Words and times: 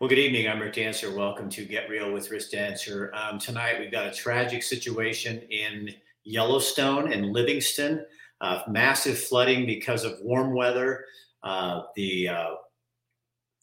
Well, 0.00 0.08
good 0.08 0.20
evening. 0.20 0.46
I'm 0.46 0.60
Rick 0.60 0.74
Dancer. 0.74 1.12
Welcome 1.12 1.50
to 1.50 1.64
Get 1.64 1.90
Real 1.90 2.12
with 2.12 2.30
Rick 2.30 2.52
Dancer. 2.52 3.12
Um, 3.16 3.40
tonight, 3.40 3.80
we've 3.80 3.90
got 3.90 4.06
a 4.06 4.12
tragic 4.14 4.62
situation 4.62 5.42
in 5.50 5.92
Yellowstone 6.22 7.12
and 7.12 7.32
Livingston. 7.32 8.06
Uh, 8.40 8.62
massive 8.68 9.18
flooding 9.18 9.66
because 9.66 10.04
of 10.04 10.20
warm 10.22 10.54
weather. 10.54 11.04
Uh, 11.42 11.82
the 11.96 12.28
uh, 12.28 12.50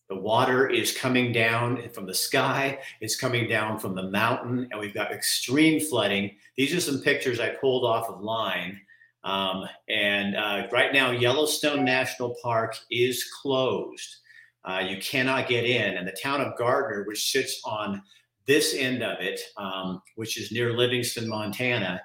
the 0.10 0.18
water 0.18 0.68
is 0.68 0.92
coming 0.92 1.32
down 1.32 1.88
from 1.94 2.06
the 2.06 2.14
sky. 2.14 2.80
It's 3.00 3.16
coming 3.16 3.48
down 3.48 3.80
from 3.80 3.96
the 3.96 4.10
mountain, 4.10 4.68
and 4.70 4.78
we've 4.78 4.94
got 4.94 5.14
extreme 5.14 5.80
flooding. 5.80 6.36
These 6.58 6.76
are 6.76 6.82
some 6.82 7.00
pictures 7.00 7.40
I 7.40 7.52
pulled 7.52 7.86
off 7.86 8.10
of 8.10 8.20
line. 8.20 8.82
Um, 9.24 9.64
and 9.88 10.36
uh, 10.36 10.68
right 10.70 10.92
now, 10.92 11.12
Yellowstone 11.12 11.86
National 11.86 12.36
Park 12.44 12.76
is 12.92 13.24
closed. 13.42 14.18
Uh, 14.66 14.80
you 14.80 14.98
cannot 14.98 15.48
get 15.48 15.64
in. 15.64 15.96
And 15.98 16.08
the 16.08 16.18
town 16.22 16.42
of 16.42 16.58
Gardiner, 16.58 17.04
which 17.04 17.32
sits 17.32 17.62
on 17.66 18.02
this 18.48 18.76
end 18.76 19.04
of 19.04 19.20
it, 19.20 19.40
um, 19.58 20.02
which 20.16 20.40
is 20.40 20.52
near 20.52 20.76
Livingston, 20.76 21.28
Montana, 21.28 22.02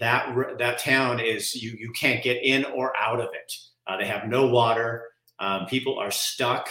that 0.00 0.34
that 0.58 0.78
town 0.78 1.20
is 1.20 1.54
you 1.54 1.76
you 1.78 1.92
can't 1.92 2.22
get 2.22 2.42
in 2.42 2.64
or 2.66 2.92
out 2.96 3.20
of 3.20 3.28
it. 3.32 3.52
Uh, 3.86 3.96
they 3.96 4.06
have 4.06 4.28
no 4.28 4.46
water. 4.46 5.04
Um, 5.38 5.66
people 5.66 5.98
are 5.98 6.10
stuck, 6.10 6.68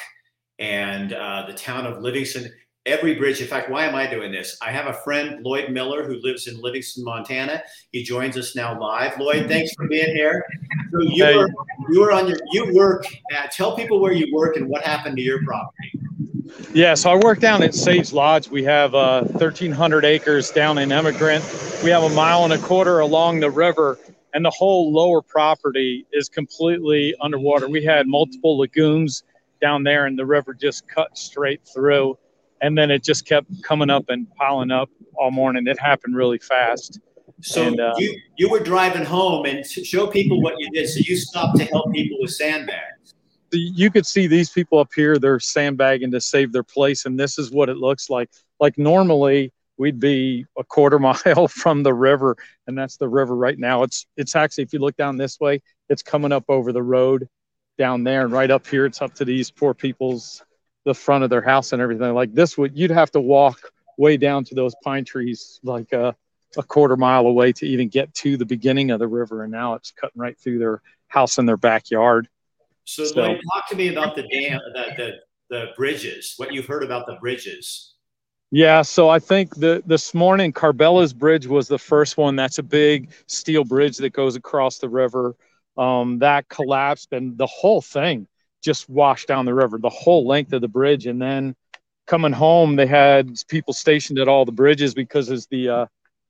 and 0.59 1.13
uh, 1.13 1.45
the 1.47 1.53
town 1.53 1.85
of 1.85 2.01
Livingston. 2.01 2.51
Every 2.85 3.15
bridge. 3.15 3.39
In 3.39 3.47
fact, 3.47 3.69
why 3.69 3.85
am 3.85 3.95
I 3.95 4.07
doing 4.07 4.29
this? 4.29 4.57
I 4.61 4.69
have 4.71 4.87
a 4.87 4.93
friend, 4.93 5.41
Lloyd 5.41 5.71
Miller, 5.71 6.05
who 6.05 6.19
lives 6.21 6.47
in 6.47 6.59
Livingston, 6.59 7.05
Montana. 7.05 7.63
He 7.93 8.03
joins 8.03 8.35
us 8.35 8.57
now 8.57 8.77
live. 8.77 9.17
Lloyd, 9.17 9.47
thanks 9.47 9.73
for 9.73 9.87
being 9.87 10.13
here. 10.13 10.45
So 10.91 11.01
you 11.01 11.23
hey. 11.23 11.33
are 11.37 11.47
you 11.91 12.03
are 12.03 12.11
on 12.11 12.27
your 12.27 12.37
you 12.51 12.73
work. 12.73 13.05
At, 13.31 13.51
tell 13.51 13.73
people 13.77 14.01
where 14.01 14.11
you 14.11 14.33
work 14.33 14.57
and 14.57 14.67
what 14.67 14.83
happened 14.83 15.15
to 15.15 15.23
your 15.23 15.41
property. 15.45 15.93
Yeah, 16.73 16.93
so 16.95 17.09
I 17.09 17.15
work 17.15 17.39
down 17.39 17.63
at 17.63 17.73
Sage 17.73 18.11
Lodge. 18.11 18.49
We 18.49 18.63
have 18.63 18.93
uh, 18.93 19.23
1,300 19.23 20.03
acres 20.03 20.51
down 20.51 20.77
in 20.77 20.91
Emigrant. 20.91 21.43
We 21.85 21.89
have 21.89 22.03
a 22.03 22.09
mile 22.09 22.43
and 22.43 22.51
a 22.51 22.57
quarter 22.57 22.99
along 22.99 23.39
the 23.39 23.49
river, 23.49 23.97
and 24.33 24.43
the 24.43 24.49
whole 24.49 24.91
lower 24.91 25.21
property 25.21 26.05
is 26.11 26.27
completely 26.27 27.15
underwater. 27.21 27.69
We 27.69 27.83
had 27.83 28.07
multiple 28.07 28.57
lagoons 28.57 29.23
down 29.61 29.83
there, 29.83 30.05
and 30.05 30.19
the 30.19 30.25
river 30.25 30.53
just 30.53 30.85
cut 30.87 31.17
straight 31.17 31.61
through 31.73 32.17
and 32.63 32.77
then 32.77 32.89
it 32.89 33.03
just 33.03 33.25
kept 33.25 33.61
coming 33.61 33.89
up 33.89 34.05
and 34.07 34.25
piling 34.35 34.71
up 34.71 34.89
all 35.15 35.29
morning. 35.29 35.67
It 35.67 35.77
happened 35.79 36.15
really 36.15 36.39
fast. 36.39 36.99
So 37.41 37.67
and, 37.67 37.79
uh, 37.79 37.93
you 37.97 38.19
you 38.37 38.49
were 38.49 38.61
driving 38.61 39.03
home 39.03 39.45
and 39.45 39.65
show 39.65 40.07
people 40.07 40.41
what 40.41 40.55
you 40.57 40.69
did. 40.71 40.87
So 40.87 41.01
you 41.03 41.17
stopped 41.17 41.57
to 41.57 41.65
help 41.65 41.91
people 41.91 42.17
with 42.21 42.31
sandbags. 42.31 43.15
You 43.51 43.91
could 43.91 44.05
see 44.05 44.27
these 44.27 44.49
people 44.49 44.79
up 44.79 44.89
here. 44.95 45.17
They're 45.17 45.41
sandbagging 45.41 46.09
to 46.11 46.21
save 46.21 46.53
their 46.53 46.63
place, 46.63 47.05
and 47.05 47.19
this 47.19 47.37
is 47.37 47.51
what 47.51 47.69
it 47.69 47.77
looks 47.77 48.09
like. 48.09 48.29
Like 48.61 48.77
normally 48.77 49.51
we'd 49.77 49.99
be 49.99 50.45
a 50.57 50.63
quarter 50.63 50.99
mile 51.25 51.49
from 51.49 51.83
the 51.83 51.93
river, 51.93 52.37
and 52.65 52.77
that's 52.77 52.95
the 52.95 53.09
river 53.09 53.35
right 53.35 53.59
now. 53.59 53.83
It's 53.83 54.07
it's 54.15 54.37
actually 54.37 54.63
if 54.63 54.71
you 54.71 54.79
look 54.79 54.95
down 54.95 55.17
this 55.17 55.37
way, 55.37 55.61
it's 55.89 56.01
coming 56.01 56.31
up 56.31 56.45
over 56.47 56.71
the 56.71 56.83
road 56.83 57.27
down 57.77 58.05
there, 58.05 58.21
and 58.21 58.31
right 58.31 58.49
up 58.49 58.65
here, 58.65 58.85
it's 58.85 59.01
up 59.01 59.13
to 59.15 59.25
these 59.25 59.51
poor 59.51 59.73
people's 59.73 60.41
the 60.85 60.93
front 60.93 61.23
of 61.23 61.29
their 61.29 61.41
house 61.41 61.73
and 61.73 61.81
everything. 61.81 62.13
Like 62.13 62.33
this 62.33 62.57
would 62.57 62.77
you'd 62.77 62.91
have 62.91 63.11
to 63.11 63.21
walk 63.21 63.71
way 63.97 64.17
down 64.17 64.43
to 64.45 64.55
those 64.55 64.75
pine 64.83 65.05
trees 65.05 65.59
like 65.63 65.91
a, 65.93 66.15
a 66.57 66.63
quarter 66.63 66.97
mile 66.97 67.25
away 67.25 67.53
to 67.53 67.65
even 67.65 67.87
get 67.87 68.13
to 68.15 68.37
the 68.37 68.45
beginning 68.45 68.91
of 68.91 68.99
the 68.99 69.07
river 69.07 69.43
and 69.43 69.51
now 69.51 69.75
it's 69.75 69.91
cutting 69.91 70.19
right 70.19 70.37
through 70.37 70.59
their 70.59 70.81
house 71.07 71.37
in 71.37 71.45
their 71.45 71.57
backyard. 71.57 72.27
So, 72.85 73.05
so 73.05 73.35
talk 73.53 73.69
to 73.69 73.75
me 73.75 73.89
about 73.89 74.15
the 74.15 74.23
dam 74.23 74.59
the, 74.73 74.85
the 74.97 75.11
the 75.49 75.65
bridges 75.77 76.33
what 76.37 76.53
you've 76.53 76.65
heard 76.65 76.83
about 76.83 77.05
the 77.05 77.15
bridges. 77.15 77.95
Yeah 78.51 78.81
so 78.81 79.09
i 79.09 79.19
think 79.19 79.55
the 79.55 79.81
this 79.85 80.13
morning 80.13 80.51
Carbella's 80.51 81.13
bridge 81.13 81.47
was 81.47 81.67
the 81.67 81.79
first 81.79 82.17
one. 82.17 82.35
That's 82.35 82.57
a 82.57 82.63
big 82.63 83.11
steel 83.27 83.63
bridge 83.63 83.97
that 83.97 84.11
goes 84.11 84.35
across 84.35 84.79
the 84.79 84.89
river. 84.89 85.35
Um, 85.75 86.19
that 86.19 86.49
collapsed 86.49 87.13
and 87.13 87.35
the 87.35 87.47
whole 87.47 87.81
thing 87.81 88.27
just 88.63 88.89
washed 88.89 89.27
down 89.27 89.45
the 89.45 89.53
river, 89.53 89.77
the 89.77 89.89
whole 89.89 90.25
length 90.25 90.53
of 90.53 90.61
the 90.61 90.67
bridge. 90.67 91.05
And 91.05 91.21
then 91.21 91.55
coming 92.07 92.31
home, 92.31 92.75
they 92.75 92.87
had 92.87 93.35
people 93.47 93.73
stationed 93.73 94.19
at 94.19 94.27
all 94.27 94.45
the 94.45 94.51
bridges 94.51 94.93
because 94.93 95.29
as 95.29 95.47
the 95.47 95.69
uh, 95.69 95.85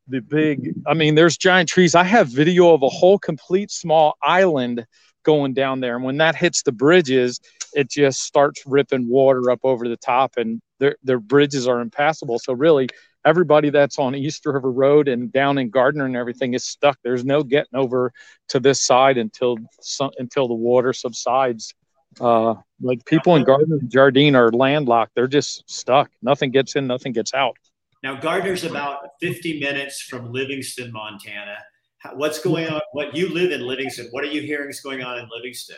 the 0.08 0.20
big, 0.20 0.74
I 0.86 0.94
mean, 0.94 1.16
there's 1.16 1.38
giant 1.38 1.70
trees. 1.70 1.96
I 1.96 2.04
have 2.04 2.28
video 2.28 2.74
of 2.74 2.84
a 2.84 2.90
whole 2.90 3.18
complete 3.18 3.72
small 3.72 4.16
island 4.22 4.86
going 5.24 5.54
down 5.54 5.80
there, 5.80 5.96
and 5.96 6.04
when 6.04 6.18
that 6.18 6.36
hits 6.36 6.64
the 6.64 6.74
bridges, 6.74 7.40
it 7.74 7.90
just 7.90 8.22
starts 8.24 8.64
ripping 8.66 9.08
water 9.08 9.50
up 9.50 9.60
over 9.64 9.88
the 9.88 9.98
top, 9.98 10.34
and 10.36 10.62
their 10.80 10.98
their 11.04 11.20
bridges 11.20 11.68
are 11.68 11.80
impassable. 11.80 12.40
So 12.40 12.54
really. 12.54 12.90
Everybody 13.26 13.70
that's 13.70 14.00
on 14.00 14.16
East 14.16 14.46
River 14.46 14.70
Road 14.70 15.08
and 15.08 15.32
down 15.32 15.58
in 15.58 15.70
Gardiner 15.70 16.04
and 16.04 16.18
everything 16.18 16.56
is 16.56 16.66
stuck. 16.66 16.98
There's 17.06 17.24
no 17.24 17.42
getting 17.42 17.74
over 17.74 18.12
to 18.50 18.60
this 18.60 18.82
side 18.82 19.18
until 19.18 19.58
until 20.20 20.50
the 20.50 20.54
water 20.54 20.92
subsides 20.92 21.74
uh, 22.20 22.56
like 22.82 23.06
people 23.06 23.36
in 23.36 23.44
Gardiner 23.44 23.78
and 23.78 23.92
Jardine 23.92 24.36
are 24.36 24.52
landlocked. 24.52 25.14
They're 25.16 25.28
just 25.28 25.70
stuck. 25.70 26.10
Nothing 26.22 26.52
gets 26.52 26.76
in, 26.76 26.88
nothing 26.88 27.14
gets 27.14 27.34
out. 27.34 27.58
Now, 28.04 28.16
Gardiner's 28.16 28.66
about 28.66 29.12
50 29.22 29.60
minutes 29.60 30.02
from 30.02 30.32
Livingston, 30.32 30.92
Montana. 30.92 31.58
What's 32.16 32.40
going 32.40 32.68
on? 32.68 32.82
What 32.92 33.16
you 33.16 33.30
live 33.30 33.52
in 33.52 33.62
Livingston? 33.62 34.08
What 34.12 34.26
are 34.26 34.28
you 34.28 34.42
hearing 34.42 34.70
is 34.70 34.82
going 34.82 35.02
on 35.02 35.20
in 35.20 35.30
Livingston? 35.34 35.78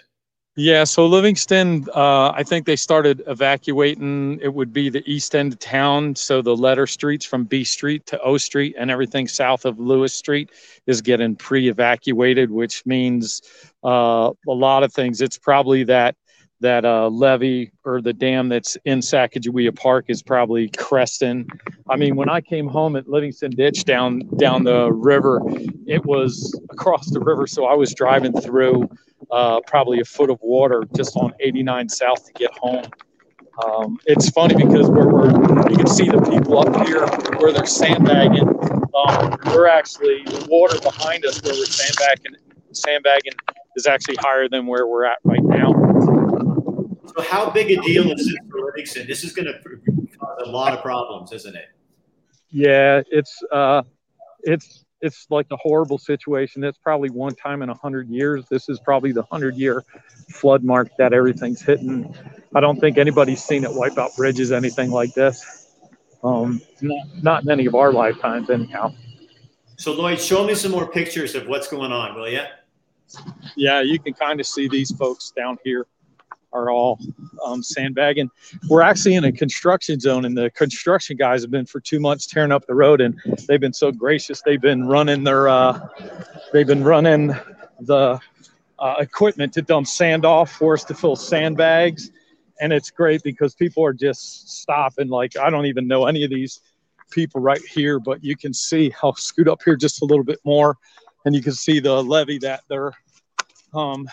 Yeah, 0.58 0.86
so 0.86 1.06
Livingston, 1.06 1.86
uh, 1.94 2.32
I 2.32 2.42
think 2.44 2.66
they 2.66 2.78
started 2.78 3.22
evacuating. 3.28 4.40
It 4.42 4.54
would 4.54 4.72
be 4.72 4.90
the 4.90 5.04
east 5.06 5.36
end 5.36 5.52
of 5.52 5.60
town. 5.60 6.16
So 6.16 6.42
the 6.42 6.56
letter 6.56 6.88
streets 6.88 7.26
from 7.26 7.44
B 7.44 7.66
Street 7.66 8.06
to 8.08 8.20
O 8.22 8.38
Street 8.38 8.74
and 8.80 8.90
everything 8.90 9.28
south 9.28 9.66
of 9.66 9.80
Lewis 9.80 10.14
Street 10.14 10.50
is 10.88 11.02
getting 11.02 11.36
pre 11.36 11.68
evacuated, 11.68 12.50
which 12.52 12.86
means 12.86 13.42
uh, 13.84 14.32
a 14.48 14.52
lot 14.52 14.84
of 14.84 14.94
things. 14.94 15.20
It's 15.20 15.38
probably 15.38 15.84
that 15.84 16.16
that 16.62 16.86
uh, 16.86 17.08
levee 17.10 17.72
or 17.84 18.02
the 18.02 18.14
dam 18.14 18.50
that's 18.50 18.78
in 18.86 19.00
Sacagawea 19.00 19.76
Park 19.76 20.06
is 20.08 20.24
probably 20.24 20.70
cresting. 20.70 21.48
I 21.90 21.98
mean, 21.98 22.16
when 22.16 22.30
I 22.30 22.42
came 22.42 22.68
home 22.68 22.96
at 22.96 23.08
Livingston 23.08 23.52
Ditch 23.52 23.84
down 23.84 24.20
down 24.38 24.64
the 24.64 24.92
river, 24.92 25.42
it 25.86 26.06
was 26.06 26.60
across 26.72 27.10
the 27.12 27.20
river, 27.20 27.46
so 27.48 27.66
I 27.66 27.74
was 27.74 27.94
driving 27.94 28.34
through 28.34 28.90
uh, 29.32 29.60
probably 29.68 30.00
a 30.00 30.06
foot 30.06 30.30
of 30.30 30.40
water 30.42 30.84
just 30.96 31.18
on 31.18 31.34
89 31.40 31.90
South 31.90 32.26
to 32.26 32.34
get 32.34 32.52
home. 32.58 32.86
Um, 33.64 33.98
it's 34.06 34.30
funny 34.30 34.56
because 34.56 34.90
where 34.90 35.08
we're, 35.08 35.32
you 35.70 35.78
can 35.78 35.88
see 35.88 36.10
the 36.10 36.22
people 36.22 36.60
up 36.60 36.88
here 36.88 37.06
where 37.40 37.54
they're 37.54 37.66
sandbagging. 37.66 38.48
Um, 38.48 39.38
we're 39.46 39.68
actually 39.68 40.24
the 40.24 40.46
water 40.50 40.80
behind 40.82 41.26
us 41.26 41.42
where 41.42 41.54
we're 41.54 41.66
sandbagging. 41.66 42.36
Sandbagging 42.74 43.34
is 43.78 43.88
actually 43.88 44.18
higher 44.20 44.50
than 44.50 44.68
where 44.68 44.88
we're 44.88 45.06
at 45.06 45.20
right 45.24 45.44
now. 45.44 46.15
So, 47.16 47.24
how 47.24 47.50
big 47.50 47.72
a 47.72 47.82
deal 47.82 48.12
is 48.12 48.28
this 48.28 48.36
for 48.50 48.66
Livingston? 48.66 49.08
This 49.08 49.24
is 49.24 49.32
going 49.32 49.46
to 49.46 49.54
cause 50.18 50.42
a 50.46 50.50
lot 50.50 50.74
of 50.74 50.82
problems, 50.82 51.32
isn't 51.32 51.56
it? 51.56 51.68
Yeah, 52.50 53.02
it's 53.10 53.42
uh, 53.52 53.84
it's 54.44 54.84
it's 55.02 55.26
like 55.30 55.48
a 55.52 55.58
horrible 55.58 55.98
situation. 55.98 56.62
That's 56.62 56.78
probably 56.78 57.10
one 57.10 57.34
time 57.36 57.62
in 57.62 57.70
a 57.70 57.74
hundred 57.74 58.10
years. 58.10 58.46
This 58.50 58.68
is 58.68 58.80
probably 58.80 59.14
the 59.14 59.24
hundred 59.24 59.56
year 59.56 59.84
flood 60.30 60.64
mark 60.64 60.90
that 60.98 61.14
everything's 61.14 61.62
hitting. 61.62 62.14
I 62.54 62.60
don't 62.60 62.80
think 62.80 62.98
anybody's 62.98 63.44
seen 63.44 63.64
it 63.64 63.74
wipe 63.74 63.98
out 63.98 64.16
bridges, 64.18 64.52
anything 64.52 64.92
like 64.92 65.14
this. 65.14 65.72
Um, 66.24 66.62
not, 66.82 67.08
not 67.24 67.44
in 67.44 67.52
any 67.52 67.66
of 67.66 67.76
our 67.76 67.94
lifetimes, 67.94 68.50
anyhow. 68.50 68.94
So, 69.78 69.94
Lloyd, 69.94 70.20
show 70.20 70.46
me 70.46 70.56
some 70.56 70.72
more 70.72 70.90
pictures 70.90 71.36
of 71.36 71.48
what's 71.48 71.68
going 71.68 71.92
on, 71.92 72.16
will 72.16 72.30
you? 72.30 72.42
Yeah, 73.56 73.82
you 73.82 74.00
can 74.00 74.14
kind 74.14 74.40
of 74.40 74.48
see 74.48 74.68
these 74.68 74.92
folks 74.92 75.32
down 75.32 75.58
here 75.64 75.86
are 76.56 76.72
all 76.72 77.00
um, 77.46 77.62
sandbagging. 77.62 78.32
We're 78.70 78.82
actually 78.82 79.16
in 79.16 79.26
a 79.26 79.32
construction 79.32 80.00
zone, 80.00 80.26
and 80.26 80.38
the 80.38 80.50
construction 80.52 81.18
guys 81.18 81.42
have 81.42 81.52
been 81.52 81.66
for 81.66 81.80
two 81.80 82.00
months 82.00 82.26
tearing 82.26 82.52
up 82.52 82.66
the 82.66 82.74
road, 82.74 83.02
and 83.02 83.20
they've 83.48 83.60
been 83.60 83.74
so 83.74 83.92
gracious. 83.92 84.42
They've 84.42 84.62
been 84.62 84.88
running 84.88 85.24
their, 85.24 85.50
uh, 85.50 85.80
they've 86.54 86.66
been 86.66 86.84
running 86.84 87.36
the 87.82 88.20
uh, 88.80 88.96
equipment 89.00 89.54
to 89.54 89.62
dump 89.62 89.88
sand 89.88 90.26
off 90.26 90.52
for 90.52 90.74
us 90.74 90.86
to 90.86 90.94
fill 90.94 91.16
sandbags, 91.16 92.12
and 92.62 92.72
it's 92.72 92.90
great 92.90 93.22
because 93.24 93.54
people 93.54 93.84
are 93.86 93.94
just 93.94 94.50
stopping. 94.50 95.10
Like 95.10 95.38
I 95.38 95.50
don't 95.50 95.66
even 95.66 95.88
know 95.88 96.06
any 96.06 96.24
of 96.24 96.30
these 96.30 96.62
people 97.12 97.42
right 97.42 97.62
here, 97.62 98.00
but 98.00 98.24
you 98.24 98.38
can 98.38 98.54
see. 98.54 98.94
I'll 99.04 99.16
scoot 99.16 99.48
up 99.48 99.62
here 99.64 99.76
just 99.76 100.02
a 100.02 100.06
little 100.06 100.24
bit 100.24 100.40
more, 100.46 100.78
and 101.26 101.36
you 101.36 101.42
can 101.42 101.54
see 101.54 101.80
the 101.82 102.02
levee 102.02 102.40
that 102.40 102.62
they're 102.70 102.94
um, 103.74 104.08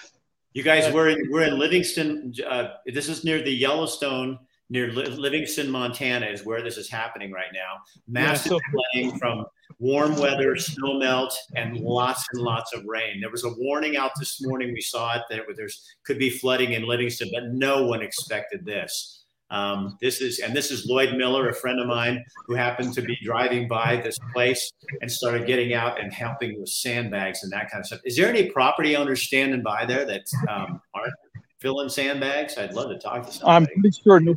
you 0.55 0.63
guys, 0.63 0.93
we're 0.93 1.09
in, 1.11 1.29
we're 1.31 1.43
in 1.43 1.59
Livingston. 1.59 2.35
Uh, 2.47 2.75
this 2.87 3.09
is 3.09 3.25
near 3.25 3.43
the 3.43 3.51
Yellowstone, 3.51 4.39
near 4.71 4.93
Livingston, 4.93 5.71
Montana, 5.71 6.27
is 6.27 6.45
where 6.45 6.63
this 6.63 6.77
is 6.77 6.91
happening 6.91 7.33
right 7.33 7.53
now. 7.53 7.79
Massive 8.07 8.61
yeah, 8.95 9.11
so- 9.11 9.17
from 9.19 9.45
warm 9.79 10.17
weather, 10.17 10.57
snow 10.57 10.99
melt, 10.99 11.37
and 11.57 11.79
lots 11.79 12.25
and 12.33 12.43
lots 12.43 12.73
of 12.73 12.85
rain. 12.87 13.21
There 13.21 13.31
was 13.31 13.45
a 13.45 13.53
warning 13.59 13.97
out 13.97 14.13
this 14.19 14.41
morning. 14.43 14.73
We 14.73 14.81
saw 14.81 15.17
it 15.17 15.23
that 15.31 15.43
there's 15.57 15.85
could 16.05 16.19
be 16.19 16.31
flooding 16.31 16.73
in 16.73 16.85
Livingston, 16.85 17.31
but 17.33 17.53
no 17.53 17.87
one 17.87 18.01
expected 18.01 18.65
this. 18.65 19.22
Um, 19.53 19.99
this 20.01 20.23
is 20.23 20.39
and 20.39 20.57
this 20.57 20.71
is 20.71 20.87
Lloyd 20.87 21.15
Miller, 21.15 21.49
a 21.51 21.55
friend 21.55 21.79
of 21.79 21.87
mine 21.87 22.25
who 22.47 22.55
happened 22.55 22.95
to 22.95 23.03
be 23.03 23.19
driving 23.23 23.69
by 23.69 24.01
this 24.03 24.17
place 24.33 24.73
and 25.03 25.13
started 25.13 25.47
getting 25.47 25.75
out 25.75 26.01
and 26.01 26.13
helping 26.13 26.59
with 26.59 26.71
sandbags 26.71 27.43
and 27.43 27.53
that 27.53 27.71
kind 27.71 27.81
of 27.83 27.87
stuff. 27.87 28.01
Is 28.05 28.17
there 28.17 28.29
any 28.29 28.51
property 28.51 28.97
owners 28.97 29.23
standing 29.23 29.63
by 29.63 29.85
there 29.85 30.07
that 30.07 30.23
um, 30.49 30.81
aren't 30.95 31.13
filling 31.61 31.91
sandbags? 31.91 32.57
I'd 32.57 32.73
love 32.73 32.89
to 32.89 32.99
talk 32.99 33.27
to 33.27 33.33
somebody. 33.33 33.55
I'm 33.55 33.67
pretty 33.67 33.99
sure. 34.03 34.21
No, 34.21 34.35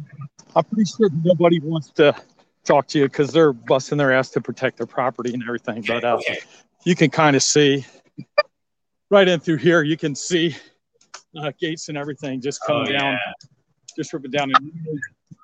I'm 0.53 0.65
pretty 0.65 0.91
sure 0.91 1.09
nobody 1.23 1.59
wants 1.61 1.91
to 1.91 2.13
talk 2.65 2.87
to 2.87 2.99
you 2.99 3.05
because 3.05 3.31
they're 3.31 3.53
busting 3.53 3.97
their 3.97 4.11
ass 4.11 4.29
to 4.31 4.41
protect 4.41 4.77
their 4.77 4.87
property 4.87 5.33
and 5.33 5.41
everything. 5.43 5.79
Okay, 5.79 5.93
but 5.93 6.03
uh, 6.03 6.15
okay. 6.15 6.39
you 6.83 6.95
can 6.95 7.09
kind 7.09 7.37
of 7.37 7.43
see 7.43 7.85
right 9.09 9.29
in 9.29 9.39
through 9.39 9.57
here. 9.57 9.81
You 9.81 9.95
can 9.95 10.13
see 10.13 10.57
uh, 11.37 11.53
gates 11.57 11.87
and 11.87 11.97
everything 11.97 12.41
just 12.41 12.61
coming 12.65 12.89
Oh, 12.89 12.99
down, 12.99 13.13
yeah. 13.13 13.47
Just 13.95 14.13
ripping 14.13 14.31
down. 14.31 14.51
And 14.55 14.71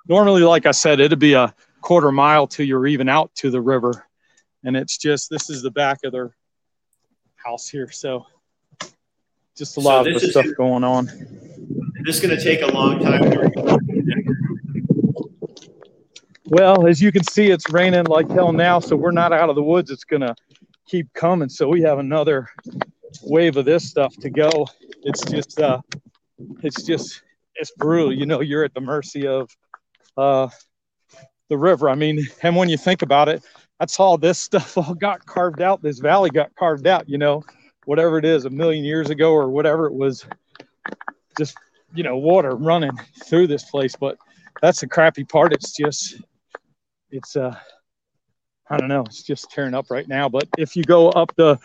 normally, 0.07 0.41
like 0.43 0.65
I 0.65 0.71
said, 0.71 0.99
it'd 0.99 1.19
be 1.19 1.33
a 1.33 1.53
quarter 1.81 2.11
mile 2.11 2.47
till 2.47 2.65
you're 2.65 2.87
even 2.87 3.09
out 3.09 3.33
to 3.35 3.49
the 3.49 3.61
river, 3.61 4.07
and 4.63 4.75
it's 4.77 4.97
just 4.97 5.29
this 5.29 5.49
is 5.49 5.61
the 5.61 5.71
back 5.71 5.99
of 6.03 6.11
their 6.11 6.35
house 7.35 7.67
here. 7.67 7.89
So 7.91 8.25
just 9.57 9.77
a 9.77 9.81
So 9.81 9.87
lot 9.89 10.07
of 10.07 10.13
this 10.13 10.21
the 10.21 10.27
is- 10.27 10.33
stuff 10.33 10.45
going 10.57 10.83
on. 10.83 11.05
This 12.03 12.15
is 12.15 12.21
going 12.21 12.35
to 12.35 12.43
take 12.43 12.61
a 12.63 12.67
long 12.67 12.99
time. 12.99 13.21
Well, 16.45 16.87
as 16.87 17.01
you 17.01 17.11
can 17.11 17.23
see, 17.23 17.49
it's 17.49 17.69
raining 17.71 18.05
like 18.05 18.29
hell 18.29 18.51
now, 18.51 18.79
so 18.79 18.95
we're 18.95 19.11
not 19.11 19.31
out 19.31 19.49
of 19.49 19.55
the 19.55 19.63
woods. 19.63 19.89
It's 19.89 20.03
gonna 20.03 20.35
keep 20.85 21.13
coming. 21.13 21.47
So 21.47 21.69
we 21.69 21.81
have 21.83 21.99
another 21.99 22.49
wave 23.23 23.55
of 23.55 23.65
this 23.65 23.87
stuff 23.89 24.13
to 24.17 24.29
go. 24.29 24.67
It's 25.03 25.23
just, 25.31 25.61
uh, 25.61 25.79
it's 26.61 26.83
just, 26.83 27.21
it's 27.55 27.71
brutal. 27.77 28.13
You 28.13 28.25
know, 28.25 28.41
you're 28.41 28.63
at 28.63 28.73
the 28.73 28.81
mercy 28.81 29.27
of 29.27 29.49
uh, 30.17 30.49
the 31.49 31.57
river. 31.57 31.89
I 31.89 31.95
mean, 31.95 32.25
and 32.43 32.55
when 32.55 32.69
you 32.69 32.77
think 32.77 33.01
about 33.01 33.29
it, 33.29 33.43
that's 33.79 33.99
all 33.99 34.17
this 34.17 34.39
stuff 34.39 34.77
all 34.77 34.93
got 34.93 35.25
carved 35.25 35.61
out. 35.61 35.81
This 35.81 35.99
valley 35.99 36.29
got 36.29 36.55
carved 36.55 36.87
out. 36.87 37.09
You 37.09 37.17
know, 37.17 37.43
whatever 37.85 38.17
it 38.17 38.25
is, 38.25 38.45
a 38.45 38.49
million 38.49 38.83
years 38.83 39.09
ago 39.09 39.31
or 39.31 39.49
whatever 39.49 39.87
it 39.87 39.93
was, 39.93 40.25
just 41.37 41.57
you 41.93 42.03
know, 42.03 42.17
water 42.17 42.55
running 42.55 42.97
through 43.25 43.47
this 43.47 43.63
place. 43.69 43.95
But 43.99 44.17
that's 44.61 44.79
the 44.79 44.87
crappy 44.87 45.23
part. 45.23 45.53
It's 45.53 45.75
just 45.75 46.21
it's 47.09 47.35
uh 47.35 47.55
I 48.69 48.77
don't 48.77 48.87
know, 48.87 49.01
it's 49.01 49.23
just 49.23 49.51
tearing 49.51 49.73
up 49.73 49.91
right 49.91 50.07
now. 50.07 50.29
But 50.29 50.47
if 50.57 50.75
you 50.75 50.83
go 50.83 51.09
up 51.09 51.33
the 51.35 51.57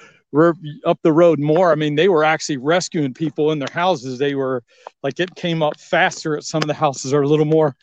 up 0.85 0.99
the 1.03 1.13
road 1.13 1.39
more, 1.39 1.73
I 1.73 1.75
mean, 1.75 1.95
they 1.95 2.09
were 2.09 2.25
actually 2.25 2.57
rescuing 2.59 3.15
people 3.15 3.53
in 3.53 3.59
their 3.59 3.69
houses. 3.73 4.19
They 4.19 4.35
were 4.35 4.63
like 5.03 5.19
it 5.21 5.35
came 5.35 5.63
up 5.63 5.79
faster 5.79 6.37
at 6.37 6.45
some 6.45 6.63
of 6.63 6.69
the 6.69 6.75
houses 6.75 7.13
are 7.13 7.23
a 7.23 7.29
little 7.29 7.45
more 7.45 7.77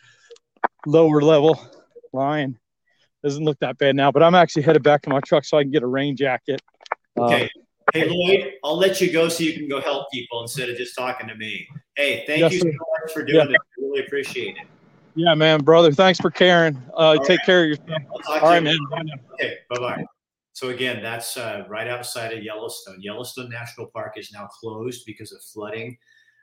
lower 0.86 1.20
level 1.22 1.60
lying. 2.12 2.58
Doesn't 3.22 3.44
look 3.44 3.58
that 3.60 3.78
bad 3.78 3.96
now, 3.96 4.12
but 4.12 4.22
I'm 4.22 4.34
actually 4.34 4.62
headed 4.62 4.82
back 4.82 5.02
to 5.02 5.10
my 5.10 5.20
truck 5.20 5.44
so 5.44 5.56
I 5.56 5.62
can 5.62 5.70
get 5.70 5.82
a 5.82 5.86
rain 5.86 6.16
jacket. 6.16 6.60
Uh, 7.18 7.24
Okay. 7.24 7.50
Hey 7.92 8.08
Lloyd, 8.08 8.54
I'll 8.64 8.76
let 8.76 9.00
you 9.00 9.12
go 9.12 9.28
so 9.28 9.44
you 9.44 9.52
can 9.52 9.68
go 9.68 9.80
help 9.80 10.10
people 10.12 10.42
instead 10.42 10.68
of 10.68 10.76
just 10.76 10.96
talking 10.96 11.28
to 11.28 11.36
me. 11.36 11.68
Hey, 11.96 12.24
thank 12.26 12.40
Yes, 12.40 12.52
you 12.54 12.58
so 12.58 12.66
much 12.66 13.12
for 13.12 13.22
doing 13.22 13.38
Yeah. 13.38 13.44
this. 13.46 13.56
I 13.56 13.80
really 13.80 14.04
appreciate 14.04 14.56
it. 14.56 14.66
yeah, 15.14 15.34
man, 15.34 15.62
brother. 15.62 15.92
Thanks 15.92 16.18
for 16.18 16.32
caring. 16.32 16.82
Uh, 16.92 17.16
take 17.24 17.40
care 17.44 17.62
of 17.62 17.68
yourself. 17.68 18.02
I'll 18.12 18.18
talk 18.18 18.42
All 18.42 18.48
right, 18.48 18.62
man. 18.62 18.78
Bye. 18.90 19.02
Okay, 19.34 19.58
bye 19.70 19.78
bye. 19.78 20.04
So 20.54 20.68
again, 20.68 21.02
that's 21.02 21.36
uh, 21.36 21.64
right 21.68 21.88
outside 21.88 22.32
of 22.32 22.42
Yellowstone. 22.42 23.02
Yellowstone 23.02 23.50
National 23.50 23.88
Park 23.88 24.14
is 24.16 24.32
now 24.32 24.46
closed 24.46 25.04
because 25.04 25.32
of 25.32 25.42
flooding. 25.42 25.98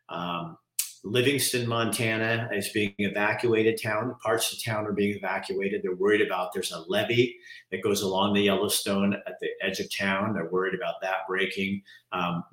Um, 0.10 0.58
Livingston, 1.04 1.68
Montana 1.68 2.50
is 2.54 2.70
being 2.70 2.94
evacuated. 3.00 3.82
Town 3.82 4.14
parts 4.22 4.52
of 4.54 4.64
town 4.64 4.86
are 4.86 4.92
being 4.92 5.16
evacuated. 5.16 5.82
They're 5.82 5.96
worried 5.96 6.22
about 6.22 6.54
there's 6.54 6.74
a 6.74 6.82
levee 6.90 7.38
that 7.72 7.82
goes 7.82 8.02
along 8.02 8.34
the 8.34 8.42
Yellowstone 8.42 9.14
at 9.26 9.40
the 9.40 9.50
edge 9.62 9.80
of 9.80 9.88
town. 9.96 10.34
They're 10.34 10.50
worried 10.52 10.76
about 10.76 10.96
that 11.02 11.26
breaking. 11.28 11.82
Um, 12.12 12.44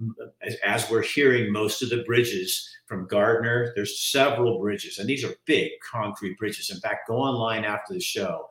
as, 0.40 0.54
as 0.64 0.90
we're 0.90 1.02
hearing, 1.02 1.52
most 1.52 1.82
of 1.82 1.90
the 1.90 2.04
bridges 2.04 2.70
from 2.86 3.08
Gardiner, 3.08 3.72
there's 3.74 4.00
several 4.00 4.60
bridges, 4.60 4.98
and 4.98 5.08
these 5.08 5.24
are 5.24 5.34
big 5.44 5.72
concrete 5.80 6.38
bridges. 6.38 6.70
In 6.70 6.80
fact, 6.80 7.08
go 7.08 7.16
online 7.16 7.64
after 7.64 7.92
the 7.92 8.00
show 8.00 8.46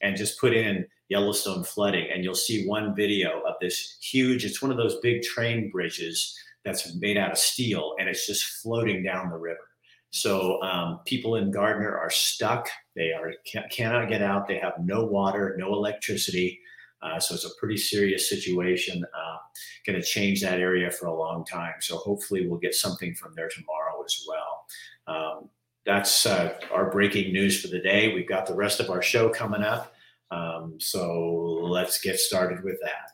and 0.00 0.16
just 0.16 0.40
put 0.40 0.54
in 0.54 0.86
Yellowstone 1.08 1.64
flooding, 1.64 2.08
and 2.12 2.24
you'll 2.24 2.34
see 2.34 2.66
one 2.66 2.94
video 2.94 3.42
of 3.46 3.54
this 3.60 3.98
huge. 4.00 4.44
It's 4.44 4.62
one 4.62 4.70
of 4.70 4.76
those 4.76 4.98
big 5.00 5.22
train 5.22 5.70
bridges 5.70 6.36
that's 6.64 6.94
made 6.96 7.18
out 7.18 7.32
of 7.32 7.38
steel, 7.38 7.94
and 7.98 8.08
it's 8.08 8.26
just 8.26 8.44
floating 8.62 9.02
down 9.02 9.30
the 9.30 9.36
river. 9.36 9.68
So 10.10 10.62
um, 10.62 11.00
people 11.04 11.36
in 11.36 11.50
Gardiner 11.50 11.98
are 11.98 12.10
stuck. 12.10 12.68
They 12.94 13.12
are 13.12 13.32
ca- 13.52 13.68
cannot 13.70 14.08
get 14.08 14.22
out. 14.22 14.46
They 14.46 14.58
have 14.58 14.74
no 14.80 15.04
water, 15.04 15.56
no 15.58 15.74
electricity. 15.74 16.60
Uh, 17.02 17.18
so 17.18 17.34
it's 17.34 17.44
a 17.44 17.54
pretty 17.58 17.76
serious 17.76 18.30
situation. 18.30 19.04
Uh, 19.04 19.36
going 19.84 20.00
to 20.00 20.06
change 20.06 20.40
that 20.40 20.60
area 20.60 20.90
for 20.90 21.06
a 21.06 21.14
long 21.14 21.44
time. 21.44 21.74
So 21.80 21.96
hopefully 21.96 22.46
we'll 22.46 22.60
get 22.60 22.74
something 22.74 23.14
from 23.14 23.34
there 23.34 23.48
tomorrow 23.48 24.02
as 24.04 24.26
well. 24.26 24.66
Um, 25.06 25.48
that's 25.84 26.24
uh, 26.24 26.54
our 26.72 26.90
breaking 26.90 27.32
news 27.32 27.60
for 27.60 27.68
the 27.68 27.80
day. 27.80 28.14
We've 28.14 28.28
got 28.28 28.46
the 28.46 28.54
rest 28.54 28.80
of 28.80 28.88
our 28.88 29.02
show 29.02 29.28
coming 29.28 29.62
up. 29.62 29.93
Um, 30.34 30.80
so 30.80 31.60
let's 31.62 32.00
get 32.00 32.18
started 32.18 32.64
with 32.64 32.76
that. 32.82 33.12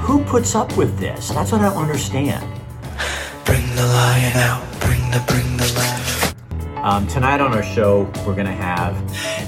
Who 0.00 0.22
puts 0.24 0.54
up 0.54 0.76
with 0.76 0.98
this? 0.98 1.30
That's 1.30 1.52
what 1.52 1.62
I 1.62 1.70
don't 1.70 1.82
understand. 1.82 2.44
Bring 3.46 3.66
the 3.74 3.86
lion 3.86 4.36
out. 4.36 4.80
Bring 4.80 5.00
the 5.10 5.24
bring 5.26 5.56
the 5.56 5.72
lion. 5.76 6.84
Um, 6.84 7.06
tonight 7.06 7.40
on 7.40 7.54
our 7.54 7.62
show, 7.62 8.02
we're 8.26 8.34
gonna 8.34 8.52
have. 8.52 8.94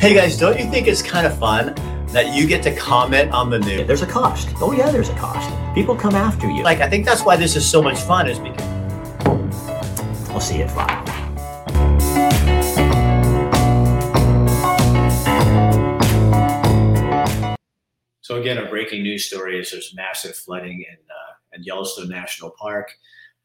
Hey 0.01 0.15
guys, 0.15 0.39
don't 0.39 0.59
you 0.59 0.71
think 0.71 0.87
it's 0.89 1.03
kind 1.03 1.27
of 1.27 1.39
fun 1.39 1.75
that 2.09 2.35
you 2.35 2.47
get 2.47 2.63
to 2.63 2.75
comment 2.75 3.33
on 3.33 3.51
the 3.51 3.59
news? 3.59 3.87
There's 3.87 4.03
a 4.03 4.07
cost. 4.07 4.49
Oh 4.63 4.73
yeah, 4.73 4.91
there's 4.91 5.11
a 5.11 5.15
cost. 5.17 5.53
People 5.75 5.95
come 5.95 6.15
after 6.15 6.49
you. 6.51 6.63
Like, 6.63 6.81
I 6.81 6.89
think 6.89 7.05
that's 7.05 7.23
why 7.23 7.37
this 7.37 7.55
is 7.55 7.69
so 7.69 7.83
much 7.83 7.99
fun, 7.99 8.29
is 8.29 8.39
because 8.39 8.65
we'll 10.31 10.41
see 10.41 10.57
you 10.59 10.65
at 10.65 11.08
So 18.29 18.39
again, 18.39 18.59
a 18.59 18.69
breaking 18.69 19.05
news 19.05 19.25
story 19.25 19.59
is 19.59 19.71
there's 19.71 19.95
massive 19.95 20.37
flooding 20.37 20.85
in, 20.87 20.97
uh, 20.97 21.33
in 21.55 21.63
Yellowstone 21.63 22.11
National 22.11 22.51
Park. 22.61 22.93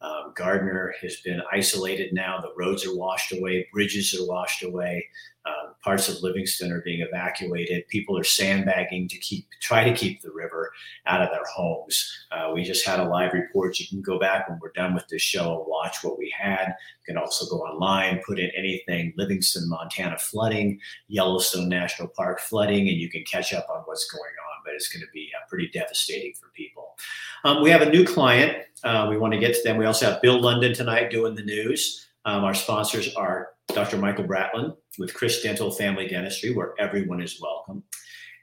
Um, 0.02 0.34
Gardiner 0.36 0.94
has 1.02 1.22
been 1.22 1.42
isolated 1.54 2.12
now. 2.12 2.42
The 2.42 2.52
roads 2.58 2.86
are 2.86 2.94
washed 2.94 3.32
away, 3.32 3.66
bridges 3.72 4.14
are 4.14 4.28
washed 4.28 4.62
away. 4.62 5.08
Um, 5.46 5.76
parts 5.82 6.10
of 6.10 6.22
Livingston 6.22 6.70
are 6.74 6.82
being 6.82 7.00
evacuated. 7.00 7.88
People 7.88 8.18
are 8.18 8.26
sandbagging 8.26 9.08
to 9.08 9.18
keep 9.20 9.48
try 9.62 9.86
to 9.86 9.96
keep 9.96 10.22
the 10.22 10.34
river 10.34 10.74
out 11.06 11.22
of 11.22 11.30
their 11.30 11.46
homes. 11.56 12.06
Uh, 12.34 12.52
we 12.54 12.64
just 12.64 12.86
had 12.86 13.00
a 13.00 13.08
live 13.08 13.32
report. 13.32 13.80
You 13.80 13.88
can 13.88 14.02
go 14.02 14.20
back 14.20 14.50
when 14.50 14.60
we're 14.62 14.74
done 14.74 14.94
with 14.94 15.08
this 15.08 15.22
show 15.22 15.60
and 15.60 15.66
watch 15.66 16.04
what 16.04 16.18
we 16.18 16.34
had. 16.38 16.76
You 17.08 17.14
can 17.14 17.18
also 17.18 17.46
go 17.46 17.64
online, 17.64 18.22
put 18.26 18.38
in 18.38 18.52
anything 18.58 19.14
Livingston, 19.16 19.70
Montana 19.70 20.18
flooding, 20.20 20.78
Yellowstone 21.08 21.70
National 21.70 22.10
Park 22.10 22.42
flooding, 22.42 22.90
and 22.90 22.98
you 22.98 23.10
can 23.10 23.24
catch 23.24 23.54
up 23.54 23.68
on 23.70 23.84
what's 23.86 24.12
going 24.12 24.24
on. 24.24 24.53
But 24.64 24.74
it's 24.74 24.90
going 24.90 25.02
to 25.02 25.12
be 25.14 25.32
uh, 25.36 25.46
pretty 25.48 25.70
devastating 25.70 26.34
for 26.34 26.50
people. 26.54 26.96
Um, 27.44 27.62
we 27.62 27.70
have 27.70 27.82
a 27.82 27.90
new 27.90 28.06
client. 28.06 28.58
Uh, 28.84 29.08
we 29.10 29.18
want 29.18 29.34
to 29.34 29.40
get 29.40 29.56
to 29.56 29.64
them. 29.64 29.78
We 29.78 29.86
also 29.86 30.10
have 30.10 30.22
Bill 30.22 30.40
London 30.40 30.74
tonight 30.74 31.12
doing 31.12 31.36
the 31.36 31.44
news. 31.44 32.08
Um, 32.26 32.44
our 32.44 32.54
sponsors 32.54 33.14
are 33.16 33.50
Dr. 33.70 33.98
Michael 33.98 34.26
Bratlin 34.26 34.76
with 34.98 35.14
Chris 35.14 35.42
Dental 35.42 35.72
Family 35.72 36.08
Dentistry, 36.08 36.54
where 36.54 36.74
everyone 36.80 37.22
is 37.22 37.42
welcome. 37.42 37.84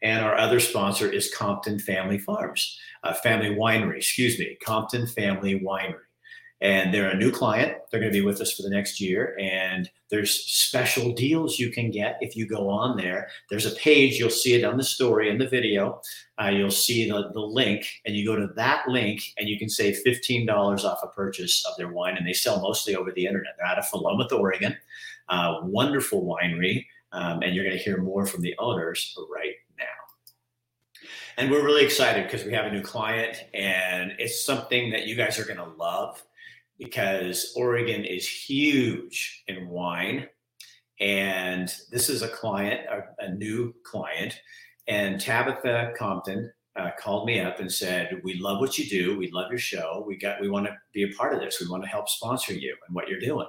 And 0.03 0.25
our 0.25 0.37
other 0.37 0.61
sponsor 0.61 1.11
is 1.11 1.33
Compton 1.35 1.79
Family 1.79 2.19
Farms, 2.19 2.79
uh, 3.05 3.12
Family 3.15 3.50
Winery, 3.50 3.99
excuse 3.99 4.39
me, 4.39 4.57
Compton 4.65 5.07
Family 5.07 5.61
Winery. 5.61 6.10
And 6.61 6.93
they're 6.93 7.11
a 7.11 7.17
new 7.17 7.31
client. 7.31 7.79
They're 7.90 8.00
going 8.00 8.12
to 8.12 8.19
be 8.19 8.25
with 8.25 8.40
us 8.40 8.52
for 8.52 8.62
the 8.62 8.71
next 8.71 9.00
year. 9.00 9.37
And 9.40 9.88
there's 10.11 10.31
special 10.31 11.12
deals 11.12 11.59
you 11.59 11.71
can 11.71 11.90
get 11.90 12.19
if 12.21 12.37
you 12.37 12.47
go 12.47 12.69
on 12.69 12.97
there. 12.97 13.29
There's 13.49 13.64
a 13.64 13.75
page, 13.76 14.19
you'll 14.19 14.29
see 14.29 14.55
it 14.55 14.64
on 14.64 14.76
the 14.76 14.85
story 14.85 15.31
in 15.31 15.38
the 15.38 15.49
video. 15.49 16.02
Uh, 16.40 16.49
you'll 16.49 16.71
see 16.71 17.09
the, 17.09 17.31
the 17.33 17.40
link, 17.40 17.87
and 18.05 18.14
you 18.14 18.26
go 18.26 18.37
to 18.37 18.49
that 18.57 18.88
link, 18.88 19.23
and 19.38 19.49
you 19.49 19.59
can 19.59 19.69
save 19.69 20.00
$15 20.07 20.85
off 20.85 21.00
a 21.02 21.09
purchase 21.09 21.64
of 21.67 21.76
their 21.79 21.93
wine. 21.93 22.17
And 22.17 22.26
they 22.26 22.33
sell 22.33 22.61
mostly 22.61 22.95
over 22.95 23.11
the 23.12 23.26
internet. 23.26 23.55
They're 23.57 23.67
out 23.67 23.79
of 23.79 23.85
Philomath, 23.87 24.33
Oregon. 24.33 24.76
Uh, 25.29 25.61
wonderful 25.62 26.25
winery. 26.25 26.87
Um, 27.12 27.43
and 27.43 27.55
you're 27.55 27.64
going 27.64 27.76
to 27.76 27.83
hear 27.83 27.99
more 27.99 28.26
from 28.26 28.43
the 28.43 28.55
owners 28.59 29.17
right 29.33 29.55
now. 29.79 29.85
And 31.37 31.50
we're 31.50 31.64
really 31.64 31.85
excited 31.85 32.25
because 32.25 32.45
we 32.45 32.52
have 32.52 32.67
a 32.67 32.71
new 32.71 32.83
client, 32.83 33.45
and 33.55 34.12
it's 34.19 34.45
something 34.45 34.90
that 34.90 35.07
you 35.07 35.14
guys 35.14 35.38
are 35.38 35.45
going 35.45 35.57
to 35.57 35.76
love 35.79 36.23
because 36.81 37.53
Oregon 37.57 38.05
is 38.05 38.27
huge 38.27 39.45
in 39.47 39.69
wine. 39.69 40.27
And 40.99 41.73
this 41.91 42.09
is 42.09 42.23
a 42.23 42.29
client, 42.29 42.81
a, 42.91 43.25
a 43.25 43.35
new 43.35 43.75
client. 43.85 44.41
And 44.89 45.21
Tabitha 45.21 45.93
Compton 45.97 46.51
uh, 46.77 46.91
called 46.99 47.27
me 47.27 47.41
up 47.41 47.61
and 47.61 47.71
said, 47.71 48.21
"We 48.25 48.35
love 48.35 48.61
what 48.61 48.79
you 48.79 48.87
do. 48.87 49.19
We 49.19 49.31
love 49.31 49.51
your 49.51 49.59
show. 49.59 50.05
We 50.07 50.17
got. 50.17 50.41
We 50.41 50.49
want 50.49 50.67
to 50.67 50.77
be 50.93 51.05
a 51.05 51.15
part 51.17 51.35
of 51.35 51.41
this. 51.41 51.61
We 51.61 51.69
want 51.69 51.83
to 51.85 51.89
help 51.89 52.09
sponsor 52.09 52.53
you 52.55 52.75
and 52.87 52.95
what 52.95 53.09
you're 53.09 53.21
doing." 53.21 53.47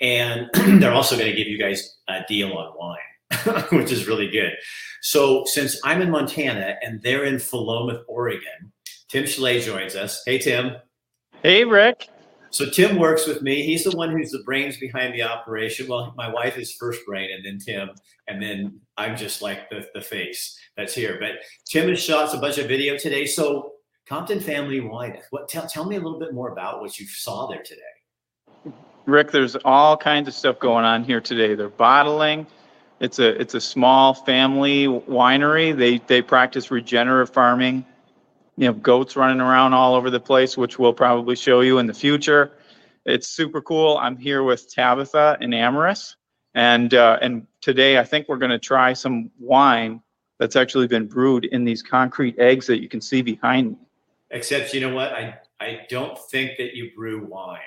And 0.00 0.50
they're 0.82 0.92
also 0.92 1.16
going 1.16 1.30
to 1.30 1.36
give 1.36 1.46
you 1.46 1.58
guys 1.58 1.96
a 2.08 2.20
deal 2.28 2.52
on 2.52 2.72
wine, 2.76 3.64
which 3.72 3.92
is 3.92 4.06
really 4.06 4.28
good. 4.28 4.52
So 5.02 5.44
since 5.46 5.78
I'm 5.84 6.00
in 6.02 6.10
Montana 6.10 6.76
and 6.82 7.02
they're 7.02 7.24
in 7.24 7.36
Philomath, 7.36 8.02
Oregon, 8.08 8.72
Tim 9.08 9.26
Schley 9.26 9.60
joins 9.60 9.94
us. 9.94 10.22
Hey, 10.24 10.38
Tim. 10.38 10.76
Hey, 11.42 11.64
Rick. 11.64 12.08
So 12.54 12.70
Tim 12.70 13.00
works 13.00 13.26
with 13.26 13.42
me. 13.42 13.64
He's 13.64 13.82
the 13.82 13.96
one 13.96 14.12
who's 14.12 14.30
the 14.30 14.44
brains 14.44 14.76
behind 14.76 15.12
the 15.12 15.24
operation. 15.24 15.88
Well, 15.88 16.14
my 16.16 16.32
wife 16.32 16.56
is 16.56 16.72
first 16.74 17.04
brain, 17.04 17.30
and 17.34 17.44
then 17.44 17.58
Tim, 17.58 17.90
and 18.28 18.40
then 18.40 18.80
I'm 18.96 19.16
just 19.16 19.42
like 19.42 19.68
the, 19.70 19.88
the 19.92 20.00
face 20.00 20.56
that's 20.76 20.94
here. 20.94 21.16
But 21.18 21.32
Tim 21.66 21.88
has 21.88 22.00
shot 22.00 22.32
a 22.32 22.38
bunch 22.38 22.58
of 22.58 22.68
video 22.68 22.96
today. 22.96 23.26
So 23.26 23.72
Compton 24.08 24.38
Family 24.38 24.78
Wine, 24.78 25.18
what 25.30 25.48
tell, 25.48 25.66
tell 25.66 25.84
me 25.84 25.96
a 25.96 26.00
little 26.00 26.20
bit 26.20 26.32
more 26.32 26.52
about 26.52 26.80
what 26.80 26.96
you 27.00 27.08
saw 27.08 27.48
there 27.48 27.64
today. 27.64 28.72
Rick, 29.06 29.32
there's 29.32 29.56
all 29.64 29.96
kinds 29.96 30.28
of 30.28 30.34
stuff 30.34 30.60
going 30.60 30.84
on 30.84 31.02
here 31.02 31.20
today. 31.20 31.56
They're 31.56 31.70
bottling. 31.70 32.46
It's 33.00 33.18
a 33.18 33.30
it's 33.40 33.54
a 33.54 33.60
small 33.60 34.14
family 34.14 34.86
winery. 34.86 35.76
They 35.76 35.98
they 36.06 36.22
practice 36.22 36.70
regenerative 36.70 37.34
farming 37.34 37.84
you 38.56 38.66
know, 38.66 38.72
goats 38.72 39.16
running 39.16 39.40
around 39.40 39.72
all 39.72 39.94
over 39.94 40.10
the 40.10 40.20
place, 40.20 40.56
which 40.56 40.78
we'll 40.78 40.92
probably 40.92 41.36
show 41.36 41.60
you 41.60 41.78
in 41.78 41.86
the 41.86 41.94
future. 41.94 42.52
It's 43.04 43.28
super 43.28 43.60
cool. 43.60 43.98
I'm 43.98 44.16
here 44.16 44.42
with 44.42 44.72
Tabitha 44.72 45.36
and 45.40 45.52
Amaris, 45.52 46.14
and 46.54 46.94
uh, 46.94 47.18
and 47.20 47.46
today 47.60 47.98
I 47.98 48.04
think 48.04 48.28
we're 48.28 48.38
going 48.38 48.50
to 48.50 48.58
try 48.58 48.92
some 48.92 49.30
wine 49.38 50.00
that's 50.38 50.56
actually 50.56 50.86
been 50.86 51.06
brewed 51.06 51.44
in 51.46 51.64
these 51.64 51.82
concrete 51.82 52.38
eggs 52.38 52.66
that 52.66 52.80
you 52.80 52.88
can 52.88 53.00
see 53.00 53.22
behind 53.22 53.72
me. 53.72 53.78
Except, 54.30 54.72
you 54.72 54.80
know 54.80 54.94
what? 54.94 55.12
I 55.12 55.38
I 55.60 55.80
don't 55.90 56.18
think 56.30 56.56
that 56.58 56.74
you 56.74 56.92
brew 56.96 57.26
wine. 57.26 57.60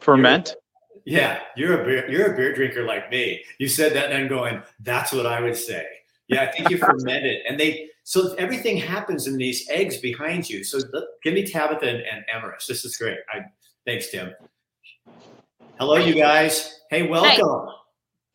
Ferment. 0.00 0.54
You're, 1.04 1.20
yeah, 1.20 1.40
you're 1.56 1.82
a 1.82 1.84
beer 1.84 2.10
you're 2.10 2.32
a 2.32 2.36
beer 2.36 2.54
drinker 2.54 2.84
like 2.84 3.10
me. 3.10 3.44
You 3.58 3.68
said 3.68 3.92
that, 3.94 4.06
and 4.06 4.14
I'm 4.14 4.28
going. 4.28 4.62
That's 4.80 5.12
what 5.12 5.26
I 5.26 5.40
would 5.40 5.56
say. 5.56 5.86
Yeah, 6.26 6.42
I 6.42 6.46
think 6.46 6.70
you 6.70 6.78
ferment 6.78 7.26
it, 7.26 7.42
and 7.48 7.60
they 7.60 7.89
so 8.04 8.34
everything 8.34 8.76
happens 8.76 9.26
in 9.26 9.36
these 9.36 9.68
eggs 9.70 9.98
behind 9.98 10.48
you. 10.48 10.64
So 10.64 10.80
give 11.22 11.34
me 11.34 11.46
Tabitha 11.46 11.88
and, 11.88 11.98
and 11.98 12.24
Amaris. 12.34 12.66
This 12.66 12.84
is 12.84 12.96
great. 12.96 13.18
I, 13.32 13.40
thanks, 13.84 14.10
Tim. 14.10 14.32
Hello, 15.78 15.96
you 15.96 16.14
guys. 16.14 16.80
Hey, 16.90 17.06
welcome. 17.06 17.46
Hi. 17.46 17.72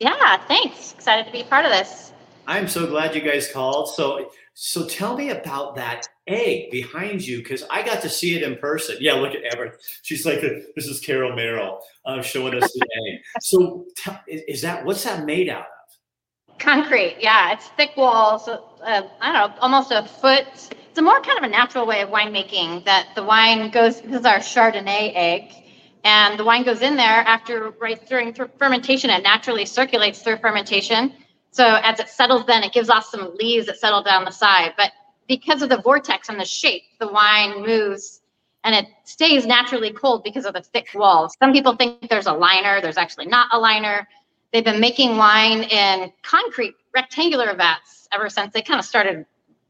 Yeah, 0.00 0.36
thanks. 0.46 0.92
Excited 0.92 1.26
to 1.26 1.32
be 1.32 1.42
part 1.44 1.64
of 1.64 1.70
this. 1.70 2.12
I'm 2.46 2.68
so 2.68 2.86
glad 2.86 3.14
you 3.14 3.20
guys 3.20 3.50
called. 3.50 3.94
So, 3.94 4.30
so 4.54 4.86
tell 4.86 5.16
me 5.16 5.30
about 5.30 5.74
that 5.76 6.06
egg 6.26 6.70
behind 6.70 7.26
you 7.26 7.38
because 7.38 7.64
I 7.70 7.82
got 7.82 8.00
to 8.02 8.08
see 8.08 8.36
it 8.36 8.42
in 8.42 8.56
person. 8.56 8.96
Yeah, 9.00 9.14
look 9.14 9.34
at 9.34 9.42
Amber. 9.52 9.76
She's 10.02 10.24
like, 10.24 10.40
this 10.40 10.86
is 10.86 11.00
Carol 11.00 11.34
Merrill 11.34 11.80
uh, 12.04 12.22
showing 12.22 12.54
us 12.54 12.72
the 12.72 12.86
egg. 13.08 13.20
So, 13.40 13.86
is 14.26 14.62
that 14.62 14.84
what's 14.84 15.04
that 15.04 15.24
made 15.24 15.48
out 15.48 15.60
of? 15.60 15.66
Concrete, 16.66 17.18
yeah, 17.20 17.52
it's 17.52 17.68
thick 17.76 17.96
walls. 17.96 18.48
Uh, 18.48 18.58
I 18.82 19.32
don't 19.32 19.34
know, 19.34 19.54
almost 19.60 19.92
a 19.92 20.02
foot. 20.02 20.48
It's 20.48 20.98
a 20.98 21.00
more 21.00 21.20
kind 21.20 21.38
of 21.38 21.44
a 21.44 21.48
natural 21.48 21.86
way 21.86 22.00
of 22.00 22.08
winemaking 22.08 22.84
that 22.86 23.10
the 23.14 23.22
wine 23.22 23.70
goes. 23.70 24.00
This 24.00 24.18
is 24.18 24.26
our 24.26 24.38
Chardonnay 24.38 25.12
egg, 25.14 25.52
and 26.02 26.36
the 26.36 26.44
wine 26.44 26.64
goes 26.64 26.82
in 26.82 26.96
there 26.96 27.20
after 27.20 27.70
right 27.80 28.04
during 28.08 28.34
fermentation. 28.58 29.10
It 29.10 29.22
naturally 29.22 29.64
circulates 29.64 30.22
through 30.22 30.38
fermentation. 30.38 31.12
So 31.52 31.64
as 31.84 32.00
it 32.00 32.08
settles, 32.08 32.44
then 32.46 32.64
it 32.64 32.72
gives 32.72 32.90
off 32.90 33.04
some 33.04 33.36
lees 33.36 33.66
that 33.66 33.78
settle 33.78 34.02
down 34.02 34.24
the 34.24 34.32
side. 34.32 34.72
But 34.76 34.90
because 35.28 35.62
of 35.62 35.68
the 35.68 35.80
vortex 35.80 36.30
and 36.30 36.40
the 36.40 36.44
shape, 36.44 36.82
the 36.98 37.06
wine 37.06 37.64
moves 37.64 38.22
and 38.64 38.74
it 38.74 38.86
stays 39.04 39.46
naturally 39.46 39.92
cold 39.92 40.24
because 40.24 40.44
of 40.44 40.54
the 40.54 40.62
thick 40.62 40.88
walls. 40.96 41.36
Some 41.38 41.52
people 41.52 41.76
think 41.76 42.08
there's 42.10 42.26
a 42.26 42.32
liner. 42.32 42.80
There's 42.80 42.96
actually 42.96 43.26
not 43.26 43.50
a 43.52 43.58
liner. 43.60 44.08
They've 44.56 44.64
been 44.64 44.80
making 44.80 45.18
wine 45.18 45.64
in 45.64 46.10
concrete 46.22 46.76
rectangular 46.94 47.54
vats 47.54 48.08
ever 48.10 48.30
since 48.30 48.54
they 48.54 48.62
kind 48.62 48.80
of 48.80 48.86
started 48.86 49.26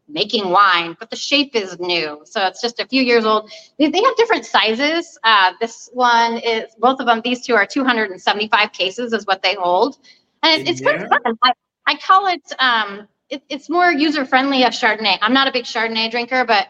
making 0.06 0.50
wine, 0.50 0.96
but 1.00 1.10
the 1.10 1.16
shape 1.16 1.56
is 1.56 1.76
new. 1.80 2.20
So 2.24 2.46
it's 2.46 2.62
just 2.62 2.78
a 2.78 2.86
few 2.86 3.02
years 3.02 3.24
old. 3.24 3.50
They, 3.80 3.90
they 3.90 4.00
have 4.00 4.14
different 4.14 4.46
sizes. 4.46 5.18
Uh, 5.24 5.54
this 5.60 5.90
one 5.92 6.38
is, 6.38 6.72
both 6.78 7.00
of 7.00 7.06
them, 7.06 7.20
these 7.24 7.44
two 7.44 7.56
are 7.56 7.66
275 7.66 8.70
cases 8.70 9.12
is 9.12 9.26
what 9.26 9.42
they 9.42 9.56
hold. 9.56 9.98
And 10.44 10.62
it, 10.62 10.68
it's 10.68 10.80
yeah. 10.80 10.98
good 10.98 11.08
fun. 11.08 11.36
I, 11.42 11.52
I 11.88 11.96
call 11.96 12.28
it, 12.28 12.52
um, 12.60 13.08
it, 13.28 13.42
it's 13.48 13.68
more 13.68 13.90
user 13.90 14.24
friendly 14.24 14.62
of 14.62 14.72
Chardonnay. 14.72 15.18
I'm 15.20 15.32
not 15.32 15.48
a 15.48 15.52
big 15.52 15.64
Chardonnay 15.64 16.12
drinker, 16.12 16.44
but 16.44 16.68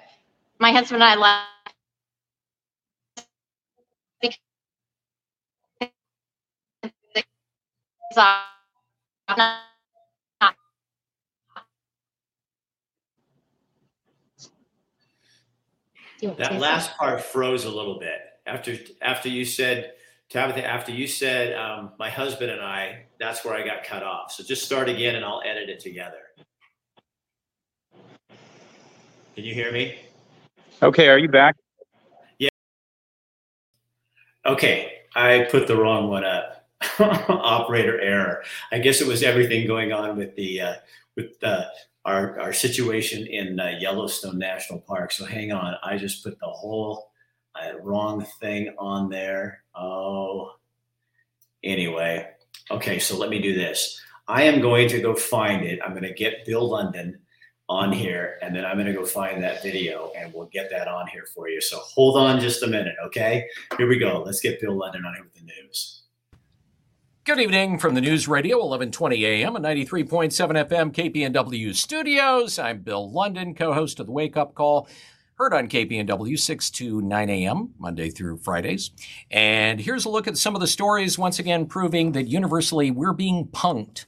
my 0.58 0.72
husband 0.72 1.02
and 1.02 1.04
I 1.04 1.16
love 1.16 1.42
that 16.38 16.58
last 16.58 16.96
part 16.96 17.20
froze 17.20 17.64
a 17.64 17.70
little 17.70 17.98
bit 17.98 18.20
after 18.46 18.76
after 19.02 19.28
you 19.28 19.44
said 19.44 19.94
Tabitha. 20.28 20.64
After 20.64 20.92
you 20.92 21.06
said 21.06 21.54
um, 21.54 21.92
my 21.98 22.10
husband 22.10 22.50
and 22.50 22.60
I, 22.60 23.04
that's 23.18 23.44
where 23.44 23.54
I 23.54 23.64
got 23.64 23.84
cut 23.84 24.02
off. 24.02 24.32
So 24.32 24.42
just 24.42 24.64
start 24.64 24.88
again, 24.88 25.16
and 25.16 25.24
I'll 25.24 25.42
edit 25.44 25.68
it 25.68 25.80
together. 25.80 26.18
Can 29.34 29.44
you 29.44 29.54
hear 29.54 29.70
me? 29.70 29.98
Okay, 30.82 31.08
are 31.08 31.18
you 31.18 31.28
back? 31.28 31.56
Yeah. 32.38 32.48
Okay, 34.46 34.92
I 35.14 35.46
put 35.50 35.66
the 35.66 35.76
wrong 35.76 36.08
one 36.08 36.24
up. 36.24 36.65
operator 37.28 38.00
error. 38.00 38.42
I 38.72 38.78
guess 38.78 39.00
it 39.00 39.06
was 39.06 39.22
everything 39.22 39.66
going 39.66 39.92
on 39.92 40.16
with 40.16 40.34
the 40.36 40.60
uh, 40.60 40.74
with 41.16 41.42
uh, 41.42 41.64
our 42.04 42.40
our 42.40 42.52
situation 42.52 43.26
in 43.26 43.60
uh, 43.60 43.76
Yellowstone 43.78 44.38
National 44.38 44.80
Park. 44.80 45.12
So 45.12 45.24
hang 45.24 45.52
on, 45.52 45.76
I 45.82 45.96
just 45.96 46.24
put 46.24 46.38
the 46.38 46.46
whole 46.46 47.10
uh, 47.54 47.78
wrong 47.80 48.24
thing 48.40 48.74
on 48.78 49.08
there. 49.08 49.62
Oh, 49.74 50.52
anyway, 51.62 52.28
okay. 52.70 52.98
So 52.98 53.16
let 53.16 53.30
me 53.30 53.40
do 53.40 53.54
this. 53.54 54.00
I 54.28 54.42
am 54.44 54.60
going 54.60 54.88
to 54.88 55.00
go 55.00 55.14
find 55.14 55.64
it. 55.64 55.78
I'm 55.84 55.92
going 55.92 56.02
to 56.02 56.14
get 56.14 56.44
Bill 56.46 56.68
London 56.68 57.18
on 57.68 57.92
here, 57.92 58.38
and 58.42 58.54
then 58.54 58.64
I'm 58.64 58.76
going 58.76 58.86
to 58.86 58.92
go 58.92 59.04
find 59.04 59.42
that 59.42 59.62
video, 59.62 60.12
and 60.16 60.32
we'll 60.32 60.46
get 60.46 60.70
that 60.70 60.88
on 60.88 61.06
here 61.08 61.26
for 61.34 61.48
you. 61.48 61.60
So 61.60 61.78
hold 61.78 62.16
on 62.16 62.40
just 62.40 62.62
a 62.62 62.66
minute, 62.66 62.94
okay? 63.04 63.46
Here 63.76 63.88
we 63.88 63.98
go. 63.98 64.22
Let's 64.24 64.40
get 64.40 64.60
Bill 64.60 64.76
London 64.76 65.04
on 65.04 65.14
here 65.14 65.24
with 65.24 65.34
the 65.34 65.42
news. 65.42 66.05
Good 67.26 67.40
evening 67.40 67.80
from 67.80 67.96
the 67.96 68.00
News 68.00 68.28
Radio, 68.28 68.58
1120 68.58 69.26
AM 69.26 69.56
and 69.56 69.64
93.7 69.64 70.30
FM 70.68 70.92
KPNW 70.92 71.74
studios. 71.74 72.56
I'm 72.56 72.82
Bill 72.82 73.10
London, 73.10 73.52
co-host 73.52 73.98
of 73.98 74.06
the 74.06 74.12
Wake 74.12 74.36
Up 74.36 74.54
Call, 74.54 74.86
heard 75.34 75.52
on 75.52 75.68
KPNW 75.68 76.38
6 76.38 76.70
to 76.70 77.02
9 77.02 77.28
a.m., 77.28 77.74
Monday 77.80 78.10
through 78.10 78.36
Fridays. 78.36 78.92
And 79.28 79.80
here's 79.80 80.04
a 80.04 80.08
look 80.08 80.28
at 80.28 80.38
some 80.38 80.54
of 80.54 80.60
the 80.60 80.68
stories, 80.68 81.18
once 81.18 81.40
again 81.40 81.66
proving 81.66 82.12
that 82.12 82.28
universally 82.28 82.92
we're 82.92 83.12
being 83.12 83.48
punked 83.48 84.04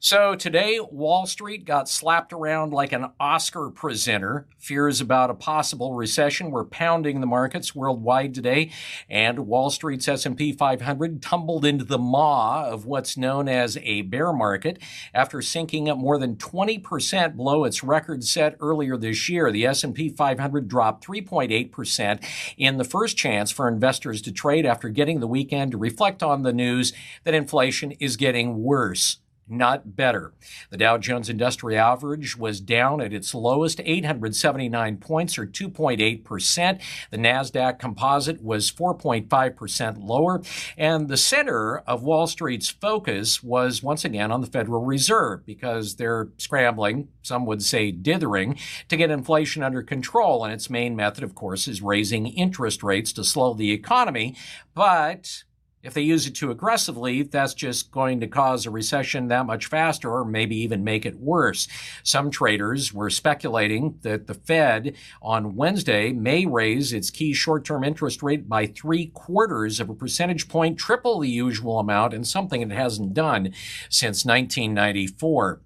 so 0.00 0.36
today, 0.36 0.78
Wall 0.78 1.26
Street 1.26 1.64
got 1.64 1.88
slapped 1.88 2.32
around 2.32 2.72
like 2.72 2.92
an 2.92 3.10
Oscar 3.18 3.68
presenter. 3.68 4.46
Fears 4.56 5.00
about 5.00 5.28
a 5.28 5.34
possible 5.34 5.94
recession 5.94 6.52
were 6.52 6.64
pounding 6.64 7.20
the 7.20 7.26
markets 7.26 7.74
worldwide 7.74 8.32
today, 8.32 8.70
and 9.10 9.40
Wall 9.40 9.70
Street's 9.70 10.06
S&P 10.06 10.52
500 10.52 11.20
tumbled 11.20 11.64
into 11.64 11.84
the 11.84 11.98
maw 11.98 12.64
of 12.66 12.86
what's 12.86 13.16
known 13.16 13.48
as 13.48 13.76
a 13.78 14.02
bear 14.02 14.32
market 14.32 14.80
after 15.12 15.42
sinking 15.42 15.88
up 15.88 15.98
more 15.98 16.16
than 16.16 16.36
20% 16.36 17.36
below 17.36 17.64
its 17.64 17.82
record 17.82 18.22
set 18.22 18.56
earlier 18.60 18.96
this 18.96 19.28
year. 19.28 19.50
The 19.50 19.66
S&P 19.66 20.10
500 20.10 20.68
dropped 20.68 21.04
3.8% 21.04 22.24
in 22.56 22.76
the 22.76 22.84
first 22.84 23.16
chance 23.16 23.50
for 23.50 23.66
investors 23.66 24.22
to 24.22 24.30
trade 24.30 24.64
after 24.64 24.88
getting 24.88 25.18
the 25.18 25.26
weekend 25.26 25.72
to 25.72 25.78
reflect 25.78 26.22
on 26.22 26.42
the 26.42 26.52
news 26.52 26.92
that 27.24 27.34
inflation 27.34 27.90
is 27.92 28.16
getting 28.16 28.62
worse 28.62 29.18
not 29.50 29.96
better. 29.96 30.32
The 30.70 30.76
Dow 30.76 30.98
Jones 30.98 31.28
Industrial 31.28 31.80
Average 31.80 32.36
was 32.36 32.60
down 32.60 33.00
at 33.00 33.12
its 33.12 33.34
lowest, 33.34 33.80
879 33.84 34.96
points 34.98 35.38
or 35.38 35.46
2.8%. 35.46 36.80
The 37.10 37.16
NASDAQ 37.16 37.78
Composite 37.78 38.42
was 38.42 38.70
4.5% 38.70 39.96
lower. 40.02 40.42
And 40.76 41.08
the 41.08 41.16
center 41.16 41.78
of 41.78 42.02
Wall 42.02 42.26
Street's 42.26 42.68
focus 42.68 43.42
was 43.42 43.82
once 43.82 44.04
again 44.04 44.30
on 44.30 44.40
the 44.40 44.46
Federal 44.46 44.84
Reserve 44.84 45.44
because 45.46 45.96
they're 45.96 46.28
scrambling, 46.38 47.08
some 47.22 47.46
would 47.46 47.62
say 47.62 47.90
dithering, 47.90 48.58
to 48.88 48.96
get 48.96 49.10
inflation 49.10 49.62
under 49.62 49.82
control. 49.82 50.44
And 50.44 50.52
its 50.52 50.70
main 50.70 50.96
method, 50.96 51.24
of 51.24 51.34
course, 51.34 51.68
is 51.68 51.82
raising 51.82 52.26
interest 52.26 52.82
rates 52.82 53.12
to 53.14 53.24
slow 53.24 53.54
the 53.54 53.72
economy. 53.72 54.36
But 54.74 55.44
if 55.88 55.94
they 55.94 56.02
use 56.02 56.26
it 56.26 56.34
too 56.34 56.50
aggressively, 56.50 57.22
that's 57.22 57.54
just 57.54 57.90
going 57.90 58.20
to 58.20 58.26
cause 58.26 58.66
a 58.66 58.70
recession 58.70 59.28
that 59.28 59.46
much 59.46 59.66
faster 59.66 60.12
or 60.12 60.22
maybe 60.22 60.54
even 60.56 60.84
make 60.84 61.06
it 61.06 61.18
worse. 61.18 61.66
Some 62.02 62.30
traders 62.30 62.92
were 62.92 63.08
speculating 63.08 63.98
that 64.02 64.26
the 64.26 64.34
Fed 64.34 64.96
on 65.22 65.56
Wednesday 65.56 66.12
may 66.12 66.44
raise 66.44 66.92
its 66.92 67.08
key 67.08 67.32
short 67.32 67.64
term 67.64 67.84
interest 67.84 68.22
rate 68.22 68.46
by 68.46 68.66
three 68.66 69.06
quarters 69.06 69.80
of 69.80 69.88
a 69.88 69.94
percentage 69.94 70.46
point, 70.46 70.78
triple 70.78 71.20
the 71.20 71.30
usual 71.30 71.78
amount, 71.78 72.12
and 72.12 72.26
something 72.28 72.60
it 72.60 72.70
hasn't 72.70 73.14
done 73.14 73.54
since 73.88 74.26
1994. 74.26 75.62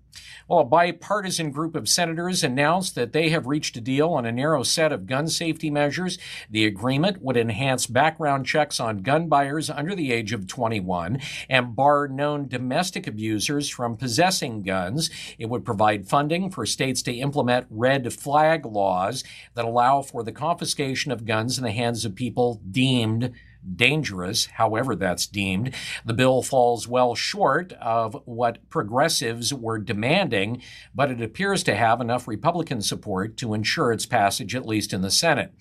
Well, 0.48 0.60
a 0.60 0.64
bipartisan 0.64 1.50
group 1.50 1.74
of 1.76 1.88
senators 1.88 2.42
announced 2.42 2.94
that 2.94 3.12
they 3.12 3.30
have 3.30 3.46
reached 3.46 3.76
a 3.76 3.80
deal 3.80 4.10
on 4.10 4.26
a 4.26 4.32
narrow 4.32 4.62
set 4.62 4.92
of 4.92 5.06
gun 5.06 5.28
safety 5.28 5.70
measures. 5.70 6.18
The 6.50 6.66
agreement 6.66 7.22
would 7.22 7.36
enhance 7.36 7.86
background 7.86 8.46
checks 8.46 8.80
on 8.80 9.02
gun 9.02 9.28
buyers 9.28 9.70
under 9.70 9.94
the 9.94 10.12
age 10.12 10.32
of 10.32 10.46
21 10.46 11.20
and 11.48 11.76
bar 11.76 12.08
known 12.08 12.48
domestic 12.48 13.06
abusers 13.06 13.68
from 13.68 13.96
possessing 13.96 14.62
guns. 14.62 15.10
It 15.38 15.48
would 15.48 15.64
provide 15.64 16.08
funding 16.08 16.50
for 16.50 16.66
states 16.66 17.02
to 17.02 17.12
implement 17.12 17.66
red 17.70 18.12
flag 18.12 18.66
laws 18.66 19.24
that 19.54 19.64
allow 19.64 20.02
for 20.02 20.22
the 20.22 20.32
confiscation 20.32 21.12
of 21.12 21.24
guns 21.24 21.58
in 21.58 21.64
the 21.64 21.70
hands 21.70 22.04
of 22.04 22.14
people 22.14 22.60
deemed 22.70 23.32
dangerous, 23.76 24.46
however 24.46 24.94
that's 24.96 25.26
deemed. 25.26 25.74
The 26.04 26.14
bill 26.14 26.42
falls 26.42 26.88
well 26.88 27.14
short 27.14 27.72
of 27.74 28.16
what 28.24 28.68
progressives 28.68 29.54
were 29.54 29.78
demanding, 29.78 30.62
but 30.94 31.10
it 31.10 31.22
appears 31.22 31.62
to 31.64 31.74
have 31.74 32.00
enough 32.00 32.26
Republican 32.26 32.82
support 32.82 33.36
to 33.38 33.54
ensure 33.54 33.92
its 33.92 34.06
passage, 34.06 34.54
at 34.54 34.66
least 34.66 34.92
in 34.92 35.02
the 35.02 35.10
Senate. 35.10 35.52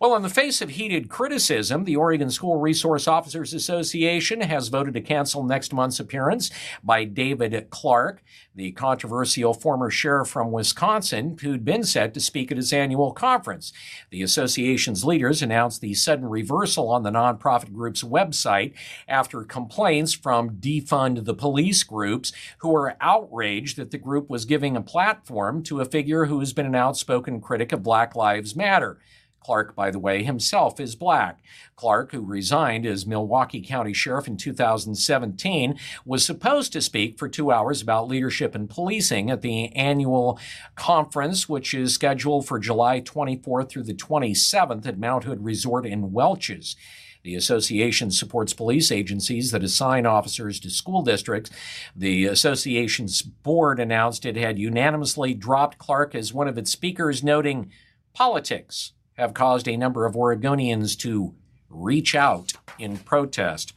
Well, 0.00 0.16
in 0.16 0.22
the 0.22 0.28
face 0.28 0.60
of 0.60 0.70
heated 0.70 1.08
criticism, 1.08 1.84
the 1.84 1.96
Oregon 1.96 2.30
School 2.30 2.56
Resource 2.56 3.06
Officers 3.06 3.52
Association 3.52 4.40
has 4.40 4.68
voted 4.68 4.94
to 4.94 5.00
cancel 5.00 5.44
next 5.44 5.72
month's 5.72 6.00
appearance 6.00 6.50
by 6.82 7.04
David 7.04 7.68
Clarke, 7.70 8.22
the 8.54 8.72
controversial 8.72 9.54
former 9.54 9.90
sheriff 9.90 10.28
from 10.28 10.50
Wisconsin 10.50 11.36
who'd 11.40 11.64
been 11.64 11.84
set 11.84 12.14
to 12.14 12.20
speak 12.20 12.50
at 12.50 12.56
his 12.56 12.72
annual 12.72 13.12
conference. 13.12 13.72
The 14.10 14.22
association's 14.22 15.04
leaders 15.04 15.42
announced 15.42 15.80
the 15.80 15.94
sudden 15.94 16.26
reversal 16.26 16.88
on 16.88 17.02
the 17.02 17.10
nonprofit 17.10 17.49
group's 17.72 18.02
website 18.02 18.74
after 19.08 19.42
complaints 19.44 20.12
from 20.12 20.56
defund 20.56 21.24
the 21.24 21.34
police 21.34 21.82
groups 21.82 22.32
who 22.58 22.70
were 22.70 22.96
outraged 23.00 23.76
that 23.76 23.90
the 23.90 23.98
group 23.98 24.30
was 24.30 24.44
giving 24.44 24.76
a 24.76 24.82
platform 24.82 25.62
to 25.62 25.80
a 25.80 25.84
figure 25.84 26.26
who 26.26 26.40
has 26.40 26.52
been 26.52 26.66
an 26.66 26.74
outspoken 26.74 27.40
critic 27.40 27.72
of 27.72 27.82
Black 27.82 28.14
Lives 28.14 28.54
Matter. 28.54 28.98
Clarke, 29.40 29.74
by 29.74 29.90
the 29.90 29.98
way, 29.98 30.22
himself 30.22 30.78
is 30.78 30.94
black. 30.94 31.40
Clarke, 31.74 32.12
who 32.12 32.20
resigned 32.20 32.84
as 32.84 33.06
Milwaukee 33.06 33.62
County 33.62 33.94
Sheriff 33.94 34.28
in 34.28 34.36
2017, 34.36 35.78
was 36.04 36.24
supposed 36.24 36.72
to 36.72 36.80
speak 36.80 37.18
for 37.18 37.28
two 37.28 37.50
hours 37.50 37.80
about 37.80 38.08
leadership 38.08 38.54
and 38.54 38.68
policing 38.68 39.30
at 39.30 39.40
the 39.40 39.74
annual 39.74 40.38
conference, 40.74 41.48
which 41.48 41.72
is 41.72 41.94
scheduled 41.94 42.46
for 42.46 42.58
July 42.58 43.00
24th 43.00 43.70
through 43.70 43.84
the 43.84 43.94
27th 43.94 44.86
at 44.86 44.98
Mount 44.98 45.24
Hood 45.24 45.42
Resort 45.42 45.86
in 45.86 46.12
Welches. 46.12 46.76
The 47.22 47.34
association 47.34 48.10
supports 48.10 48.54
police 48.54 48.90
agencies 48.90 49.50
that 49.50 49.62
assign 49.62 50.06
officers 50.06 50.58
to 50.60 50.70
school 50.70 51.02
districts. 51.02 51.50
The 51.94 52.26
association's 52.26 53.20
board 53.22 53.78
announced 53.78 54.24
it 54.24 54.36
had 54.36 54.58
unanimously 54.58 55.34
dropped 55.34 55.78
Clarke 55.78 56.14
as 56.14 56.32
one 56.32 56.48
of 56.48 56.56
its 56.56 56.70
speakers, 56.70 57.22
noting 57.22 57.70
politics 58.14 58.92
have 59.14 59.34
caused 59.34 59.68
a 59.68 59.76
number 59.76 60.06
of 60.06 60.14
Oregonians 60.14 60.98
to 61.00 61.34
reach 61.68 62.14
out 62.14 62.52
in 62.78 62.96
protest. 62.96 63.74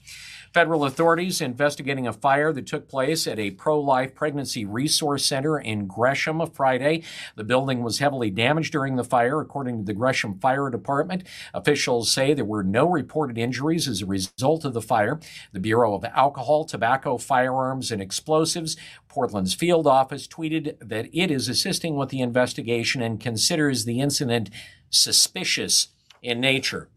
Federal 0.53 0.85
authorities 0.85 1.41
investigating 1.41 2.05
a 2.05 2.13
fire 2.13 2.53
that 2.53 2.67
took 2.67 2.87
place 2.87 3.25
at 3.25 3.39
a 3.39 3.49
pro 3.49 3.79
life 3.79 4.13
pregnancy 4.13 4.65
resource 4.65 5.25
center 5.25 5.57
in 5.57 5.87
Gresham 5.87 6.45
Friday. 6.45 7.01
The 7.35 7.43
building 7.43 7.81
was 7.81 7.97
heavily 7.97 8.29
damaged 8.29 8.71
during 8.71 8.95
the 8.95 9.03
fire, 9.03 9.41
according 9.41 9.79
to 9.79 9.83
the 9.83 9.95
Gresham 9.95 10.37
Fire 10.37 10.69
Department. 10.69 11.23
Officials 11.55 12.11
say 12.11 12.35
there 12.35 12.45
were 12.45 12.63
no 12.63 12.87
reported 12.87 13.35
injuries 13.39 13.87
as 13.87 14.03
a 14.03 14.05
result 14.05 14.63
of 14.63 14.75
the 14.75 14.81
fire. 14.81 15.19
The 15.53 15.59
Bureau 15.59 15.95
of 15.95 16.05
Alcohol, 16.05 16.65
Tobacco, 16.65 17.17
Firearms, 17.17 17.91
and 17.91 17.99
Explosives, 17.99 18.77
Portland's 19.07 19.55
field 19.55 19.87
office, 19.87 20.27
tweeted 20.27 20.77
that 20.87 21.09
it 21.11 21.31
is 21.31 21.49
assisting 21.49 21.95
with 21.95 22.09
the 22.09 22.21
investigation 22.21 23.01
and 23.01 23.19
considers 23.19 23.85
the 23.85 23.99
incident 23.99 24.51
suspicious 24.91 25.87
in 26.21 26.39
nature. 26.39 26.89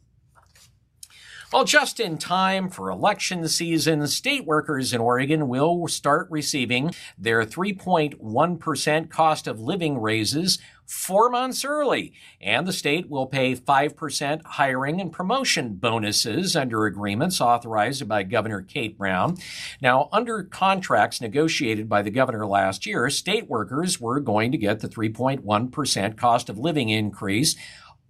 Well, 1.57 1.65
just 1.65 2.01
in 2.01 2.19
time 2.19 2.69
for 2.69 2.91
election 2.91 3.49
season, 3.49 4.07
state 4.09 4.45
workers 4.45 4.93
in 4.93 5.01
Oregon 5.01 5.49
will 5.49 5.89
start 5.89 6.29
receiving 6.31 6.95
their 7.17 7.47
3.1% 7.47 9.09
cost 9.09 9.47
of 9.47 9.59
living 9.59 9.99
raises 9.99 10.59
four 10.85 11.31
months 11.31 11.65
early, 11.65 12.13
and 12.43 12.67
the 12.67 12.75
state 12.75 13.09
will 13.09 13.25
pay 13.25 13.57
5% 13.57 14.43
hiring 14.45 15.01
and 15.01 15.11
promotion 15.11 15.77
bonuses 15.77 16.57
under 16.57 16.85
agreements 16.85 17.41
authorized 17.41 18.07
by 18.07 18.23
Governor 18.23 18.61
Kate 18.61 18.99
Brown. 18.99 19.39
Now, 19.81 20.11
under 20.13 20.43
contracts 20.43 21.23
negotiated 21.23 21.89
by 21.89 22.03
the 22.03 22.11
governor 22.11 22.47
last 22.47 22.85
year, 22.85 23.09
state 23.09 23.49
workers 23.49 23.99
were 23.99 24.21
going 24.21 24.53
to 24.53 24.59
get 24.59 24.81
the 24.81 24.91
3.1% 24.91 26.19
cost 26.19 26.51
of 26.51 26.59
living 26.59 26.91
increase 26.91 27.57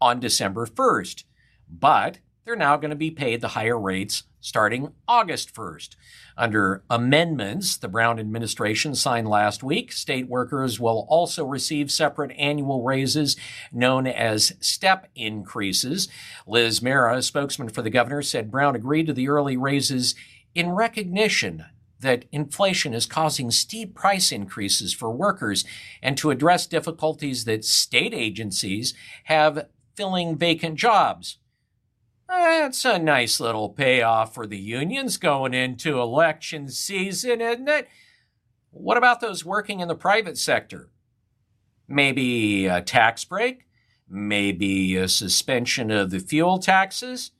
on 0.00 0.18
December 0.18 0.66
1st. 0.66 1.22
But 1.70 2.18
they're 2.46 2.56
now 2.56 2.76
going 2.76 2.90
to 2.90 2.96
be 2.96 3.10
paid 3.10 3.40
the 3.40 3.48
higher 3.48 3.78
rates 3.78 4.22
starting 4.40 4.92
August 5.08 5.52
1st. 5.52 5.96
Under 6.36 6.84
amendments 6.88 7.76
the 7.76 7.88
Brown 7.88 8.20
administration 8.20 8.94
signed 8.94 9.28
last 9.28 9.64
week, 9.64 9.90
state 9.90 10.28
workers 10.28 10.78
will 10.78 11.06
also 11.10 11.44
receive 11.44 11.90
separate 11.90 12.30
annual 12.38 12.84
raises 12.84 13.36
known 13.72 14.06
as 14.06 14.52
step 14.60 15.08
increases. 15.16 16.08
Liz 16.46 16.78
Merah, 16.78 17.16
a 17.16 17.22
spokesman 17.22 17.68
for 17.68 17.82
the 17.82 17.90
governor, 17.90 18.22
said 18.22 18.52
Brown 18.52 18.76
agreed 18.76 19.08
to 19.08 19.12
the 19.12 19.28
early 19.28 19.56
raises 19.56 20.14
in 20.54 20.70
recognition 20.70 21.64
that 21.98 22.26
inflation 22.30 22.94
is 22.94 23.06
causing 23.06 23.50
steep 23.50 23.92
price 23.92 24.30
increases 24.30 24.94
for 24.94 25.10
workers 25.10 25.64
and 26.00 26.16
to 26.16 26.30
address 26.30 26.68
difficulties 26.68 27.44
that 27.44 27.64
state 27.64 28.14
agencies 28.14 28.94
have 29.24 29.66
filling 29.96 30.36
vacant 30.36 30.76
jobs. 30.76 31.38
That's 32.28 32.84
a 32.84 32.98
nice 32.98 33.38
little 33.40 33.68
payoff 33.68 34.34
for 34.34 34.46
the 34.46 34.58
unions 34.58 35.16
going 35.16 35.54
into 35.54 36.00
election 36.00 36.68
season, 36.68 37.40
isn't 37.40 37.68
it? 37.68 37.88
What 38.70 38.96
about 38.96 39.20
those 39.20 39.44
working 39.44 39.80
in 39.80 39.88
the 39.88 39.94
private 39.94 40.36
sector? 40.36 40.90
Maybe 41.88 42.66
a 42.66 42.82
tax 42.82 43.24
break? 43.24 43.66
Maybe 44.08 44.96
a 44.96 45.08
suspension 45.08 45.90
of 45.90 46.10
the 46.10 46.18
fuel 46.18 46.58
taxes? 46.58 47.30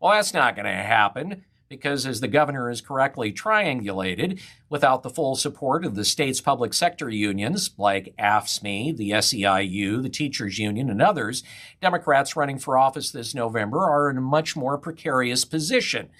Well, 0.00 0.12
that's 0.12 0.34
not 0.34 0.56
going 0.56 0.66
to 0.66 0.72
happen 0.72 1.44
because, 1.72 2.04
as 2.04 2.20
the 2.20 2.28
governor 2.28 2.68
has 2.68 2.82
correctly 2.82 3.32
triangulated, 3.32 4.38
without 4.68 5.02
the 5.02 5.08
full 5.08 5.34
support 5.34 5.86
of 5.86 5.94
the 5.94 6.04
state's 6.04 6.38
public 6.38 6.74
sector 6.74 7.08
unions 7.08 7.70
like 7.78 8.14
AFSCME, 8.18 8.94
the 8.94 9.12
SEIU, 9.12 10.02
the 10.02 10.10
Teachers 10.10 10.58
Union, 10.58 10.90
and 10.90 11.00
others, 11.00 11.42
Democrats 11.80 12.36
running 12.36 12.58
for 12.58 12.76
office 12.76 13.10
this 13.10 13.34
November 13.34 13.78
are 13.78 14.10
in 14.10 14.18
a 14.18 14.20
much 14.20 14.54
more 14.54 14.76
precarious 14.76 15.46
position. 15.46 16.10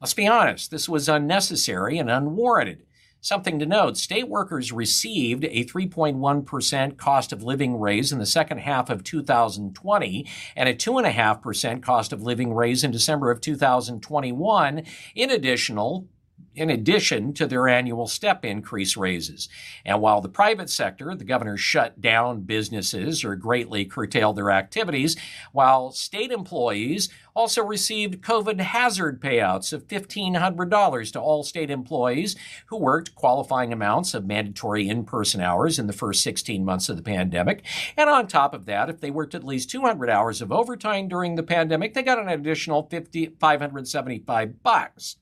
Let's 0.00 0.14
be 0.14 0.26
honest, 0.26 0.72
this 0.72 0.88
was 0.88 1.08
unnecessary 1.08 1.96
and 1.96 2.10
unwarranted. 2.10 2.82
Something 3.22 3.58
to 3.58 3.66
note 3.66 3.98
state 3.98 4.28
workers 4.28 4.72
received 4.72 5.44
a 5.44 5.64
3.1% 5.66 6.96
cost 6.96 7.32
of 7.32 7.42
living 7.42 7.78
raise 7.78 8.12
in 8.12 8.18
the 8.18 8.24
second 8.24 8.58
half 8.58 8.88
of 8.88 9.04
2020 9.04 10.26
and 10.56 10.68
a 10.68 10.74
2.5% 10.74 11.82
cost 11.82 12.14
of 12.14 12.22
living 12.22 12.54
raise 12.54 12.82
in 12.82 12.90
December 12.90 13.30
of 13.30 13.42
2021, 13.42 14.84
in 15.14 15.30
additional 15.30 16.08
in 16.54 16.70
addition 16.70 17.32
to 17.34 17.46
their 17.46 17.68
annual 17.68 18.06
step 18.06 18.44
increase 18.44 18.96
raises. 18.96 19.48
And 19.84 20.00
while 20.00 20.20
the 20.20 20.28
private 20.28 20.68
sector, 20.68 21.14
the 21.14 21.24
governor 21.24 21.56
shut 21.56 22.00
down 22.00 22.40
businesses 22.42 23.24
or 23.24 23.36
greatly 23.36 23.84
curtailed 23.84 24.36
their 24.36 24.50
activities, 24.50 25.16
while 25.52 25.92
state 25.92 26.32
employees 26.32 27.08
also 27.34 27.62
received 27.64 28.22
COVID 28.22 28.60
hazard 28.60 29.20
payouts 29.20 29.72
of 29.72 29.86
$1,500 29.86 31.12
to 31.12 31.20
all 31.20 31.42
state 31.44 31.70
employees 31.70 32.36
who 32.66 32.76
worked 32.76 33.14
qualifying 33.14 33.72
amounts 33.72 34.14
of 34.14 34.26
mandatory 34.26 34.88
in 34.88 35.04
person 35.04 35.40
hours 35.40 35.78
in 35.78 35.86
the 35.86 35.92
first 35.92 36.22
16 36.22 36.64
months 36.64 36.88
of 36.88 36.96
the 36.96 37.02
pandemic. 37.02 37.64
And 37.96 38.10
on 38.10 38.26
top 38.26 38.54
of 38.54 38.66
that, 38.66 38.90
if 38.90 39.00
they 39.00 39.10
worked 39.10 39.34
at 39.34 39.44
least 39.44 39.70
200 39.70 40.10
hours 40.10 40.42
of 40.42 40.52
overtime 40.52 41.08
during 41.08 41.36
the 41.36 41.42
pandemic, 41.42 41.94
they 41.94 42.02
got 42.02 42.18
an 42.18 42.28
additional 42.28 42.82
50, 42.90 43.36
575 43.38 44.62
bucks. 44.62 45.16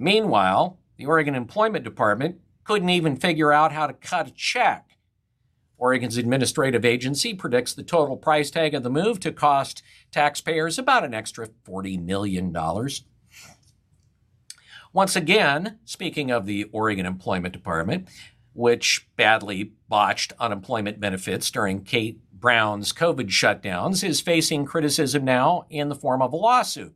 Meanwhile, 0.00 0.78
the 0.96 1.04
Oregon 1.04 1.34
Employment 1.34 1.84
Department 1.84 2.40
couldn't 2.64 2.88
even 2.88 3.16
figure 3.16 3.52
out 3.52 3.70
how 3.70 3.86
to 3.86 3.92
cut 3.92 4.28
a 4.28 4.30
check. 4.30 4.96
Oregon's 5.76 6.16
administrative 6.16 6.86
agency 6.86 7.34
predicts 7.34 7.74
the 7.74 7.82
total 7.82 8.16
price 8.16 8.50
tag 8.50 8.74
of 8.74 8.82
the 8.82 8.88
move 8.88 9.20
to 9.20 9.30
cost 9.30 9.82
taxpayers 10.10 10.78
about 10.78 11.04
an 11.04 11.12
extra 11.12 11.48
$40 11.66 12.02
million. 12.02 12.50
Once 14.94 15.16
again, 15.16 15.78
speaking 15.84 16.30
of 16.30 16.46
the 16.46 16.64
Oregon 16.72 17.04
Employment 17.04 17.52
Department, 17.52 18.08
which 18.54 19.06
badly 19.16 19.72
botched 19.90 20.32
unemployment 20.40 20.98
benefits 20.98 21.50
during 21.50 21.84
Kate 21.84 22.18
Brown's 22.32 22.94
COVID 22.94 23.28
shutdowns, 23.28 24.02
is 24.02 24.22
facing 24.22 24.64
criticism 24.64 25.26
now 25.26 25.66
in 25.68 25.90
the 25.90 25.94
form 25.94 26.22
of 26.22 26.32
a 26.32 26.36
lawsuit. 26.36 26.94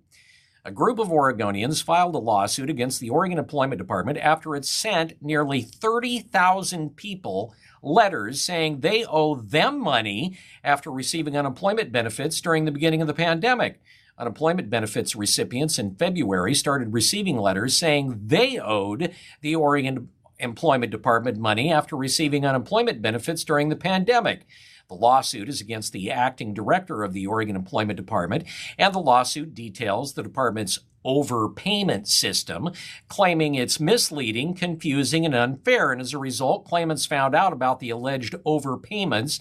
A 0.66 0.72
group 0.72 0.98
of 0.98 1.08
Oregonians 1.08 1.82
filed 1.82 2.14
a 2.14 2.18
lawsuit 2.18 2.70
against 2.70 2.98
the 2.98 3.10
Oregon 3.10 3.36
Employment 3.36 3.78
Department 3.78 4.16
after 4.16 4.56
it 4.56 4.64
sent 4.64 5.20
nearly 5.20 5.60
30,000 5.60 6.96
people 6.96 7.54
letters 7.82 8.40
saying 8.40 8.80
they 8.80 9.04
owe 9.04 9.34
them 9.34 9.78
money 9.78 10.38
after 10.64 10.90
receiving 10.90 11.36
unemployment 11.36 11.92
benefits 11.92 12.40
during 12.40 12.64
the 12.64 12.72
beginning 12.72 13.02
of 13.02 13.06
the 13.06 13.12
pandemic. 13.12 13.78
Unemployment 14.16 14.70
benefits 14.70 15.14
recipients 15.14 15.78
in 15.78 15.96
February 15.96 16.54
started 16.54 16.94
receiving 16.94 17.36
letters 17.36 17.76
saying 17.76 18.18
they 18.24 18.58
owed 18.58 19.12
the 19.42 19.54
Oregon 19.54 20.08
Employment 20.38 20.90
Department 20.90 21.36
money 21.36 21.70
after 21.70 21.94
receiving 21.94 22.46
unemployment 22.46 23.02
benefits 23.02 23.44
during 23.44 23.68
the 23.68 23.76
pandemic. 23.76 24.46
The 24.88 24.94
lawsuit 24.94 25.48
is 25.48 25.60
against 25.60 25.92
the 25.92 26.10
acting 26.10 26.54
director 26.54 27.02
of 27.02 27.12
the 27.12 27.26
Oregon 27.26 27.56
Employment 27.56 27.96
Department, 27.96 28.44
and 28.78 28.94
the 28.94 28.98
lawsuit 28.98 29.54
details 29.54 30.12
the 30.12 30.22
department's 30.22 30.78
overpayment 31.04 32.06
system, 32.06 32.70
claiming 33.08 33.54
it's 33.54 33.80
misleading, 33.80 34.54
confusing, 34.54 35.26
and 35.26 35.34
unfair. 35.34 35.92
And 35.92 36.00
as 36.00 36.14
a 36.14 36.18
result, 36.18 36.64
claimants 36.64 37.06
found 37.06 37.34
out 37.34 37.52
about 37.52 37.80
the 37.80 37.90
alleged 37.90 38.34
overpayments 38.46 39.40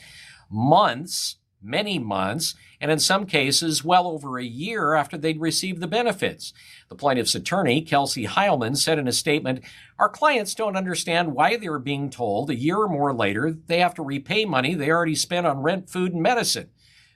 months, 0.50 1.38
many 1.63 1.97
months, 1.97 2.56
and 2.82 2.91
in 2.91 2.99
some 2.99 3.26
cases, 3.26 3.84
well 3.84 4.08
over 4.08 4.38
a 4.38 4.43
year 4.43 4.93
after 4.93 5.17
they'd 5.17 5.39
received 5.39 5.82
the 5.82 5.88
benefits. 5.88 6.54
The 6.89 6.95
plaintiff's 6.95 7.36
attorney, 7.36 7.82
Kelsey 7.82 8.26
Heilman, 8.26 8.78
said 8.78 8.99
in 8.99 9.08
a 9.08 9.13
statement 9.13 9.63
Our 9.97 10.10
clients 10.10 10.54
don't 10.54 10.76
understand 10.76 11.34
why 11.34 11.58
they 11.58 11.67
are 11.67 11.80
being 11.80 12.10
told 12.10 12.49
a 12.49 12.56
year 12.56 12.78
or 12.78 12.89
more 12.89 13.13
later 13.13 13.52
they 13.52 13.80
have 13.80 13.93
to 13.95 14.04
repay 14.04 14.45
money 14.45 14.76
they 14.76 14.91
already 14.91 15.15
spent 15.15 15.47
on 15.47 15.63
rent, 15.63 15.89
food, 15.89 16.13
and 16.13 16.21
medicine. 16.21 16.69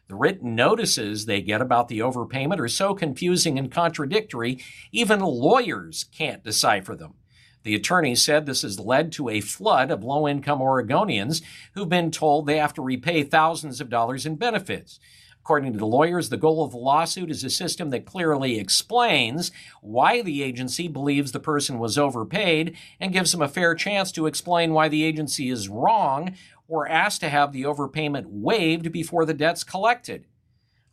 The 0.07 0.15
written 0.15 0.55
notices 0.55 1.25
they 1.25 1.41
get 1.41 1.61
about 1.61 1.89
the 1.89 1.99
overpayment 1.99 2.59
are 2.59 2.69
so 2.69 2.93
confusing 2.93 3.59
and 3.59 3.69
contradictory, 3.69 4.63
even 4.93 5.19
lawyers 5.19 6.05
can't 6.05 6.43
decipher 6.43 6.95
them. 6.95 7.15
The 7.67 7.75
attorney 7.75 8.15
said 8.15 8.45
this 8.45 8.61
has 8.61 8.79
led 8.79 9.11
to 9.11 9.27
a 9.27 9.41
flood 9.41 9.91
of 9.91 10.01
low 10.01 10.25
income 10.25 10.59
Oregonians 10.59 11.41
who've 11.73 11.89
been 11.89 12.11
told 12.11 12.45
they 12.45 12.59
have 12.59 12.73
to 12.75 12.81
repay 12.81 13.23
thousands 13.23 13.81
of 13.81 13.89
dollars 13.89 14.25
in 14.25 14.37
benefits. 14.37 15.01
According 15.41 15.73
to 15.73 15.77
the 15.77 15.85
lawyers, 15.85 16.29
the 16.29 16.37
goal 16.37 16.63
of 16.63 16.71
the 16.71 16.77
lawsuit 16.77 17.29
is 17.29 17.43
a 17.43 17.49
system 17.49 17.89
that 17.89 18.05
clearly 18.05 18.57
explains 18.57 19.51
why 19.81 20.21
the 20.21 20.43
agency 20.43 20.87
believes 20.87 21.33
the 21.33 21.41
person 21.41 21.77
was 21.77 21.97
overpaid 21.97 22.77
and 23.01 23.11
gives 23.11 23.33
them 23.33 23.41
a 23.41 23.49
fair 23.49 23.75
chance 23.75 24.13
to 24.13 24.27
explain 24.27 24.71
why 24.71 24.87
the 24.87 25.03
agency 25.03 25.49
is 25.49 25.67
wrong 25.67 26.37
or 26.69 26.87
asked 26.87 27.19
to 27.19 27.27
have 27.27 27.51
the 27.51 27.63
overpayment 27.63 28.27
waived 28.27 28.93
before 28.93 29.25
the 29.25 29.33
debt's 29.33 29.65
collected. 29.65 30.23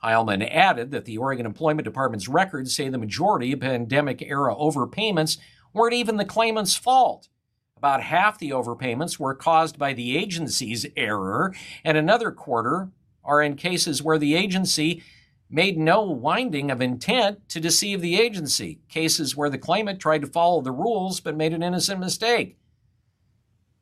Heilman 0.03 0.47
added 0.51 0.91
that 0.91 1.05
the 1.05 1.19
Oregon 1.19 1.47
Employment 1.47 1.85
Department's 1.85 2.29
records 2.29 2.75
say 2.75 2.89
the 2.89 2.99
majority 2.99 3.53
of 3.53 3.61
pandemic 3.61 4.21
era 4.23 4.55
overpayments 4.55 5.39
weren't 5.75 5.95
even 5.95 6.17
the 6.17 6.25
claimant's 6.25 6.77
fault. 6.77 7.29
About 7.77 8.03
half 8.03 8.39
the 8.39 8.51
overpayments 8.51 9.19
were 9.19 9.35
caused 9.35 9.79
by 9.79 9.93
the 9.93 10.17
agency's 10.17 10.87
error, 10.97 11.55
and 11.85 11.99
another 11.99 12.31
quarter 12.31 12.89
are 13.23 13.43
in 13.43 13.57
cases 13.57 14.03
where 14.03 14.19
the 14.19 14.35
agency 14.35 15.03
made 15.51 15.77
no 15.77 16.03
winding 16.03 16.71
of 16.71 16.81
intent 16.81 17.49
to 17.49 17.61
deceive 17.61 18.01
the 18.01 18.19
agency, 18.19 18.81
cases 18.89 19.37
where 19.37 19.51
the 19.51 19.59
claimant 19.59 20.01
tried 20.01 20.23
to 20.23 20.27
follow 20.27 20.61
the 20.63 20.73
rules 20.73 21.21
but 21.21 21.37
made 21.37 21.53
an 21.53 21.63
innocent 21.63 22.01
mistake. 22.01 22.57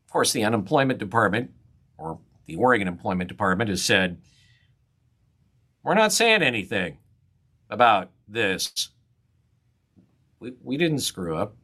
Of 0.06 0.12
course, 0.12 0.32
the 0.32 0.44
unemployment 0.44 0.98
department, 0.98 1.50
or 1.96 2.18
the 2.46 2.56
Oregon 2.56 2.88
Employment 2.88 3.28
Department, 3.28 3.70
has 3.70 3.82
said, 3.82 4.20
We're 5.82 5.94
not 5.94 6.12
saying 6.12 6.42
anything 6.42 6.98
about 7.70 8.10
this. 8.28 8.90
We, 10.40 10.52
we 10.62 10.76
didn't 10.76 11.00
screw 11.00 11.36
up. 11.36 11.54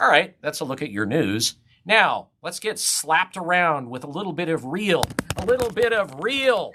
All 0.00 0.08
right, 0.08 0.36
that's 0.42 0.60
a 0.60 0.64
look 0.64 0.82
at 0.82 0.90
your 0.90 1.06
news. 1.06 1.54
Now, 1.86 2.28
let's 2.42 2.60
get 2.60 2.78
slapped 2.78 3.36
around 3.36 3.88
with 3.88 4.04
a 4.04 4.08
little 4.08 4.32
bit 4.32 4.48
of 4.48 4.64
real, 4.64 5.04
a 5.36 5.46
little 5.46 5.70
bit 5.70 5.92
of 5.92 6.12
real 6.22 6.72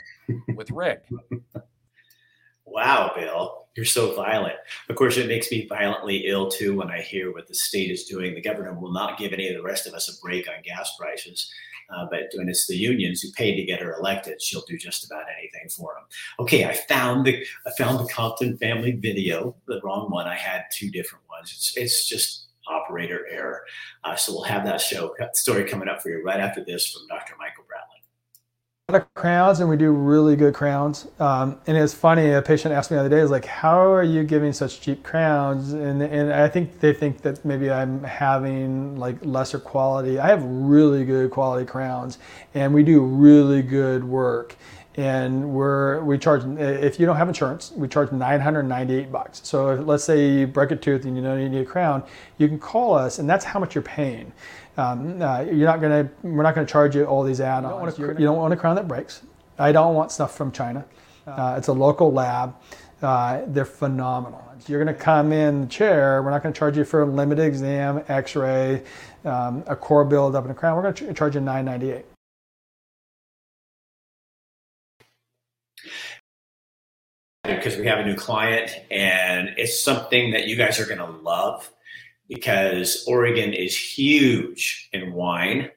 with 0.56 0.72
Rick. 0.72 1.04
Wow, 2.72 3.12
Bill, 3.18 3.68
you're 3.76 3.86
so 3.86 4.16
violent. 4.16 4.56
Of 4.88 4.96
course, 4.96 5.18
it 5.18 5.28
makes 5.28 5.52
me 5.52 5.68
violently 5.68 6.24
ill 6.28 6.50
too 6.50 6.78
when 6.78 6.90
I 6.90 7.02
hear 7.02 7.34
what 7.34 7.50
the 7.50 7.54
state 7.54 7.92
is 7.92 8.06
doing. 8.06 8.34
The 8.34 8.42
government 8.42 8.80
will 8.80 8.94
not 8.94 9.20
give 9.20 9.34
any 9.34 9.50
of 9.50 9.56
the 9.58 9.62
rest 9.62 9.88
of 9.88 9.94
us 9.94 10.08
a 10.08 10.22
break 10.22 10.48
on 10.48 10.64
gas 10.64 10.96
prices. 10.98 11.52
Uh, 11.94 12.06
but 12.10 12.32
when 12.36 12.48
it's 12.48 12.68
the 12.68 12.78
unions 12.78 13.20
who 13.20 13.30
paid 13.34 13.58
to 13.58 13.66
get 13.66 13.82
her 13.82 13.98
elected, 14.00 14.42
she'll 14.42 14.64
do 14.70 14.78
just 14.78 15.06
about 15.06 15.26
anything 15.38 15.68
for 15.68 15.96
them. 15.96 16.06
Okay, 16.40 16.64
I 16.64 16.74
found 16.74 17.26
the 17.26 17.46
I 17.68 17.72
found 17.78 18.00
the 18.00 18.10
Compton 18.10 18.58
family 18.58 18.94
video, 18.94 19.54
the 19.68 19.82
wrong 19.84 20.10
one. 20.10 20.28
I 20.28 20.36
had 20.36 20.64
two 20.74 20.90
different 20.90 21.26
ones. 21.30 21.52
It's 21.52 21.76
it's 21.76 22.08
just 22.08 22.51
operator 22.68 23.26
error. 23.30 23.64
Uh, 24.04 24.16
so 24.16 24.34
we'll 24.34 24.44
have 24.44 24.64
that 24.66 24.82
show 24.82 25.16
story 25.34 25.66
coming 25.66 25.88
up 25.88 26.02
for 26.02 26.10
you 26.10 26.24
right 26.24 26.40
after 26.40 26.64
this 26.64 26.92
from 26.92 27.08
Dr. 27.08 27.36
Michael 27.40 27.64
Bradley. 27.68 27.88
A 28.90 28.94
lot 28.94 29.02
of 29.02 29.14
crowns, 29.14 29.60
and 29.62 29.70
we 29.70 29.78
do 29.78 29.92
really 29.92 30.36
good 30.36 30.54
crowns. 30.54 31.08
Um, 31.20 31.60
and 31.66 31.78
it's 31.78 31.94
funny. 31.94 32.32
A 32.32 32.42
patient 32.42 32.74
asked 32.74 32.92
me 32.92 32.96
the 32.96 33.02
other 33.02 33.10
day, 33.10 33.22
"Is 33.22 33.32
like, 33.32 33.46
how 33.46 33.80
are 33.80 34.04
you 34.04 34.24
giving 34.24 34.52
such 34.52 34.82
cheap 34.82 35.02
crowns?" 35.02 35.72
And 35.72 36.02
and 36.02 36.34
I 36.34 36.50
think 36.50 36.80
they 36.82 36.92
think 36.92 37.22
that 37.22 37.46
maybe 37.46 37.72
I'm 37.72 38.04
having 38.04 38.98
like 38.98 39.16
lesser 39.22 39.60
quality. 39.60 40.20
I 40.20 40.28
have 40.28 40.44
really 40.44 41.06
good 41.06 41.32
quality 41.32 41.66
crowns, 41.66 42.18
and 42.54 42.74
we 42.74 42.84
do 42.84 43.02
really 43.02 43.62
good 43.62 44.04
work 44.04 44.58
and 44.96 45.54
we're 45.54 46.02
we 46.04 46.18
charge 46.18 46.44
if 46.60 47.00
you 47.00 47.06
don't 47.06 47.16
have 47.16 47.30
insurance 47.30 47.72
we 47.76 47.88
charge 47.88 48.12
998 48.12 49.12
bucks. 49.12 49.42
So 49.44 49.70
if, 49.70 49.86
let's 49.88 50.04
say 50.04 50.30
you 50.30 50.48
break 50.48 50.72
a 50.72 50.76
tooth 50.76 51.06
and 51.06 51.16
you 51.16 51.22
know 51.22 51.38
you 51.38 51.48
need 51.48 51.62
a 51.62 51.66
crown 51.66 52.04
you 52.38 52.48
can 52.48 52.60
call 52.60 52.94
us 52.94 53.20
and 53.20 53.30
that's 53.30 53.46
how 53.46 53.60
much 53.60 53.76
you're 53.76 53.82
paying. 53.84 54.32
Um, 54.78 55.22
uh, 55.22 55.42
you're 55.42 55.68
not 55.68 55.82
gonna 55.82 56.10
we're 56.24 56.44
not 56.44 56.56
gonna 56.56 56.68
charge 56.68 56.96
you 56.96 57.06
all 57.06 57.24
these 57.24 57.40
add-ons. 57.42 57.98
you 57.98 58.08
don't, 58.08 58.20
you 58.20 58.26
don't 58.26 58.38
want 58.38 58.54
a 58.54 58.58
crown 58.58 58.76
that 58.76 58.88
breaks. 58.88 59.22
I 59.58 59.72
don't 59.72 59.96
want 59.96 60.12
stuff 60.12 60.36
from 60.36 60.52
china. 60.52 60.86
Uh, 61.26 61.56
it's 61.58 61.68
a 61.68 61.74
local 61.74 62.12
lab. 62.12 62.56
Uh, 63.02 63.42
they're 63.48 63.66
phenomenal. 63.66 64.44
You're 64.68 64.84
going 64.84 64.96
to 64.96 65.00
come 65.00 65.34
in 65.34 65.62
the 65.62 65.68
chair 65.68 66.22
we're 66.22 66.30
not 66.30 66.44
going 66.44 66.54
to 66.54 66.58
charge 66.58 66.78
you 66.78 66.86
for 66.86 67.02
a 67.02 67.06
limited 67.06 67.44
exam 67.44 68.04
x-ray 68.08 68.84
um, 69.26 69.64
a 69.66 69.76
core 69.76 70.06
build-up 70.06 70.44
and 70.44 70.52
a 70.52 70.54
crown. 70.54 70.76
We're 70.76 70.84
going 70.84 70.94
to 70.94 71.14
charge 71.14 71.34
you 71.34 71.42
998 71.42 72.11
because 77.56 77.78
we 77.78 77.86
have 77.88 78.00
a 78.00 78.06
new 78.06 78.16
client 78.16 78.72
and 78.90 79.50
it's 79.58 79.82
something 79.82 80.32
that 80.32 80.48
you 80.48 80.56
guys 80.56 80.80
are 80.80 80.86
going 80.86 80.98
to 80.98 81.22
love 81.22 81.72
because 82.28 83.04
Oregon 83.08 83.54
is 83.54 83.76
huge 83.76 84.90
in 84.94 85.14
wine. 85.14 85.70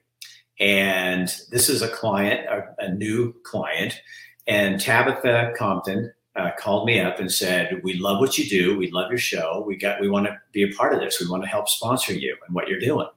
And 0.60 1.28
this 1.50 1.68
is 1.68 1.82
a 1.82 1.88
client, 1.88 2.46
a, 2.46 2.84
a 2.84 2.94
new 2.94 3.34
client. 3.42 4.00
And 4.46 4.80
Tabitha 4.80 5.52
Compton 5.58 6.12
uh, 6.36 6.50
called 6.58 6.86
me 6.86 7.00
up 7.00 7.18
and 7.18 7.30
said, 7.30 7.80
"We 7.82 7.94
love 7.94 8.20
what 8.20 8.38
you 8.38 8.48
do. 8.48 8.76
We 8.76 8.90
love 8.90 9.10
your 9.10 9.18
show. 9.18 9.64
We 9.66 9.76
got. 9.76 10.00
We 10.00 10.08
want 10.08 10.26
to 10.26 10.40
be 10.52 10.62
a 10.62 10.74
part 10.74 10.94
of 10.94 11.00
this. 11.00 11.20
We 11.20 11.28
want 11.28 11.42
to 11.44 11.48
help 11.48 11.68
sponsor 11.68 12.12
you 12.12 12.36
and 12.46 12.54
what 12.54 12.68
you're 12.68 12.80
doing." 12.80 13.08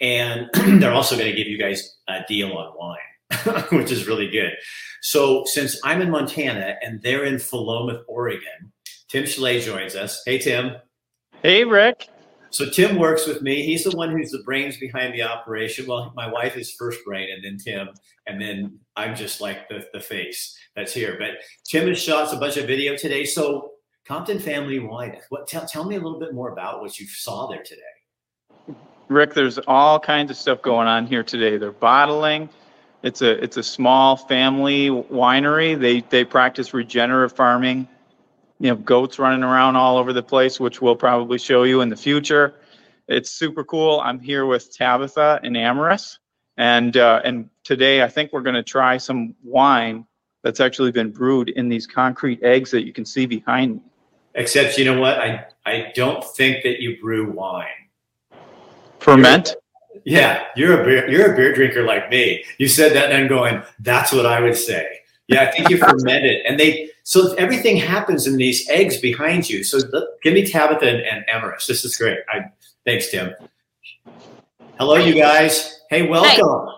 And 0.00 0.48
they're 0.82 0.94
also 0.94 1.16
going 1.16 1.30
to 1.30 1.36
give 1.36 1.48
you 1.48 1.58
guys 1.58 1.96
a 2.08 2.20
deal 2.28 2.52
on 2.52 2.76
wine, 2.76 2.98
which 3.70 3.92
is 3.92 4.06
really 4.06 4.28
good. 4.28 4.52
So 5.02 5.44
since 5.44 5.80
I'm 5.84 6.00
in 6.00 6.10
Montana 6.10 6.76
and 6.82 7.00
they're 7.02 7.24
in 7.24 7.36
Philomath, 7.36 8.02
Oregon, 8.08 8.72
Tim 9.08 9.24
Schley 9.24 9.60
joins 9.60 9.94
us. 9.94 10.22
Hey, 10.24 10.38
Tim. 10.38 10.76
Hey, 11.42 11.64
Rick. 11.64 12.08
So 12.50 12.68
Tim 12.68 12.96
works 12.96 13.26
with 13.26 13.42
me. 13.42 13.62
He's 13.62 13.84
the 13.84 13.96
one 13.96 14.10
who's 14.10 14.30
the 14.30 14.42
brains 14.44 14.78
behind 14.78 15.14
the 15.14 15.22
operation. 15.22 15.86
Well, 15.86 16.12
my 16.16 16.30
wife 16.30 16.56
is 16.56 16.72
first 16.72 17.04
brain, 17.04 17.28
and 17.30 17.44
then 17.44 17.58
Tim, 17.58 17.88
and 18.26 18.40
then 18.40 18.78
I'm 18.96 19.14
just 19.14 19.40
like 19.40 19.68
the, 19.68 19.86
the 19.92 20.00
face 20.00 20.56
that's 20.74 20.94
here. 20.94 21.16
But 21.18 21.42
Tim 21.66 21.86
has 21.88 21.98
shot 22.02 22.32
a 22.32 22.38
bunch 22.38 22.56
of 22.56 22.66
video 22.66 22.96
today. 22.96 23.24
So 23.24 23.72
Compton 24.06 24.38
Family 24.38 24.78
Wine. 24.78 25.18
What? 25.28 25.46
Tell, 25.46 25.66
tell 25.66 25.84
me 25.84 25.96
a 25.96 26.00
little 26.00 26.18
bit 26.18 26.32
more 26.32 26.50
about 26.50 26.80
what 26.80 26.98
you 26.98 27.06
saw 27.06 27.46
there 27.48 27.62
today. 27.62 28.78
Rick, 29.08 29.34
there's 29.34 29.58
all 29.66 30.00
kinds 30.00 30.30
of 30.30 30.36
stuff 30.36 30.62
going 30.62 30.88
on 30.88 31.06
here 31.06 31.22
today. 31.22 31.58
They're 31.58 31.72
bottling. 31.72 32.48
It's 33.02 33.22
a 33.22 33.42
it's 33.42 33.56
a 33.56 33.62
small 33.62 34.16
family 34.16 34.88
winery. 34.88 35.78
They 35.78 36.00
they 36.00 36.24
practice 36.24 36.74
regenerative 36.74 37.36
farming. 37.36 37.88
You 38.60 38.70
know, 38.70 38.76
goats 38.76 39.20
running 39.20 39.44
around 39.44 39.76
all 39.76 39.98
over 39.98 40.12
the 40.12 40.22
place, 40.22 40.58
which 40.58 40.82
we'll 40.82 40.96
probably 40.96 41.38
show 41.38 41.62
you 41.62 41.80
in 41.80 41.88
the 41.88 41.96
future. 41.96 42.54
It's 43.06 43.30
super 43.30 43.62
cool. 43.64 44.00
I'm 44.00 44.18
here 44.18 44.46
with 44.46 44.76
Tabitha 44.76 45.40
and 45.44 45.54
Amaris, 45.56 46.18
And 46.56 46.96
uh, 46.96 47.22
and 47.24 47.48
today 47.62 48.02
I 48.02 48.08
think 48.08 48.32
we're 48.32 48.42
going 48.42 48.56
to 48.56 48.64
try 48.64 48.96
some 48.96 49.34
wine 49.44 50.04
that's 50.42 50.60
actually 50.60 50.90
been 50.90 51.10
brewed 51.10 51.50
in 51.50 51.68
these 51.68 51.86
concrete 51.86 52.42
eggs 52.42 52.70
that 52.72 52.84
you 52.84 52.92
can 52.92 53.04
see 53.04 53.26
behind 53.26 53.76
me. 53.76 53.82
Except, 54.34 54.76
you 54.76 54.84
know 54.84 55.00
what? 55.00 55.18
I 55.18 55.46
I 55.64 55.92
don't 55.94 56.24
think 56.24 56.62
that 56.64 56.80
you 56.80 57.00
brew 57.00 57.30
wine. 57.30 57.66
Ferment. 58.98 59.54
Yeah, 60.04 60.44
you're 60.56 60.80
a 60.80 60.84
beer, 60.84 61.10
you're 61.10 61.32
a 61.32 61.36
beer 61.36 61.54
drinker 61.54 61.84
like 61.84 62.10
me. 62.10 62.44
You 62.58 62.68
said 62.68 62.92
that, 62.94 63.10
and 63.10 63.16
I'm 63.16 63.28
going. 63.28 63.62
That's 63.80 64.12
what 64.12 64.26
I 64.26 64.40
would 64.40 64.56
say. 64.56 65.00
Yeah, 65.28 65.42
I 65.42 65.50
think 65.50 65.68
you 65.68 65.78
ferment 65.78 66.24
it, 66.24 66.44
and 66.46 66.58
they 66.58 66.90
so 67.02 67.34
everything 67.34 67.76
happens 67.76 68.26
in 68.26 68.36
these 68.36 68.68
eggs 68.68 68.98
behind 68.98 69.48
you. 69.48 69.64
So 69.64 69.78
give 70.22 70.34
me 70.34 70.46
Tabitha 70.46 70.86
and, 70.86 71.00
and 71.00 71.24
Amaris. 71.26 71.66
This 71.66 71.84
is 71.84 71.96
great. 71.96 72.18
I 72.28 72.50
thanks, 72.84 73.10
Tim. 73.10 73.34
Hello, 74.78 74.96
you 74.96 75.14
guys. 75.14 75.80
Hey, 75.90 76.06
welcome. 76.06 76.74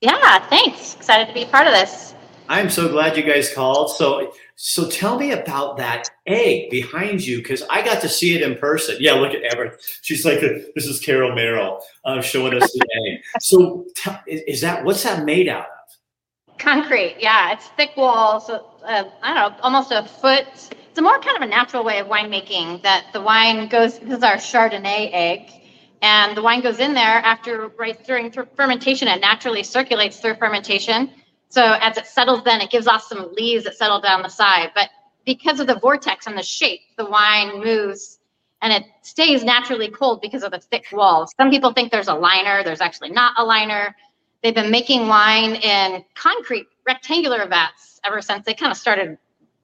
Yeah, 0.00 0.38
thanks. 0.48 0.94
Excited 0.94 1.28
to 1.28 1.34
be 1.34 1.44
part 1.44 1.66
of 1.66 1.72
this. 1.72 2.14
I'm 2.48 2.70
so 2.70 2.88
glad 2.88 3.16
you 3.16 3.22
guys 3.22 3.52
called. 3.52 3.90
So, 3.90 4.32
so 4.54 4.88
tell 4.88 5.18
me 5.18 5.32
about 5.32 5.76
that 5.78 6.08
egg 6.26 6.70
behind 6.70 7.26
you 7.26 7.38
because 7.38 7.62
I 7.68 7.82
got 7.82 8.00
to 8.02 8.08
see 8.08 8.34
it 8.34 8.42
in 8.42 8.56
person. 8.56 8.96
Yeah, 9.00 9.14
look 9.14 9.32
at 9.34 9.42
Ever. 9.42 9.76
She's 10.02 10.24
like, 10.24 10.40
this 10.40 10.86
is 10.86 11.00
Carol 11.00 11.34
Merrill 11.34 11.80
uh, 12.04 12.20
showing 12.20 12.54
us 12.54 12.72
the 12.72 12.86
egg. 13.06 13.22
So, 13.40 13.86
t- 13.96 14.32
is 14.32 14.60
that 14.60 14.84
what's 14.84 15.02
that 15.02 15.24
made 15.24 15.48
out 15.48 15.66
of? 15.66 16.58
Concrete. 16.58 17.16
Yeah, 17.18 17.52
it's 17.52 17.66
thick 17.68 17.96
walls. 17.96 18.48
Uh, 18.48 18.60
I 18.84 19.34
don't 19.34 19.34
know, 19.34 19.56
almost 19.62 19.90
a 19.92 20.04
foot. 20.04 20.46
It's 20.46 20.98
a 20.98 21.02
more 21.02 21.18
kind 21.18 21.36
of 21.36 21.42
a 21.42 21.46
natural 21.46 21.84
way 21.84 21.98
of 21.98 22.06
winemaking 22.06 22.82
that 22.82 23.06
the 23.12 23.20
wine 23.20 23.68
goes. 23.68 23.98
This 23.98 24.18
is 24.18 24.22
our 24.22 24.36
Chardonnay 24.36 25.10
egg 25.12 25.50
and 26.02 26.36
the 26.36 26.42
wine 26.42 26.60
goes 26.60 26.78
in 26.78 26.94
there 26.94 27.04
after 27.04 27.68
right 27.78 28.04
during 28.04 28.30
fermentation 28.30 29.08
it 29.08 29.20
naturally 29.20 29.62
circulates 29.62 30.20
through 30.20 30.34
fermentation 30.34 31.10
so 31.48 31.76
as 31.80 31.96
it 31.96 32.06
settles 32.06 32.42
then 32.44 32.60
it 32.60 32.70
gives 32.70 32.86
off 32.86 33.02
some 33.02 33.32
lees 33.34 33.64
that 33.64 33.76
settle 33.76 34.00
down 34.00 34.22
the 34.22 34.28
side 34.28 34.70
but 34.74 34.90
because 35.24 35.60
of 35.60 35.66
the 35.66 35.78
vortex 35.78 36.26
and 36.26 36.36
the 36.36 36.42
shape 36.42 36.80
the 36.96 37.04
wine 37.04 37.62
moves 37.62 38.18
and 38.62 38.72
it 38.72 38.84
stays 39.02 39.44
naturally 39.44 39.88
cold 39.88 40.20
because 40.20 40.42
of 40.42 40.50
the 40.50 40.58
thick 40.58 40.86
walls 40.92 41.32
some 41.38 41.50
people 41.50 41.72
think 41.72 41.90
there's 41.90 42.08
a 42.08 42.14
liner 42.14 42.62
there's 42.62 42.80
actually 42.80 43.10
not 43.10 43.34
a 43.38 43.44
liner 43.44 43.94
they've 44.42 44.54
been 44.54 44.70
making 44.70 45.08
wine 45.08 45.54
in 45.56 46.04
concrete 46.14 46.66
rectangular 46.86 47.46
vats 47.46 48.00
ever 48.04 48.20
since 48.20 48.44
they 48.44 48.54
kind 48.54 48.70
of 48.70 48.78
started 48.78 49.18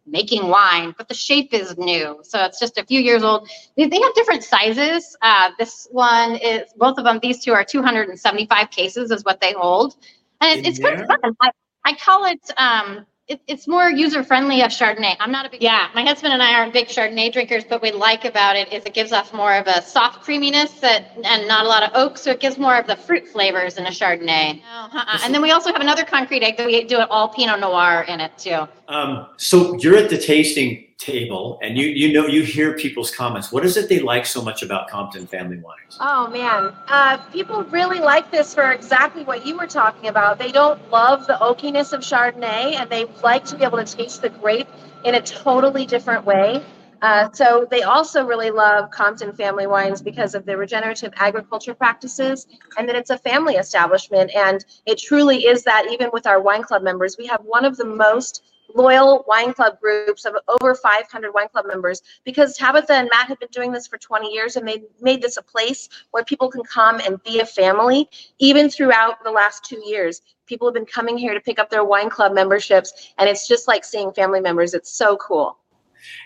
making 0.07 0.49
wine, 0.49 0.95
but 0.99 1.09
the 1.09 1.15
shape 1.15 1.55
is 1.55 1.77
new. 1.79 2.19
So 2.23 2.45
it's 2.45 2.59
just 2.59 2.79
a 2.79 2.85
few 2.85 3.01
years 3.01 3.23
old. 3.23 3.49
They, 3.77 3.87
they 3.87 4.01
have 4.01 4.15
different 4.15 4.43
sizes. 4.43 5.17
Uh, 5.23 5.51
this 5.59 5.87
one 5.91 6.37
is, 6.37 6.73
both 6.77 6.99
of 6.99 7.05
them, 7.05 7.19
these 7.23 7.43
two 7.43 7.53
are 7.53 7.65
275 7.65 8.71
cases 8.71 9.11
is 9.11 9.25
what 9.25 9.41
they 9.41 9.53
hold. 9.53 9.97
And 10.41 10.61
it, 10.61 10.67
it's 10.67 10.79
kind 10.79 11.01
of 11.01 11.07
fun. 11.07 11.19
I, 11.41 11.51
I 11.85 11.95
call 11.95 12.27
it 12.27 12.51
um, 12.57 13.07
it, 13.29 13.41
it's 13.47 13.69
more 13.69 13.89
user 13.89 14.23
friendly 14.25 14.63
of 14.63 14.71
Chardonnay. 14.71 15.17
I'm 15.21 15.33
not 15.33 15.47
a 15.47 15.51
big 15.51 15.63
yeah. 15.63 15.89
My 15.95 16.03
husband 16.03 16.33
and 16.33 16.43
I 16.43 16.55
aren't 16.55 16.73
big 16.73 16.89
Chardonnay 16.89 17.33
drinkers, 17.33 17.65
but 17.65 17.81
what 17.81 17.93
we 17.93 17.99
like 17.99 18.25
about 18.25 18.57
it 18.57 18.73
is 18.73 18.85
it 18.85 18.95
gives 18.95 19.13
off 19.13 19.33
more 19.33 19.55
of 19.55 19.67
a 19.67 19.81
soft 19.83 20.23
creaminess 20.23 20.73
that 20.81 21.13
and 21.25 21.49
not 21.49 21.65
a 21.65 21.69
lot 21.69 21.83
of 21.83 21.91
oak, 21.95 22.19
so 22.19 22.31
it 22.31 22.41
gives 22.41 22.59
more 22.59 22.77
of 22.77 22.87
the 22.87 22.97
fruit 22.97 23.27
flavors 23.27 23.79
in 23.79 23.87
a 23.87 23.91
Chardonnay. 23.91 24.61
uh-uh. 24.93 25.19
And 25.23 25.35
then 25.35 25.41
we 25.41 25.51
also 25.51 25.73
have 25.73 25.81
another 25.81 26.05
concrete 26.05 26.43
egg 26.43 26.57
that 26.57 26.67
we 26.67 26.85
do 26.85 27.01
it 27.01 27.09
all 27.11 27.29
Pinot 27.29 27.61
Noir 27.61 28.05
in 28.09 28.21
it 28.21 28.37
too. 28.37 28.67
Um, 28.89 29.29
so 29.37 29.77
you're 29.79 29.97
at 29.97 30.11
the 30.11 30.19
tasting 30.19 30.85
table 31.03 31.59
and 31.63 31.77
you 31.77 31.87
you 31.87 32.13
know 32.13 32.27
you 32.27 32.43
hear 32.43 32.77
people's 32.77 33.11
comments 33.11 33.51
what 33.51 33.65
is 33.65 33.77
it 33.77 33.89
they 33.89 33.99
like 33.99 34.25
so 34.25 34.41
much 34.41 34.63
about 34.63 34.89
compton 34.89 35.27
family 35.27 35.59
wines? 35.59 35.99
Oh 36.01 36.29
man. 36.29 36.73
Uh, 36.89 37.17
people 37.33 37.65
really 37.65 38.01
like 38.01 38.31
this 38.31 38.55
for 38.55 38.73
exactly 38.73 39.25
what 39.25 39.45
you 39.45 39.57
were 39.57 39.67
talking 39.67 40.09
about. 40.09 40.39
They 40.39 40.53
don't 40.53 40.91
love 40.91 41.27
the 41.27 41.35
oakiness 41.35 41.93
of 41.93 42.01
chardonnay 42.01 42.75
and 42.75 42.89
they 42.89 43.07
like 43.23 43.45
to 43.47 43.57
be 43.57 43.65
able 43.65 43.85
to 43.85 43.97
taste 43.97 44.23
the 44.23 44.31
grape 44.31 44.69
in 45.05 45.17
a 45.17 45.21
totally 45.21 45.87
different 45.87 46.25
way. 46.25 46.63
Uh, 47.03 47.29
so 47.33 47.67
they 47.69 47.83
also 47.83 48.25
really 48.25 48.53
love 48.53 48.89
compton 48.93 49.33
family 49.33 49.67
wines 49.67 50.01
because 50.01 50.37
of 50.37 50.47
the 50.47 50.57
regenerative 50.57 51.13
agriculture 51.17 51.75
practices 51.75 52.47
and 52.79 52.89
that 52.89 52.95
it's 52.95 53.11
a 53.11 53.19
family 53.19 53.57
establishment 53.57 54.31
and 54.37 54.65
it 54.87 54.99
truly 54.99 55.47
is 55.47 55.65
that 55.65 55.85
even 55.91 56.11
with 56.13 56.29
our 56.29 56.41
wine 56.41 56.63
club 56.63 56.81
members 56.81 57.17
we 57.19 57.27
have 57.27 57.41
one 57.43 57.65
of 57.65 57.77
the 57.77 57.85
most 57.85 58.45
loyal 58.75 59.25
wine 59.27 59.53
club 59.53 59.81
groups 59.81 60.25
of 60.25 60.35
over 60.49 60.75
500 60.75 61.33
wine 61.33 61.49
club 61.49 61.67
members 61.67 62.03
because 62.25 62.57
Tabitha 62.57 62.93
and 62.93 63.09
Matt 63.11 63.29
have 63.29 63.41
been 63.41 63.49
doing 63.53 63.73
this 63.73 63.87
for 63.87 63.99
20 63.99 64.33
years 64.33 64.57
and 64.57 64.67
they 64.67 64.85
made 65.01 65.23
this 65.23 65.37
a 65.37 65.43
place 65.43 65.89
where 66.11 66.25
people 66.25 66.51
can 66.51 66.63
come 66.63 67.01
and 67.01 67.23
be 67.23 67.41
a 67.41 67.47
family 67.47 68.09
even 68.39 68.71
throughout 68.71 69.23
the 69.25 69.31
last 69.31 69.65
two 69.65 69.83
years. 69.85 70.23
People 70.47 70.69
have 70.69 70.75
been 70.75 70.87
coming 70.87 71.17
here 71.17 71.35
to 71.35 71.41
pick 71.41 71.59
up 71.59 71.71
their 71.71 71.85
wine 71.85 72.11
club 72.11 72.33
memberships 72.33 73.13
and 73.19 73.29
it's 73.29 73.47
just 73.47 73.69
like 73.69 73.85
seeing 73.85 74.13
family 74.13 74.41
members. 74.41 74.75
It's 74.75 74.91
so 74.91 75.17
cool. 75.17 75.59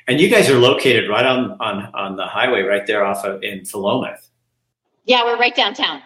And 0.09 0.21
you 0.21 0.29
guys 0.29 0.49
are 0.49 0.59
located 0.59 1.09
right 1.09 1.27
on 1.27 1.57
on, 1.61 1.91
on 1.95 2.17
the 2.17 2.27
highway 2.27 2.63
right 2.63 2.87
there 2.87 3.05
off 3.05 3.25
of 3.25 3.43
in 3.43 3.61
Philomath. 3.61 4.29
Yeah, 5.05 5.25
we're 5.25 5.39
right 5.39 5.55
downtown. 5.55 6.03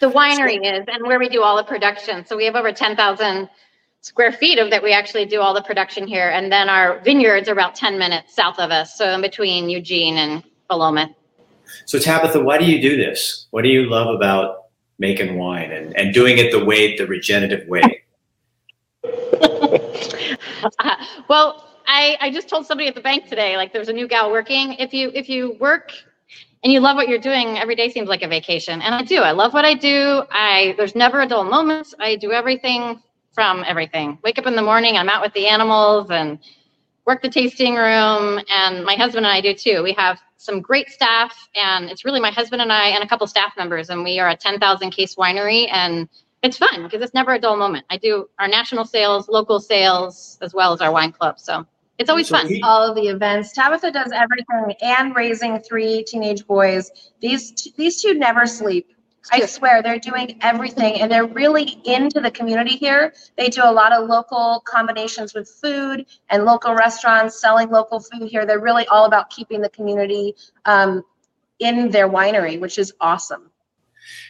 The 0.00 0.10
winery 0.10 0.60
is 0.62 0.84
and 0.88 1.06
where 1.06 1.18
we 1.18 1.28
do 1.28 1.42
all 1.42 1.56
the 1.56 1.64
production. 1.64 2.24
So 2.26 2.36
we 2.36 2.44
have 2.46 2.56
over 2.56 2.72
10,000 2.72 3.50
square 4.04 4.32
feet 4.32 4.58
of 4.58 4.68
that 4.68 4.82
we 4.82 4.92
actually 4.92 5.24
do 5.24 5.40
all 5.40 5.54
the 5.54 5.62
production 5.62 6.06
here. 6.06 6.28
And 6.28 6.52
then 6.52 6.68
our 6.68 7.00
vineyards 7.00 7.48
are 7.48 7.52
about 7.52 7.74
10 7.74 7.98
minutes 7.98 8.34
south 8.34 8.58
of 8.58 8.70
us. 8.70 8.98
So 8.98 9.10
in 9.10 9.22
between 9.22 9.70
Eugene 9.70 10.18
and 10.18 10.44
Philomath. 10.70 11.14
So 11.86 11.98
Tabitha, 11.98 12.40
why 12.40 12.58
do 12.58 12.66
you 12.66 12.82
do 12.82 12.98
this? 12.98 13.46
What 13.50 13.62
do 13.62 13.70
you 13.70 13.88
love 13.88 14.14
about 14.14 14.66
making 14.98 15.38
wine 15.38 15.72
and, 15.72 15.96
and 15.96 16.12
doing 16.12 16.36
it 16.36 16.52
the 16.52 16.62
way, 16.62 16.98
the 16.98 17.06
regenerative 17.06 17.66
way? 17.66 18.04
uh, 19.04 19.78
well, 21.28 21.66
I, 21.86 22.18
I 22.20 22.30
just 22.30 22.50
told 22.50 22.66
somebody 22.66 22.88
at 22.88 22.94
the 22.94 23.00
bank 23.00 23.26
today, 23.26 23.56
like 23.56 23.72
there's 23.72 23.88
a 23.88 23.92
new 23.92 24.06
gal 24.06 24.30
working. 24.30 24.74
If 24.74 24.92
you, 24.92 25.12
if 25.14 25.30
you 25.30 25.56
work 25.58 25.92
and 26.62 26.70
you 26.70 26.80
love 26.80 26.96
what 26.96 27.08
you're 27.08 27.18
doing, 27.18 27.56
every 27.56 27.74
day 27.74 27.88
seems 27.88 28.10
like 28.10 28.20
a 28.20 28.28
vacation. 28.28 28.82
And 28.82 28.94
I 28.94 29.00
do, 29.00 29.22
I 29.22 29.30
love 29.30 29.54
what 29.54 29.64
I 29.64 29.72
do. 29.72 30.24
I, 30.30 30.74
there's 30.76 30.94
never 30.94 31.22
a 31.22 31.26
dull 31.26 31.44
moment. 31.44 31.94
I 31.98 32.16
do 32.16 32.32
everything 32.32 33.00
from 33.34 33.64
everything. 33.66 34.18
Wake 34.22 34.38
up 34.38 34.46
in 34.46 34.56
the 34.56 34.62
morning, 34.62 34.96
I'm 34.96 35.08
out 35.08 35.22
with 35.22 35.32
the 35.34 35.46
animals 35.46 36.10
and 36.10 36.38
work 37.06 37.22
the 37.22 37.28
tasting 37.28 37.74
room. 37.74 38.40
And 38.48 38.84
my 38.84 38.94
husband 38.94 39.26
and 39.26 39.34
I 39.34 39.40
do 39.40 39.54
too. 39.54 39.82
We 39.82 39.92
have 39.94 40.18
some 40.36 40.60
great 40.60 40.90
staff, 40.90 41.48
and 41.54 41.90
it's 41.90 42.04
really 42.04 42.20
my 42.20 42.30
husband 42.30 42.60
and 42.62 42.72
I 42.72 42.88
and 42.88 43.02
a 43.02 43.08
couple 43.08 43.26
staff 43.26 43.54
members, 43.56 43.90
and 43.90 44.04
we 44.04 44.18
are 44.20 44.28
a 44.28 44.36
10,000 44.36 44.90
case 44.90 45.14
winery. 45.16 45.68
And 45.70 46.08
it's 46.42 46.58
fun 46.58 46.82
because 46.82 47.00
it's 47.02 47.14
never 47.14 47.32
a 47.32 47.38
dull 47.38 47.56
moment. 47.56 47.86
I 47.90 47.96
do 47.96 48.28
our 48.38 48.46
national 48.46 48.84
sales, 48.84 49.28
local 49.28 49.58
sales, 49.58 50.38
as 50.42 50.52
well 50.52 50.72
as 50.72 50.80
our 50.80 50.92
wine 50.92 51.12
club. 51.12 51.40
So 51.40 51.66
it's 51.98 52.10
always 52.10 52.28
so 52.28 52.36
fun. 52.36 52.48
He, 52.48 52.60
All 52.62 52.82
of 52.82 52.94
the 52.94 53.08
events. 53.08 53.52
Tabitha 53.52 53.90
does 53.90 54.12
everything 54.12 54.76
and 54.82 55.16
raising 55.16 55.58
three 55.60 56.04
teenage 56.04 56.46
boys. 56.46 56.90
These 57.20 57.72
these 57.76 58.02
two 58.02 58.14
never 58.14 58.46
sleep. 58.46 58.93
I 59.32 59.46
swear 59.46 59.82
they're 59.82 59.98
doing 59.98 60.38
everything 60.42 61.00
and 61.00 61.10
they're 61.10 61.26
really 61.26 61.80
into 61.84 62.20
the 62.20 62.30
community 62.30 62.76
here. 62.76 63.14
They 63.36 63.48
do 63.48 63.62
a 63.64 63.72
lot 63.72 63.92
of 63.92 64.08
local 64.08 64.62
combinations 64.66 65.34
with 65.34 65.48
food 65.48 66.06
and 66.30 66.44
local 66.44 66.74
restaurants 66.74 67.40
selling 67.40 67.70
local 67.70 68.00
food 68.00 68.28
here. 68.28 68.44
They're 68.44 68.60
really 68.60 68.86
all 68.88 69.06
about 69.06 69.30
keeping 69.30 69.60
the 69.60 69.70
community 69.70 70.34
um, 70.66 71.02
in 71.58 71.90
their 71.90 72.08
winery, 72.08 72.60
which 72.60 72.78
is 72.78 72.92
awesome. 73.00 73.50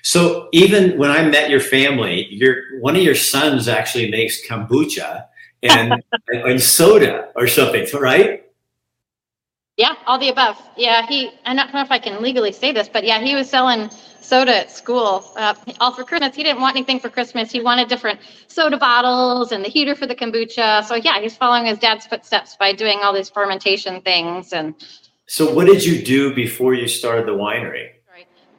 So 0.03 0.49
even 0.53 0.97
when 0.99 1.11
I 1.11 1.23
met 1.29 1.51
your 1.51 1.61
family, 1.61 2.29
your 2.31 2.79
one 2.81 2.95
of 2.95 3.03
your 3.03 3.17
sons 3.17 3.67
actually 3.67 4.11
makes 4.11 4.47
kombucha 4.47 5.27
and, 5.63 6.03
and 6.29 6.63
soda 6.63 7.31
or 7.35 7.49
something, 7.49 7.87
right? 7.99 8.44
Yeah, 9.77 9.95
all 10.07 10.19
the 10.19 10.29
above. 10.29 10.57
Yeah, 10.77 11.05
he. 11.07 11.33
I 11.45 11.55
don't 11.55 11.75
know 11.75 11.81
if 11.81 11.91
I 11.91 11.99
can 11.99 12.23
legally 12.23 12.53
say 12.53 12.71
this, 12.71 12.89
but 12.89 13.03
yeah, 13.05 13.21
he 13.21 13.35
was 13.35 13.51
selling 13.51 13.91
soda 14.21 14.57
at 14.57 14.71
school. 14.71 15.25
Uh, 15.37 15.55
all 15.81 15.93
for 15.93 16.05
Christmas. 16.05 16.37
He 16.37 16.45
didn't 16.45 16.61
want 16.61 16.77
anything 16.77 17.01
for 17.01 17.09
Christmas. 17.09 17.51
He 17.51 17.61
wanted 17.61 17.89
different 17.89 18.21
soda 18.47 18.79
bottles 18.79 19.51
and 19.51 19.65
the 19.65 19.69
heater 19.69 19.97
for 19.97 20.07
the 20.07 20.15
kombucha. 20.15 20.85
So 20.85 20.95
yeah, 20.95 21.21
he's 21.21 21.37
following 21.37 21.67
his 21.67 21.79
dad's 21.79 22.07
footsteps 22.07 22.57
by 22.57 22.73
doing 22.73 23.01
all 23.03 23.13
these 23.13 23.31
fermentation 23.31 24.01
things. 24.03 24.53
And 24.53 24.77
so, 25.27 25.53
what 25.53 25.67
did 25.67 25.85
you 25.85 26.05
do 26.05 26.33
before 26.33 26.75
you 26.75 26.87
started 26.87 27.27
the 27.27 27.33
winery? 27.33 27.91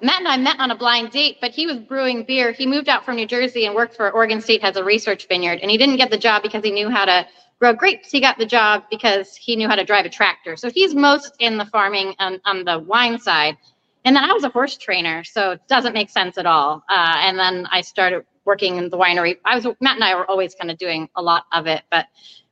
Matt 0.01 0.19
and 0.19 0.27
I 0.27 0.37
met 0.37 0.59
on 0.59 0.71
a 0.71 0.75
blind 0.75 1.11
date, 1.11 1.37
but 1.39 1.51
he 1.51 1.65
was 1.65 1.77
brewing 1.77 2.23
beer. 2.23 2.51
He 2.51 2.67
moved 2.67 2.89
out 2.89 3.05
from 3.05 3.15
New 3.15 3.25
Jersey 3.25 3.65
and 3.65 3.73
worked 3.73 3.95
for 3.95 4.11
Oregon 4.11 4.41
State 4.41 4.61
has 4.61 4.75
a 4.75 4.83
research 4.83 5.27
vineyard, 5.27 5.59
and 5.61 5.71
he 5.71 5.77
didn't 5.77 5.95
get 5.95 6.11
the 6.11 6.17
job 6.17 6.43
because 6.43 6.63
he 6.63 6.71
knew 6.71 6.89
how 6.89 7.05
to 7.05 7.25
grow 7.59 7.73
grapes. 7.73 8.11
He 8.11 8.19
got 8.19 8.37
the 8.37 8.45
job 8.45 8.83
because 8.89 9.35
he 9.35 9.55
knew 9.55 9.67
how 9.67 9.75
to 9.75 9.83
drive 9.83 10.05
a 10.05 10.09
tractor. 10.09 10.55
So 10.55 10.69
he's 10.69 10.93
most 10.93 11.33
in 11.39 11.57
the 11.57 11.65
farming 11.65 12.15
on, 12.19 12.39
on 12.45 12.63
the 12.63 12.79
wine 12.79 13.19
side. 13.19 13.57
And 14.03 14.15
then 14.15 14.23
I 14.23 14.33
was 14.33 14.43
a 14.43 14.49
horse 14.49 14.77
trainer, 14.77 15.23
so 15.23 15.51
it 15.51 15.61
doesn't 15.67 15.93
make 15.93 16.09
sense 16.09 16.37
at 16.37 16.45
all. 16.45 16.83
Uh, 16.89 17.15
and 17.17 17.39
then 17.39 17.67
I 17.71 17.81
started 17.81 18.23
working 18.45 18.77
in 18.77 18.89
the 18.89 18.97
winery. 18.97 19.37
I 19.43 19.55
was 19.55 19.65
Matt 19.81 19.95
and 19.95 20.03
I 20.03 20.15
were 20.15 20.29
always 20.29 20.53
kind 20.53 20.69
of 20.69 20.77
doing 20.77 21.09
a 21.15 21.21
lot 21.21 21.45
of 21.51 21.65
it, 21.65 21.81
but 21.89 22.05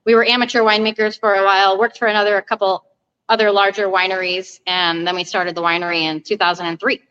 we 0.05 0.15
were 0.15 0.25
amateur 0.25 0.61
winemakers 0.61 1.19
for 1.19 1.35
a 1.35 1.45
while. 1.45 1.77
Worked 1.77 1.99
for 1.99 2.07
another 2.07 2.37
a 2.37 2.41
couple 2.41 2.83
other 3.29 3.51
larger 3.51 3.87
wineries, 3.87 4.59
and 4.65 5.05
then 5.05 5.15
we 5.15 5.23
started 5.23 5.53
the 5.53 5.61
winery 5.61 6.01
in 6.01 6.21
2003. 6.21 7.01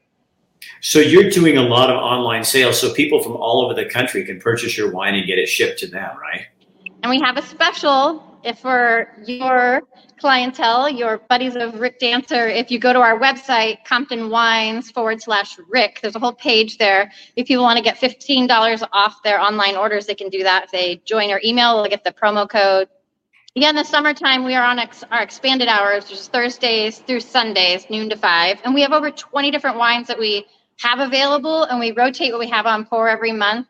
So 0.81 0.99
you're 0.99 1.31
doing 1.31 1.57
a 1.57 1.63
lot 1.63 1.91
of 1.91 1.97
online 1.97 2.45
sales, 2.45 2.81
so 2.81 2.93
people 2.93 3.23
from 3.23 3.33
all 3.37 3.65
over 3.65 3.75
the 3.75 3.89
country 3.89 4.25
can 4.25 4.41
purchase 4.41 4.77
your 4.77 4.91
wine 4.91 5.15
and 5.15 5.27
get 5.27 5.39
it 5.39 5.49
shipped 5.49 5.79
to 5.81 5.87
them, 5.87 6.17
right? 6.21 6.47
And 7.03 7.11
we 7.11 7.21
have 7.21 7.37
a 7.37 7.43
special 7.43 8.33
if 8.45 8.59
for 8.59 9.09
your 9.27 9.83
clientele, 10.19 10.89
your 10.89 11.19
buddies 11.29 11.57
of 11.57 11.79
Rick 11.81 12.01
Dancer, 12.01 12.49
if 12.49 12.71
you 12.71 12.79
go 12.79 12.93
to 12.93 13.01
our 13.01 13.19
website, 13.19 13.85
Compton 13.85 14.31
Wines 14.31 14.91
forward 14.91 15.23
slash 15.23 15.59
Rick, 15.69 16.01
there's 16.03 16.17
a 16.17 16.19
whole 16.19 16.33
page 16.33 16.79
there. 16.79 17.13
If 17.37 17.47
people 17.47 17.63
want 17.65 17.77
to 17.79 17.85
get 17.85 17.99
$15 17.99 18.89
off 18.93 19.23
their 19.23 19.41
online 19.41 19.77
orders, 19.77 20.07
they 20.07 20.15
can 20.15 20.29
do 20.29 20.43
that. 20.43 20.65
If 20.65 20.71
they 20.73 21.03
join 21.05 21.31
our 21.31 21.41
email, 21.45 21.77
they'll 21.77 21.91
get 21.91 22.05
the 22.05 22.13
promo 22.13 22.49
code. 22.49 22.89
Yeah, 23.55 23.71
in 23.71 23.77
the 23.77 23.85
summertime, 23.85 24.45
we 24.45 24.55
are 24.55 24.65
on 24.65 24.79
ex- 24.79 25.05
our 25.11 25.23
expanded 25.23 25.69
hours, 25.69 26.05
which 26.05 26.19
is 26.19 26.29
Thursdays 26.29 26.99
through 26.99 27.21
Sundays, 27.21 27.87
noon 27.91 28.09
to 28.11 28.17
five. 28.17 28.59
And 28.65 28.75
we 28.75 28.83
have 28.83 28.93
over 28.93 29.11
20 29.11 29.51
different 29.51 29.77
wines 29.77 30.09
that 30.09 30.19
we 30.19 30.47
have 30.81 31.01
available, 31.01 31.65
and 31.65 31.79
we 31.79 31.93
rotate 31.93 32.33
what 32.33 32.41
we 32.41 32.49
have 32.49 32.67
on 32.67 32.87
pour 32.87 33.09
every 33.09 33.33
month. 33.33 33.67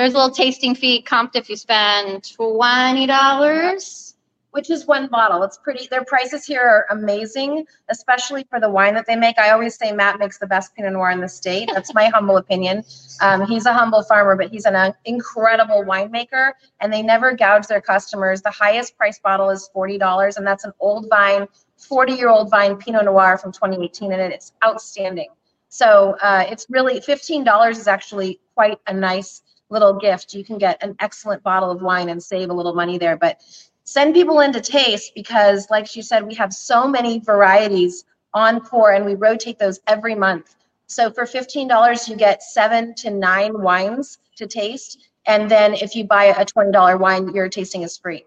There's 0.00 0.14
a 0.14 0.16
little 0.16 0.30
tasting 0.30 0.74
fee 0.74 1.02
comped 1.02 1.32
if 1.34 1.50
you 1.50 1.56
spend 1.56 2.22
$20 2.22 4.14
which 4.52 4.70
is 4.70 4.86
one 4.86 5.06
bottle. 5.08 5.42
It's 5.44 5.58
pretty, 5.58 5.86
their 5.88 6.04
prices 6.04 6.44
here 6.44 6.62
are 6.62 6.86
amazing, 6.90 7.66
especially 7.88 8.44
for 8.50 8.58
the 8.58 8.68
wine 8.68 8.94
that 8.94 9.06
they 9.06 9.14
make. 9.14 9.38
I 9.38 9.50
always 9.50 9.76
say 9.76 9.92
Matt 9.92 10.18
makes 10.18 10.38
the 10.38 10.46
best 10.46 10.74
Pinot 10.74 10.94
Noir 10.94 11.10
in 11.10 11.20
the 11.20 11.28
state. 11.28 11.70
That's 11.72 11.94
my 11.94 12.06
humble 12.14 12.38
opinion. 12.38 12.82
Um, 13.20 13.46
he's 13.46 13.66
a 13.66 13.72
humble 13.72 14.02
farmer, 14.02 14.34
but 14.36 14.50
he's 14.50 14.64
an 14.64 14.74
uh, 14.74 14.92
incredible 15.04 15.84
winemaker, 15.84 16.52
and 16.80 16.92
they 16.92 17.02
never 17.02 17.36
gouge 17.36 17.68
their 17.68 17.82
customers. 17.82 18.42
The 18.42 18.50
highest 18.50 18.96
price 18.96 19.20
bottle 19.20 19.50
is 19.50 19.70
$40, 19.72 20.36
and 20.36 20.44
that's 20.44 20.64
an 20.64 20.72
old 20.80 21.08
vine, 21.10 21.46
40 21.76 22.14
year 22.14 22.30
old 22.30 22.50
vine 22.50 22.76
Pinot 22.76 23.04
Noir 23.04 23.38
from 23.38 23.52
2018, 23.52 24.12
and 24.12 24.32
it's 24.32 24.52
outstanding. 24.64 25.28
So 25.68 26.16
uh, 26.20 26.44
it's 26.48 26.66
really 26.68 27.00
$15 27.00 27.70
is 27.70 27.86
actually 27.86 28.40
quite 28.56 28.80
a 28.88 28.92
nice 28.92 29.42
little 29.70 29.94
gift. 29.94 30.34
You 30.34 30.44
can 30.44 30.58
get 30.58 30.82
an 30.82 30.96
excellent 31.00 31.42
bottle 31.42 31.70
of 31.70 31.82
wine 31.82 32.08
and 32.08 32.22
save 32.22 32.50
a 32.50 32.52
little 32.52 32.74
money 32.74 32.98
there. 32.98 33.16
But 33.16 33.40
send 33.84 34.14
people 34.14 34.40
in 34.40 34.52
to 34.52 34.60
taste 34.60 35.12
because, 35.14 35.68
like 35.70 35.86
she 35.86 36.02
said, 36.02 36.26
we 36.26 36.34
have 36.34 36.52
so 36.52 36.86
many 36.86 37.20
varieties 37.20 38.04
on 38.34 38.60
pour 38.60 38.92
and 38.92 39.04
we 39.04 39.14
rotate 39.14 39.58
those 39.58 39.80
every 39.86 40.14
month. 40.14 40.56
So 40.86 41.10
for 41.10 41.24
$15, 41.24 42.08
you 42.08 42.16
get 42.16 42.42
seven 42.42 42.94
to 42.96 43.10
nine 43.10 43.62
wines 43.62 44.18
to 44.36 44.46
taste. 44.46 45.08
And 45.26 45.50
then 45.50 45.74
if 45.74 45.94
you 45.94 46.04
buy 46.04 46.24
a 46.24 46.44
$20 46.44 46.98
wine, 46.98 47.32
your 47.34 47.48
tasting 47.48 47.82
is 47.82 47.96
free. 47.96 48.24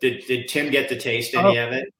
Did, 0.00 0.24
did 0.26 0.48
Tim 0.48 0.70
get 0.70 0.88
to 0.88 0.98
taste 0.98 1.34
any 1.34 1.58
oh. 1.58 1.66
of 1.66 1.72
it? 1.72 1.92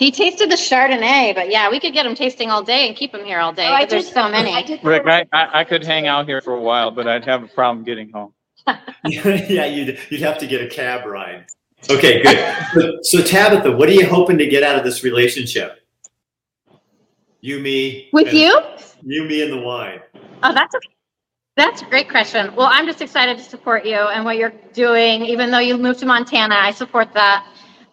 He 0.00 0.10
tasted 0.10 0.50
the 0.50 0.54
Chardonnay, 0.54 1.34
but 1.34 1.50
yeah, 1.50 1.68
we 1.68 1.78
could 1.78 1.92
get 1.92 2.06
him 2.06 2.14
tasting 2.14 2.48
all 2.48 2.62
day 2.62 2.88
and 2.88 2.96
keep 2.96 3.14
him 3.14 3.22
here 3.22 3.38
all 3.38 3.52
day. 3.52 3.68
Oh, 3.68 3.84
there's 3.84 4.10
so 4.10 4.30
many. 4.30 4.50
I 4.50 4.80
Rick, 4.82 5.06
I, 5.06 5.26
I, 5.30 5.60
I 5.60 5.64
could 5.64 5.84
hang 5.84 6.06
out 6.06 6.26
here 6.26 6.40
for 6.40 6.54
a 6.54 6.60
while, 6.60 6.90
but 6.90 7.06
I'd 7.06 7.26
have 7.26 7.42
a 7.42 7.48
problem 7.48 7.84
getting 7.84 8.10
home. 8.10 8.32
yeah, 9.04 9.66
you'd 9.66 9.98
you'd 10.08 10.22
have 10.22 10.38
to 10.38 10.46
get 10.46 10.62
a 10.62 10.68
cab 10.68 11.04
ride. 11.04 11.44
Okay, 11.90 12.22
good. 12.22 12.56
So, 12.72 12.98
so, 13.02 13.22
Tabitha, 13.22 13.72
what 13.72 13.90
are 13.90 13.92
you 13.92 14.06
hoping 14.06 14.38
to 14.38 14.46
get 14.46 14.62
out 14.62 14.76
of 14.76 14.84
this 14.84 15.04
relationship? 15.04 15.86
You, 17.42 17.58
me, 17.60 18.08
with 18.14 18.32
you, 18.32 18.58
you, 19.02 19.24
me, 19.24 19.42
and 19.42 19.52
the 19.52 19.60
wine. 19.60 20.00
Oh, 20.42 20.54
that's 20.54 20.74
okay. 20.74 20.88
That's 21.56 21.82
a 21.82 21.84
great 21.84 22.08
question. 22.08 22.54
Well, 22.56 22.68
I'm 22.70 22.86
just 22.86 23.02
excited 23.02 23.36
to 23.36 23.44
support 23.44 23.84
you 23.84 23.96
and 23.96 24.24
what 24.24 24.38
you're 24.38 24.54
doing. 24.72 25.26
Even 25.26 25.50
though 25.50 25.58
you 25.58 25.76
moved 25.76 26.00
to 26.00 26.06
Montana, 26.06 26.54
I 26.54 26.70
support 26.70 27.12
that. 27.12 27.46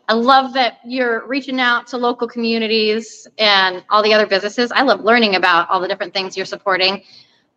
I 0.10 0.14
love 0.14 0.54
that 0.54 0.80
you're 0.86 1.28
reaching 1.28 1.60
out 1.60 1.88
to 1.88 1.98
local 1.98 2.28
communities 2.28 3.28
and 3.38 3.84
all 3.90 4.02
the 4.02 4.14
other 4.14 4.26
businesses. 4.26 4.72
I 4.72 4.84
love 4.84 5.02
learning 5.02 5.36
about 5.36 5.70
all 5.70 5.82
the 5.82 5.88
different 5.88 6.14
things 6.14 6.38
you're 6.38 6.46
supporting, 6.46 7.04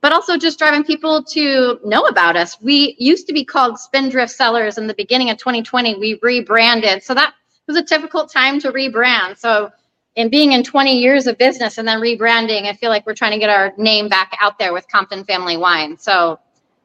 but 0.00 0.12
also 0.12 0.36
just 0.36 0.58
driving 0.58 0.82
people 0.82 1.22
to 1.24 1.78
know 1.84 2.06
about 2.06 2.36
us. 2.36 2.60
We 2.60 2.96
used 2.98 3.28
to 3.28 3.32
be 3.32 3.44
called 3.44 3.78
Spindrift 3.78 4.32
Cellars 4.32 4.78
in 4.78 4.88
the 4.88 4.94
beginning 4.94 5.30
of 5.30 5.38
2020. 5.38 5.96
We 5.96 6.18
rebranded. 6.22 7.04
So 7.04 7.14
that 7.14 7.34
was 7.68 7.76
a 7.76 7.82
difficult 7.82 8.32
time 8.32 8.58
to 8.60 8.72
rebrand. 8.72 9.38
So 9.38 9.70
in 10.16 10.28
being 10.28 10.50
in 10.52 10.64
20 10.64 10.98
years 10.98 11.28
of 11.28 11.38
business 11.38 11.78
and 11.78 11.86
then 11.86 12.00
rebranding, 12.00 12.64
I 12.64 12.74
feel 12.74 12.90
like 12.90 13.06
we're 13.06 13.14
trying 13.14 13.32
to 13.32 13.38
get 13.38 13.48
our 13.48 13.72
name 13.76 14.08
back 14.08 14.36
out 14.40 14.58
there 14.58 14.72
with 14.72 14.88
Compton 14.88 15.24
Family 15.24 15.56
Wine. 15.56 15.96
So 15.96 16.40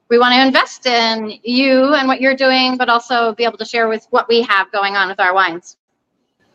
we 0.10 0.20
want 0.20 0.34
to 0.34 0.42
invest 0.42 0.86
in 0.86 1.40
you 1.44 1.94
and 1.94 2.08
what 2.08 2.22
you're 2.22 2.36
doing, 2.36 2.78
but 2.78 2.90
also 2.90 3.34
be 3.34 3.44
able 3.44 3.58
to 3.58 3.66
share 3.66 3.88
with 3.88 4.06
what 4.12 4.28
we 4.28 4.42
have 4.44 4.72
going 4.72 4.96
on 4.96 5.08
with 5.08 5.20
our 5.20 5.34
wines. 5.34 5.78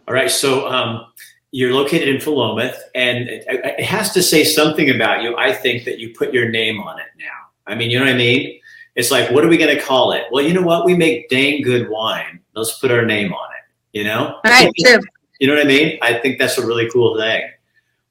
All 0.06 0.14
right. 0.14 0.30
So 0.30 0.68
um, 0.68 1.06
you're 1.50 1.74
located 1.74 2.08
in 2.08 2.16
Philomath, 2.16 2.76
and 2.94 3.28
it, 3.28 3.44
it, 3.48 3.84
has 3.84 4.12
to 4.12 4.22
say 4.22 4.44
something 4.44 4.90
about 4.90 5.22
you. 5.22 5.36
I 5.36 5.52
think 5.52 5.84
that 5.84 5.98
you 5.98 6.14
put 6.16 6.32
your 6.32 6.48
name 6.48 6.80
on 6.80 6.98
it 7.00 7.06
now. 7.18 7.26
I 7.66 7.74
mean, 7.74 7.90
you 7.90 7.98
know 7.98 8.04
what 8.04 8.14
I 8.14 8.18
mean? 8.18 8.60
It's 8.94 9.10
like, 9.10 9.30
what 9.30 9.44
are 9.44 9.48
we 9.48 9.56
going 9.56 9.74
to 9.74 9.82
call 9.82 10.12
it? 10.12 10.24
Well, 10.30 10.44
you 10.44 10.52
know 10.52 10.62
what? 10.62 10.84
We 10.84 10.94
make 10.94 11.28
dang 11.28 11.62
good 11.62 11.88
wine. 11.88 12.40
Let's 12.54 12.78
put 12.78 12.90
our 12.90 13.04
name 13.04 13.32
on 13.32 13.48
it. 13.54 13.98
You 13.98 14.04
know? 14.04 14.40
All 14.44 14.50
right. 14.50 14.70
True. 14.78 14.98
You 15.40 15.46
know 15.46 15.54
what 15.54 15.64
I 15.64 15.68
mean? 15.68 15.98
I 16.02 16.14
think 16.14 16.38
that's 16.38 16.58
a 16.58 16.66
really 16.66 16.88
cool 16.90 17.16
thing. 17.16 17.42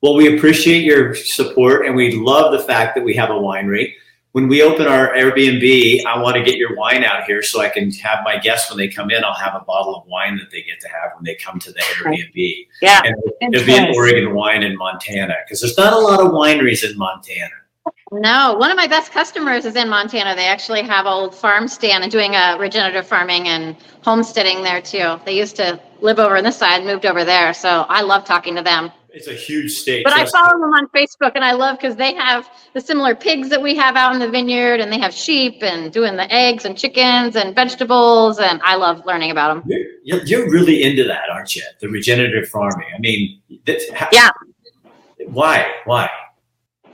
Well, 0.02 0.16
we 0.16 0.38
appreciate 0.38 0.84
your 0.84 1.14
support, 1.14 1.86
and 1.86 1.96
we 1.96 2.16
love 2.16 2.54
the 2.54 2.60
fact 2.60 2.96
that 2.96 3.04
we 3.04 3.14
have 3.16 3.30
a 3.30 3.34
winery 3.34 3.94
when 4.34 4.48
we 4.48 4.62
open 4.62 4.88
our 4.88 5.14
Airbnb, 5.14 6.06
I 6.06 6.22
want 6.22 6.38
to 6.38 6.44
get 6.44 6.58
your 6.58 6.76
wine 6.76 7.04
out 7.04 7.24
here 7.24 7.42
so 7.42 7.62
I 7.62 7.70
can 7.70 7.92
have 7.94 8.20
my 8.24 8.38
guests 8.38 8.70
when 8.70 8.78
they 8.78 8.88
come 8.88 9.10
in. 9.10 9.24
I'll 9.24 9.34
have 9.34 9.56
a 9.56 9.66
bottle 9.66 9.96
of 9.96 10.06
wine 10.08 10.38
that 10.38 10.52
they 10.52 10.62
get 10.62 10.80
to 10.82 10.88
have 10.88 11.12
when 11.16 11.24
they 11.24 11.36
come 11.36 11.58
to 11.60 11.72
the 11.72 11.80
Airbnb. 11.80 12.68
Yeah, 12.82 13.02
and 13.04 13.16
it'll 13.54 13.66
be 13.66 13.76
an 13.76 13.94
Oregon 13.96 14.36
wine 14.36 14.62
in 14.62 14.78
Montana 14.78 15.36
because 15.46 15.62
there's 15.62 15.78
not 15.78 15.94
a 15.94 16.00
lot 16.00 16.20
of 16.20 16.32
wineries 16.32 16.90
in 16.90 16.98
Montana. 16.98 17.50
No, 18.12 18.56
one 18.56 18.72
of 18.72 18.78
my 18.78 18.88
best 18.88 19.12
customers 19.12 19.66
is 19.66 19.76
in 19.76 19.90
Montana. 19.90 20.36
They 20.36 20.48
actually 20.48 20.82
have 20.84 21.06
old 21.06 21.34
farm 21.34 21.68
stand 21.68 22.04
and 22.04 22.12
doing 22.12 22.36
a 22.36 22.56
regenerative 22.60 23.08
farming 23.08 23.48
and 23.48 23.76
homesteading 24.04 24.64
there 24.64 24.82
too. 24.82 25.20
They 25.26 25.38
used 25.38 25.56
to 25.58 25.80
live 26.02 26.20
over 26.20 26.38
on 26.38 26.44
this 26.44 26.58
side, 26.58 26.86
moved 26.86 27.06
over 27.06 27.24
there. 27.24 27.54
So 27.54 27.86
I 27.90 28.02
love 28.02 28.26
talking 28.26 28.56
to 28.56 28.62
them. 28.62 28.92
It's 29.12 29.28
a 29.28 29.34
huge 29.34 29.74
state. 29.74 30.04
But 30.04 30.14
I 30.14 30.26
follow 30.26 30.60
them 30.60 30.72
on 30.74 30.88
Facebook 30.90 31.32
and 31.36 31.44
I 31.44 31.54
love 31.54 31.78
because 31.78 31.96
they 31.96 32.14
have 32.14 32.50
the 32.74 32.82
similar 32.82 33.16
pigs 33.16 33.50
that 33.50 33.62
we 33.62 33.76
have 33.76 33.96
out 33.96 34.14
in 34.14 34.20
the 34.20 34.30
vineyard 34.30 34.80
and 34.80 34.92
they 34.92 35.00
have 35.00 35.14
sheep 35.14 35.64
and 35.64 35.92
doing 35.92 36.16
the 36.16 36.32
eggs 36.34 36.66
and 36.66 36.78
chickens 36.78 37.36
and 37.36 37.56
vegetables. 37.56 38.40
And 38.40 38.62
I 38.64 38.76
love 38.76 39.06
learning 39.06 39.32
about 39.32 39.66
them. 39.66 39.72
You're, 40.04 40.24
you're 40.24 40.50
really 40.50 40.84
into 40.84 41.04
that, 41.06 41.30
aren't 41.32 41.56
you? 41.56 41.64
The 41.80 41.90
regenerative 41.90 42.50
farming. 42.50 42.88
I 42.96 43.00
mean, 43.00 43.42
how, 43.94 44.10
yeah. 44.12 44.30
Why? 45.28 45.72
Why? 45.86 46.10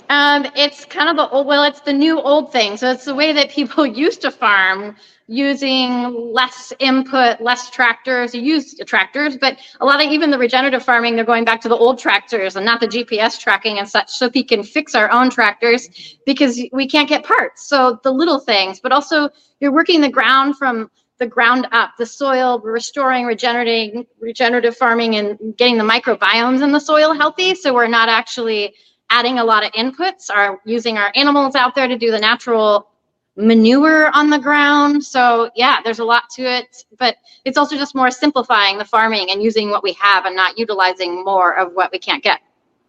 Um, 0.09 0.45
it's 0.55 0.85
kind 0.85 1.09
of 1.09 1.17
the 1.17 1.27
old, 1.29 1.47
well, 1.47 1.63
it's 1.63 1.81
the 1.81 1.93
new 1.93 2.19
old 2.19 2.51
thing. 2.51 2.77
So 2.77 2.91
it's 2.91 3.05
the 3.05 3.15
way 3.15 3.33
that 3.33 3.49
people 3.49 3.85
used 3.85 4.21
to 4.21 4.31
farm 4.31 4.95
using 5.27 6.31
less 6.33 6.71
input, 6.79 7.41
less 7.41 7.69
tractors. 7.71 8.35
You 8.35 8.41
use 8.41 8.75
tractors, 8.85 9.37
but 9.37 9.57
a 9.81 9.85
lot 9.85 10.03
of 10.03 10.11
even 10.11 10.29
the 10.29 10.37
regenerative 10.37 10.83
farming, 10.83 11.15
they're 11.15 11.25
going 11.25 11.45
back 11.45 11.61
to 11.61 11.69
the 11.69 11.75
old 11.75 11.97
tractors 11.97 12.55
and 12.55 12.65
not 12.65 12.79
the 12.79 12.87
GPS 12.87 13.39
tracking 13.39 13.79
and 13.79 13.89
such, 13.89 14.09
so 14.09 14.29
we 14.33 14.43
can 14.43 14.63
fix 14.63 14.93
our 14.93 15.11
own 15.11 15.29
tractors 15.29 16.17
because 16.25 16.61
we 16.71 16.87
can't 16.87 17.09
get 17.09 17.23
parts. 17.23 17.67
So 17.67 17.99
the 18.03 18.11
little 18.11 18.39
things, 18.39 18.79
but 18.79 18.91
also 18.91 19.29
you're 19.59 19.73
working 19.73 20.01
the 20.01 20.09
ground 20.09 20.57
from 20.57 20.91
the 21.17 21.25
ground 21.25 21.67
up, 21.71 21.91
the 21.97 22.05
soil, 22.05 22.59
restoring, 22.59 23.25
regenerating, 23.25 24.05
regenerative 24.19 24.75
farming, 24.75 25.15
and 25.15 25.57
getting 25.57 25.77
the 25.77 25.83
microbiomes 25.83 26.61
in 26.61 26.71
the 26.71 26.79
soil 26.79 27.13
healthy. 27.13 27.55
So 27.55 27.73
we're 27.73 27.87
not 27.87 28.09
actually 28.09 28.75
adding 29.09 29.39
a 29.39 29.43
lot 29.43 29.65
of 29.65 29.71
inputs, 29.71 30.29
are 30.29 30.59
using 30.65 30.97
our 30.97 31.11
animals 31.15 31.55
out 31.55 31.73
there 31.73 31.87
to 31.87 31.97
do 31.97 32.11
the 32.11 32.19
natural 32.19 32.89
manure 33.37 34.09
on 34.11 34.29
the 34.29 34.39
ground. 34.39 35.03
So 35.03 35.49
yeah, 35.55 35.79
there's 35.83 35.99
a 35.99 36.05
lot 36.05 36.29
to 36.31 36.43
it, 36.43 36.83
but 36.97 37.17
it's 37.43 37.57
also 37.57 37.75
just 37.75 37.95
more 37.95 38.11
simplifying 38.11 38.77
the 38.77 38.85
farming 38.85 39.29
and 39.29 39.41
using 39.41 39.69
what 39.69 39.83
we 39.83 39.93
have 39.93 40.25
and 40.25 40.35
not 40.35 40.57
utilizing 40.57 41.23
more 41.23 41.57
of 41.57 41.73
what 41.73 41.91
we 41.91 41.99
can't 41.99 42.23
get. 42.23 42.41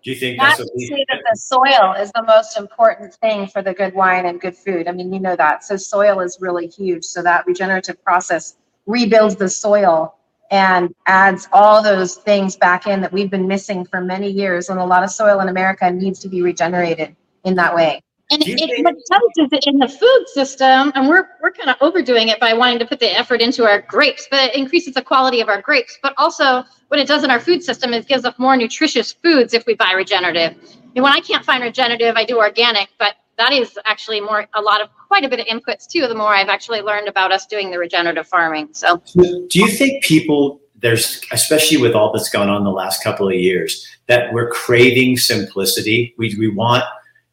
Do 0.02 0.12
you 0.12 0.16
think 0.16 0.38
that's 0.38 0.58
to 0.58 0.64
say 0.76 1.04
that 1.08 1.18
the 1.28 1.36
soil 1.36 1.94
is 2.00 2.12
the 2.12 2.22
most 2.22 2.56
important 2.56 3.12
thing 3.14 3.48
for 3.48 3.60
the 3.60 3.74
good 3.74 3.92
wine 3.92 4.26
and 4.26 4.40
good 4.40 4.56
food? 4.56 4.86
I 4.86 4.92
mean, 4.92 5.12
you 5.12 5.18
know 5.18 5.34
that. 5.34 5.64
So 5.64 5.76
soil 5.76 6.20
is 6.20 6.38
really 6.40 6.68
huge. 6.68 7.02
So 7.02 7.24
that 7.24 7.44
regenerative 7.44 8.02
process 8.04 8.56
rebuilds 8.86 9.34
the 9.34 9.48
soil 9.48 10.14
and 10.52 10.94
adds 11.06 11.48
all 11.52 11.82
those 11.82 12.14
things 12.14 12.54
back 12.54 12.86
in 12.86 13.00
that 13.00 13.12
we've 13.12 13.32
been 13.32 13.48
missing 13.48 13.84
for 13.84 14.00
many 14.00 14.30
years. 14.30 14.68
And 14.68 14.78
a 14.78 14.84
lot 14.84 15.02
of 15.02 15.10
soil 15.10 15.40
in 15.40 15.48
America 15.48 15.90
needs 15.90 16.20
to 16.20 16.28
be 16.28 16.40
regenerated 16.40 17.16
in 17.42 17.56
that 17.56 17.74
way. 17.74 18.00
And 18.30 18.42
it, 18.42 18.60
it, 18.60 18.84
what 18.84 18.94
it 18.94 19.04
tells 19.06 19.52
is 19.52 19.66
in 19.66 19.78
the 19.78 19.88
food 19.88 20.24
system, 20.28 20.90
and 20.96 21.08
we're, 21.08 21.28
we're 21.40 21.52
kind 21.52 21.70
of 21.70 21.76
overdoing 21.80 22.28
it 22.28 22.40
by 22.40 22.54
wanting 22.54 22.80
to 22.80 22.86
put 22.86 22.98
the 22.98 23.16
effort 23.16 23.40
into 23.40 23.64
our 23.64 23.82
grapes, 23.82 24.26
but 24.28 24.50
it 24.50 24.56
increases 24.56 24.94
the 24.94 25.02
quality 25.02 25.40
of 25.40 25.48
our 25.48 25.62
grapes. 25.62 25.96
But 26.02 26.12
also, 26.16 26.64
what 26.88 26.98
it 26.98 27.06
does 27.06 27.22
in 27.22 27.30
our 27.30 27.38
food 27.38 27.62
system 27.62 27.94
is 27.94 28.04
gives 28.04 28.24
us 28.24 28.34
more 28.38 28.56
nutritious 28.56 29.12
foods 29.12 29.54
if 29.54 29.64
we 29.64 29.74
buy 29.74 29.92
regenerative. 29.92 30.56
And 30.96 31.04
when 31.04 31.12
I 31.12 31.20
can't 31.20 31.44
find 31.44 31.62
regenerative, 31.62 32.16
I 32.16 32.24
do 32.24 32.38
organic, 32.38 32.88
but 32.98 33.14
that 33.38 33.52
is 33.52 33.78
actually 33.84 34.20
more 34.20 34.46
a 34.54 34.60
lot 34.60 34.80
of 34.80 34.88
quite 35.06 35.24
a 35.24 35.28
bit 35.28 35.38
of 35.38 35.46
inputs 35.46 35.86
too. 35.86 36.08
The 36.08 36.14
more 36.14 36.34
I've 36.34 36.48
actually 36.48 36.80
learned 36.80 37.06
about 37.06 37.30
us 37.32 37.46
doing 37.46 37.70
the 37.70 37.78
regenerative 37.78 38.26
farming. 38.26 38.70
So, 38.72 39.02
do 39.14 39.60
you 39.60 39.68
think 39.68 40.02
people 40.02 40.60
there's 40.78 41.22
especially 41.32 41.76
with 41.76 41.94
all 41.94 42.12
that's 42.12 42.28
gone 42.28 42.48
on 42.48 42.64
the 42.64 42.70
last 42.70 43.02
couple 43.02 43.28
of 43.28 43.34
years 43.34 43.86
that 44.06 44.32
we're 44.32 44.50
craving 44.50 45.16
simplicity? 45.16 46.14
We 46.18 46.34
we 46.38 46.48
want 46.48 46.84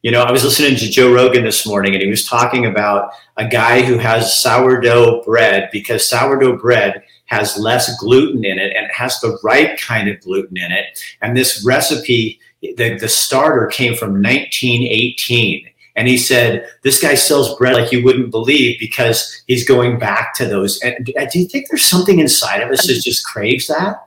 You 0.04 0.10
know, 0.10 0.20
I 0.20 0.30
was 0.30 0.44
listening 0.44 0.76
to 0.76 0.90
Joe 0.90 1.10
Rogan 1.10 1.44
this 1.44 1.66
morning 1.66 1.94
and 1.94 2.02
he 2.02 2.10
was 2.10 2.26
talking 2.26 2.66
about 2.66 3.12
a 3.38 3.48
guy 3.48 3.80
who 3.80 3.96
has 3.96 4.38
sourdough 4.38 5.22
bread 5.22 5.70
because 5.72 6.06
sourdough 6.06 6.58
bread 6.58 7.02
has 7.24 7.56
less 7.56 7.98
gluten 7.98 8.44
in 8.44 8.58
it 8.58 8.76
and 8.76 8.84
it 8.84 8.92
has 8.92 9.18
the 9.20 9.38
right 9.42 9.80
kind 9.80 10.10
of 10.10 10.20
gluten 10.20 10.58
in 10.58 10.70
it. 10.72 10.84
And 11.22 11.34
this 11.34 11.64
recipe, 11.64 12.38
the, 12.60 12.98
the 12.98 13.08
starter 13.08 13.66
came 13.68 13.94
from 13.94 14.10
1918. 14.22 15.70
And 15.96 16.06
he 16.06 16.18
said, 16.18 16.68
This 16.82 17.00
guy 17.00 17.14
sells 17.14 17.56
bread 17.56 17.76
like 17.76 17.90
you 17.90 18.04
wouldn't 18.04 18.30
believe 18.30 18.78
because 18.78 19.42
he's 19.46 19.66
going 19.66 19.98
back 19.98 20.34
to 20.34 20.44
those. 20.44 20.78
And 20.82 21.06
do 21.06 21.38
you 21.38 21.48
think 21.48 21.68
there's 21.70 21.82
something 21.82 22.18
inside 22.18 22.60
of 22.60 22.70
us 22.70 22.86
that 22.88 23.00
just 23.00 23.24
craves 23.24 23.68
that? 23.68 24.06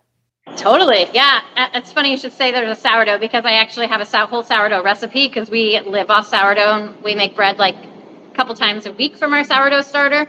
Totally. 0.58 1.08
Yeah. 1.14 1.42
It's 1.76 1.94
funny 1.94 2.12
you 2.12 2.18
should 2.18 2.34
say 2.34 2.52
there's 2.52 2.78
a 2.78 2.82
sourdough 2.82 3.20
because 3.20 3.46
I 3.46 3.54
actually 3.54 3.88
have 3.88 4.02
a 4.02 4.26
whole 4.26 4.44
sourdough 4.44 4.84
recipe 4.84 5.28
because 5.28 5.52
we 5.52 5.80
live 5.82 6.10
off 6.10 6.28
sourdough 6.28 6.74
and 6.74 7.04
we 7.04 7.16
make 7.16 7.36
bread 7.36 7.60
like 7.60 7.76
a 7.76 8.36
couple 8.36 8.56
times 8.56 8.88
a 8.88 8.92
week 8.92 9.18
from 9.18 9.34
our 9.34 9.44
sourdough 9.44 9.84
starter. 9.84 10.28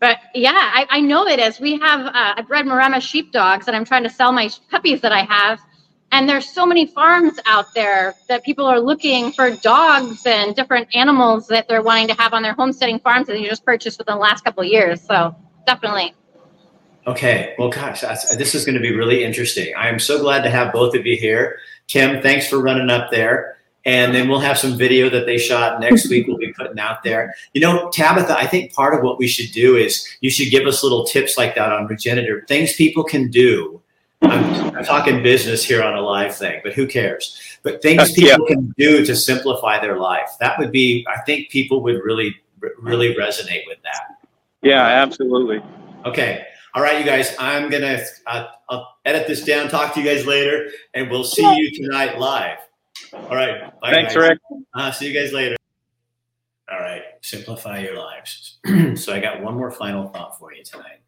But 0.00 0.18
yeah, 0.34 0.52
I, 0.54 0.86
I 0.88 1.00
know 1.00 1.26
it 1.26 1.38
is. 1.38 1.60
We 1.60 1.78
have, 1.78 2.06
uh, 2.06 2.12
I 2.14 2.42
bred 2.48 2.64
Maremma 2.64 3.02
sheepdogs 3.02 3.68
and 3.68 3.76
I'm 3.76 3.84
trying 3.84 4.04
to 4.04 4.10
sell 4.10 4.32
my 4.32 4.50
puppies 4.70 5.02
that 5.02 5.12
I 5.12 5.22
have. 5.24 5.60
And 6.10 6.28
there's 6.28 6.48
so 6.48 6.64
many 6.66 6.86
farms 6.86 7.38
out 7.46 7.66
there 7.74 8.14
that 8.28 8.42
people 8.44 8.66
are 8.66 8.80
looking 8.80 9.30
for 9.30 9.50
dogs 9.50 10.26
and 10.26 10.56
different 10.56 10.88
animals 10.96 11.46
that 11.48 11.68
they're 11.68 11.82
wanting 11.82 12.08
to 12.08 12.14
have 12.14 12.32
on 12.32 12.42
their 12.42 12.54
homesteading 12.54 13.00
farms 13.00 13.26
that 13.28 13.38
you 13.38 13.48
just 13.48 13.64
purchased 13.64 13.98
within 13.98 14.14
the 14.14 14.20
last 14.20 14.42
couple 14.42 14.64
years. 14.64 15.02
So 15.02 15.36
definitely. 15.66 16.14
Okay. 17.10 17.54
Well, 17.58 17.70
gosh, 17.70 18.02
this 18.36 18.54
is 18.54 18.64
going 18.64 18.76
to 18.76 18.80
be 18.80 18.94
really 18.94 19.24
interesting. 19.24 19.74
I 19.76 19.88
am 19.88 19.98
so 19.98 20.20
glad 20.20 20.42
to 20.42 20.50
have 20.50 20.72
both 20.72 20.94
of 20.94 21.04
you 21.04 21.16
here. 21.16 21.58
Tim, 21.88 22.22
thanks 22.22 22.46
for 22.46 22.60
running 22.60 22.88
up 22.88 23.10
there. 23.10 23.56
And 23.84 24.14
then 24.14 24.28
we'll 24.28 24.38
have 24.40 24.58
some 24.58 24.76
video 24.76 25.08
that 25.08 25.26
they 25.26 25.36
shot 25.36 25.80
next 25.80 26.08
week. 26.08 26.28
We'll 26.28 26.36
be 26.36 26.52
putting 26.52 26.78
out 26.78 27.02
there. 27.02 27.34
You 27.52 27.62
know, 27.62 27.90
Tabitha, 27.90 28.36
I 28.38 28.46
think 28.46 28.72
part 28.74 28.94
of 28.94 29.02
what 29.02 29.18
we 29.18 29.26
should 29.26 29.50
do 29.52 29.76
is 29.76 30.06
you 30.20 30.30
should 30.30 30.50
give 30.50 30.66
us 30.66 30.84
little 30.84 31.04
tips 31.04 31.36
like 31.36 31.54
that 31.56 31.72
on 31.72 31.86
regenerative 31.86 32.46
things 32.46 32.74
people 32.74 33.02
can 33.02 33.28
do. 33.30 33.80
I'm, 34.22 34.76
I'm 34.76 34.84
talking 34.84 35.22
business 35.22 35.64
here 35.64 35.82
on 35.82 35.94
a 35.94 36.00
live 36.00 36.36
thing, 36.36 36.60
but 36.62 36.74
who 36.74 36.86
cares? 36.86 37.40
But 37.62 37.82
things 37.82 38.12
people 38.12 38.46
yeah. 38.48 38.54
can 38.54 38.74
do 38.76 39.04
to 39.04 39.16
simplify 39.16 39.80
their 39.80 39.98
life. 39.98 40.30
That 40.38 40.58
would 40.58 40.70
be, 40.70 41.06
I 41.08 41.22
think 41.22 41.48
people 41.48 41.82
would 41.82 42.04
really, 42.04 42.36
really 42.78 43.14
resonate 43.14 43.66
with 43.66 43.78
that. 43.82 44.18
Yeah, 44.62 44.84
absolutely. 44.84 45.60
Okay. 46.04 46.46
All 46.72 46.82
right, 46.82 47.00
you 47.00 47.04
guys, 47.04 47.34
I'm 47.36 47.68
going 47.68 47.82
to 47.82 48.06
uh, 48.28 48.84
edit 49.04 49.26
this 49.26 49.42
down, 49.42 49.68
talk 49.68 49.92
to 49.94 50.00
you 50.00 50.06
guys 50.06 50.24
later, 50.24 50.70
and 50.94 51.10
we'll 51.10 51.24
see 51.24 51.42
you 51.42 51.68
tonight 51.72 52.20
live. 52.20 52.58
All 53.12 53.34
right. 53.34 53.72
Bye, 53.80 53.90
Thanks, 53.90 54.14
guys. 54.14 54.28
Rick. 54.28 54.38
Uh, 54.72 54.92
see 54.92 55.08
you 55.10 55.20
guys 55.20 55.32
later. 55.32 55.56
All 56.70 56.78
right. 56.78 57.02
Simplify 57.22 57.80
your 57.80 57.98
lives. 57.98 58.58
so 58.94 59.12
I 59.12 59.18
got 59.18 59.42
one 59.42 59.56
more 59.56 59.72
final 59.72 60.10
thought 60.10 60.38
for 60.38 60.54
you 60.54 60.62
tonight. 60.62 61.00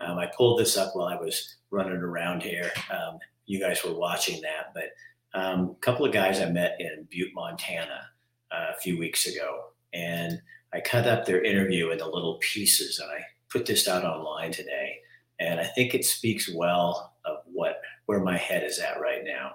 Um, 0.00 0.16
I 0.16 0.24
pulled 0.34 0.58
this 0.58 0.78
up 0.78 0.96
while 0.96 1.08
I 1.08 1.16
was 1.16 1.56
running 1.70 1.98
around 1.98 2.42
here. 2.42 2.70
Um, 2.90 3.18
you 3.44 3.60
guys 3.60 3.84
were 3.84 3.92
watching 3.92 4.40
that, 4.40 4.72
but 4.72 5.38
um, 5.38 5.76
a 5.76 5.80
couple 5.82 6.06
of 6.06 6.14
guys 6.14 6.40
I 6.40 6.48
met 6.48 6.76
in 6.80 7.06
Butte, 7.10 7.34
Montana 7.34 8.08
uh, 8.50 8.68
a 8.74 8.80
few 8.80 8.98
weeks 8.98 9.26
ago, 9.26 9.64
and 9.92 10.40
I 10.72 10.80
cut 10.80 11.06
up 11.06 11.26
their 11.26 11.42
interview 11.42 11.90
into 11.90 12.06
little 12.06 12.38
pieces, 12.40 13.00
and 13.00 13.10
I 13.10 13.22
put 13.50 13.66
this 13.66 13.86
out 13.86 14.04
online 14.04 14.52
today 14.52 15.00
and 15.40 15.58
I 15.58 15.64
think 15.64 15.94
it 15.94 16.04
speaks 16.04 16.48
well 16.48 17.14
of 17.24 17.38
what 17.46 17.80
where 18.06 18.20
my 18.20 18.36
head 18.36 18.62
is 18.62 18.78
at 18.78 19.00
right 19.00 19.24
now. 19.24 19.52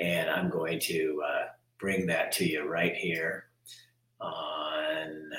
And 0.00 0.30
I'm 0.30 0.48
going 0.48 0.78
to 0.80 1.22
uh, 1.26 1.46
bring 1.78 2.06
that 2.06 2.32
to 2.32 2.46
you 2.46 2.68
right 2.68 2.94
here 2.94 3.46
on. 4.20 5.30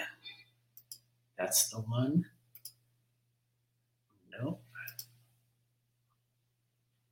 That's 1.38 1.70
the 1.70 1.78
one. 1.78 2.26
No. 4.40 4.60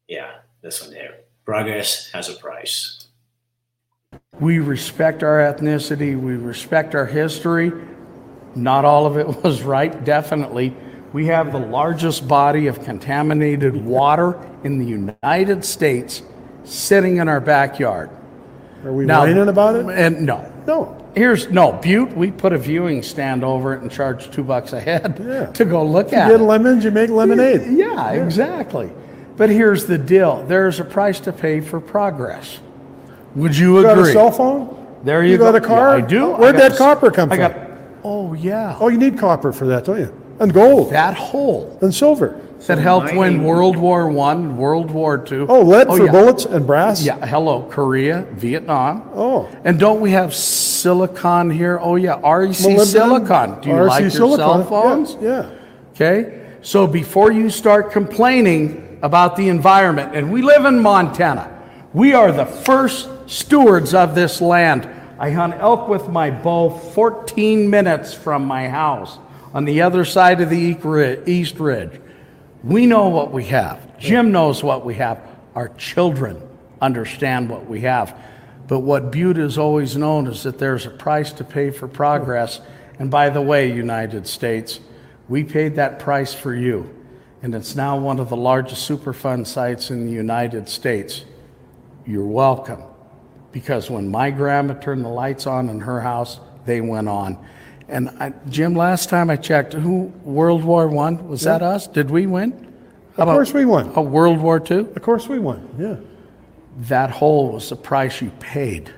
Yeah, 0.08 0.36
this 0.62 0.82
one 0.82 0.92
there. 0.92 1.20
Progress 1.46 2.12
has 2.12 2.30
a 2.30 2.34
price. 2.34 3.08
We 4.40 4.60
respect 4.60 5.24
our 5.24 5.40
ethnicity. 5.40 6.20
We 6.20 6.36
respect 6.36 6.96
our 6.96 7.06
history. 7.06 7.72
Not 8.56 8.86
all 8.86 9.06
of 9.06 9.18
it 9.18 9.28
was 9.44 9.62
right, 9.62 10.04
definitely. 10.04 10.76
We 11.14 11.28
have 11.28 11.52
the 11.52 11.60
largest 11.60 12.28
body 12.28 12.66
of 12.66 12.84
contaminated 12.84 13.76
water 13.76 14.40
in 14.64 14.80
the 14.80 14.86
United 14.86 15.64
States 15.64 16.24
sitting 16.64 17.18
in 17.18 17.30
our 17.30 17.40
backyard. 17.40 18.10
Are 18.84 18.92
we 18.92 19.06
now, 19.06 19.22
whining 19.22 19.48
about 19.48 19.76
it? 19.76 19.86
And 19.86 20.26
no. 20.26 20.52
No. 20.66 21.00
Here's 21.16 21.50
no 21.52 21.74
Butte. 21.74 22.18
We 22.18 22.32
put 22.32 22.52
a 22.52 22.58
viewing 22.58 23.04
stand 23.04 23.44
over 23.44 23.76
it 23.76 23.84
and 23.84 23.92
charge 23.92 24.32
two 24.32 24.44
bucks 24.44 24.74
a 24.74 24.82
head 24.82 25.24
yeah. 25.24 25.46
to 25.54 25.66
go 25.66 25.86
look 25.86 26.12
you 26.12 26.18
at. 26.18 26.32
You 26.32 26.38
get 26.38 26.44
lemons, 26.44 26.84
you 26.84 26.90
make 26.90 27.12
lemonade. 27.12 27.62
Yeah, 27.78 28.14
yeah, 28.14 28.24
exactly. 28.24 28.92
But 29.38 29.52
here's 29.52 29.86
the 29.86 30.00
deal: 30.00 30.44
there's 30.48 30.80
a 30.80 30.86
price 30.86 31.20
to 31.22 31.32
pay 31.32 31.62
for 31.62 31.80
progress. 31.80 32.60
Would 33.36 33.56
you, 33.56 33.80
you 33.80 33.88
agree? 33.88 34.04
Got 34.04 34.10
a 34.10 34.14
cell 34.14 34.32
phone? 34.32 35.00
There 35.04 35.24
you, 35.24 35.34
you 35.34 35.38
go. 35.38 35.52
got 35.52 35.56
a 35.56 35.66
car? 35.66 36.00
Yeah, 36.00 36.04
I 36.04 36.08
do. 36.08 36.32
Where'd 36.32 36.56
I 36.56 36.70
that 36.70 36.78
copper 36.78 37.12
come 37.12 37.32
I 37.32 37.38
from? 37.38 37.52
Got, 37.52 37.70
oh 38.04 38.34
yeah. 38.34 38.78
Oh, 38.80 38.88
you 38.88 38.98
need 38.98 39.20
copper 39.20 39.54
for 39.54 39.68
that, 39.68 39.86
don't 39.86 40.00
you? 40.00 40.23
And 40.40 40.54
gold 40.54 40.92
that 40.92 41.16
hole 41.16 41.78
and 41.82 41.94
silver 41.94 42.40
that 42.68 42.78
helped 42.78 43.14
win 43.14 43.44
World 43.44 43.76
War 43.76 44.10
One, 44.10 44.58
World 44.58 44.90
War 44.92 45.18
Two. 45.18 45.46
Oh, 45.50 45.62
lead 45.62 45.88
oh, 45.88 45.98
for 45.98 46.06
yeah. 46.06 46.12
bullets 46.12 46.46
and 46.46 46.66
brass. 46.66 47.04
Yeah, 47.04 47.24
hello, 47.26 47.64
Korea, 47.70 48.26
Vietnam. 48.32 49.10
Oh, 49.14 49.50
and 49.64 49.80
don't 49.80 50.00
we 50.00 50.12
have 50.12 50.34
silicon 50.34 51.50
here? 51.50 51.80
Oh 51.82 51.96
yeah, 51.96 52.20
REC 52.24 52.56
silicon. 52.56 53.62
Do 53.62 53.70
you 53.70 53.76
REC 53.76 53.88
like 53.90 54.02
your 54.02 54.10
silicon. 54.10 54.38
cell 54.38 54.64
phones? 54.64 55.18
Yeah, 55.20 55.30
yeah. 55.30 55.60
Okay, 55.92 56.58
so 56.62 56.88
before 56.88 57.32
you 57.32 57.50
start 57.50 57.92
complaining 57.92 59.00
about 59.02 59.36
the 59.36 59.50
environment, 59.50 60.16
and 60.16 60.32
we 60.32 60.42
live 60.42 60.66
in 60.66 60.80
Montana, 60.80 61.50
we 61.92 62.14
are 62.14 62.32
the 62.32 62.46
first 62.46 63.10
stewards 63.28 63.94
of 63.94 64.16
this 64.16 64.40
land. 64.40 64.90
I 65.20 65.32
hunt 65.32 65.54
elk 65.56 65.88
with 65.88 66.08
my 66.08 66.32
bow 66.32 66.70
14 66.70 67.70
minutes 67.70 68.14
from 68.14 68.46
my 68.46 68.68
house 68.68 69.20
on 69.54 69.66
the 69.66 69.82
other 69.82 70.04
side 70.04 70.42
of 70.42 70.50
the 70.50 70.58
East 71.26 71.60
Ridge. 71.60 72.02
We 72.64 72.86
know 72.86 73.10
what 73.10 73.32
we 73.32 73.46
have. 73.46 74.00
Jim 74.00 74.32
knows 74.32 74.64
what 74.64 74.84
we 74.86 74.96
have. 74.96 75.20
Our 75.56 75.70
children 75.70 76.42
understand 76.82 77.50
what 77.50 77.68
we 77.68 77.82
have. 77.82 78.18
But 78.68 78.80
what 78.80 79.12
Butte 79.12 79.38
has 79.38 79.58
always 79.58 79.96
known 79.96 80.28
is 80.28 80.44
that 80.44 80.58
there's 80.58 80.86
a 80.86 80.90
price 80.90 81.32
to 81.34 81.44
pay 81.44 81.70
for 81.70 81.88
progress. 81.88 82.62
And 82.98 83.12
by 83.12 83.30
the 83.30 83.42
way, 83.42 83.72
United 83.72 84.26
States, 84.28 84.80
we 85.28 85.44
paid 85.44 85.76
that 85.76 86.00
price 86.00 86.34
for 86.34 86.56
you. 86.56 86.90
And 87.42 87.54
it's 87.54 87.76
now 87.76 87.98
one 87.98 88.20
of 88.20 88.30
the 88.30 88.38
largest 88.38 88.90
Superfund 88.90 89.48
sites 89.48 89.92
in 89.92 90.06
the 90.06 90.12
United 90.12 90.70
States. 90.70 91.26
You're 92.06 92.26
welcome. 92.26 92.82
Because 93.52 93.90
when 93.90 94.10
my 94.10 94.32
grandma 94.32 94.74
turned 94.76 95.06
the 95.06 95.10
lights 95.10 95.46
on 95.46 95.70
in 95.70 95.82
her 95.82 96.02
house, 96.02 96.40
they 96.66 96.82
went 96.82 97.10
on. 97.10 97.38
And 97.88 98.10
I, 98.20 98.34
Jim, 98.50 98.76
last 98.76 99.10
time 99.10 99.30
I 99.30 99.36
checked, 99.36 99.74
who 99.74 100.14
World 100.24 100.64
War 100.64 100.88
One 100.88 101.28
was 101.28 101.42
that 101.42 101.62
us? 101.62 101.88
Did 101.88 102.10
we 102.10 102.26
win? 102.26 102.74
How 103.18 103.24
of 103.24 103.30
course 103.30 103.54
we 103.54 103.66
won. 103.66 103.92
A 103.96 104.02
World 104.02 104.40
War 104.40 104.60
Two? 104.60 104.92
Of 104.96 105.02
course 105.02 105.28
we 105.28 105.40
won. 105.40 105.70
Yeah. 105.78 105.98
That 106.88 107.12
hole 107.12 107.52
was 107.52 107.70
the 107.70 107.76
price 107.76 108.22
you 108.22 108.32
paid. 108.40 108.94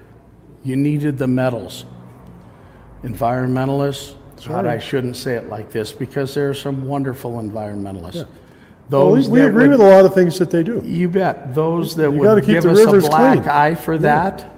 You 0.64 0.76
needed 0.76 1.18
the 1.18 1.28
metals. 1.28 1.86
Environmentalists, 3.04 4.16
right. 4.48 4.66
I 4.66 4.80
shouldn't 4.80 5.18
say 5.18 5.36
it 5.36 5.50
like 5.50 5.72
this 5.72 5.92
because 5.92 6.34
there 6.34 6.50
are 6.50 6.54
some 6.54 6.86
wonderful 6.86 7.34
environmentalists. 7.34 8.28
Those 8.88 9.28
well, 9.28 9.34
we, 9.34 9.42
we 9.42 9.48
agree 9.48 9.68
would, 9.68 9.80
with 9.80 9.82
a 9.82 9.90
lot 9.90 10.06
of 10.06 10.14
things 10.14 10.40
that 10.40 10.50
they 10.50 10.64
do. 10.64 10.82
You 10.86 11.10
bet. 11.10 11.54
Those 11.54 11.96
that 11.96 12.12
you 12.12 12.20
would 12.20 12.46
give 12.46 12.66
us 12.66 12.80
a 12.80 13.10
black 13.10 13.40
clean. 13.40 13.50
eye 13.50 13.76
for 13.76 13.98
that, 13.98 14.50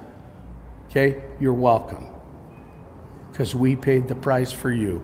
okay, 0.89 1.23
you're 1.39 1.53
welcome 1.53 2.06
because 3.37 3.53
we 3.53 3.75
paid 3.75 4.07
the 4.07 4.15
price 4.15 4.51
for 4.51 4.71
you. 4.71 4.99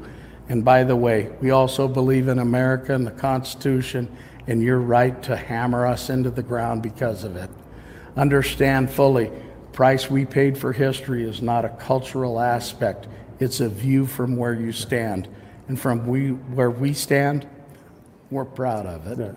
And 0.49 0.65
by 0.65 0.85
the 0.85 0.95
way, 0.95 1.29
we 1.39 1.51
also 1.51 1.87
believe 1.87 2.27
in 2.27 2.39
America 2.39 2.91
and 2.95 3.05
the 3.05 3.11
Constitution 3.11 4.09
and 4.47 4.59
your 4.59 4.79
right 4.79 5.21
to 5.21 5.35
hammer 5.35 5.85
us 5.85 6.09
into 6.09 6.31
the 6.31 6.41
ground 6.41 6.81
because 6.81 7.23
of 7.23 7.35
it. 7.35 7.51
Understand 8.17 8.89
fully, 8.89 9.31
price 9.71 10.09
we 10.09 10.25
paid 10.25 10.57
for 10.57 10.73
history 10.73 11.23
is 11.23 11.43
not 11.43 11.63
a 11.63 11.69
cultural 11.69 12.39
aspect. 12.39 13.05
It's 13.39 13.59
a 13.59 13.69
view 13.69 14.07
from 14.07 14.35
where 14.35 14.55
you 14.55 14.71
stand. 14.71 15.27
And 15.67 15.79
from 15.79 16.07
we, 16.07 16.29
where 16.29 16.71
we 16.71 16.93
stand, 16.93 17.47
we're 18.31 18.45
proud 18.45 18.87
of 18.87 19.05
it. 19.05 19.19
Yeah. 19.19 19.33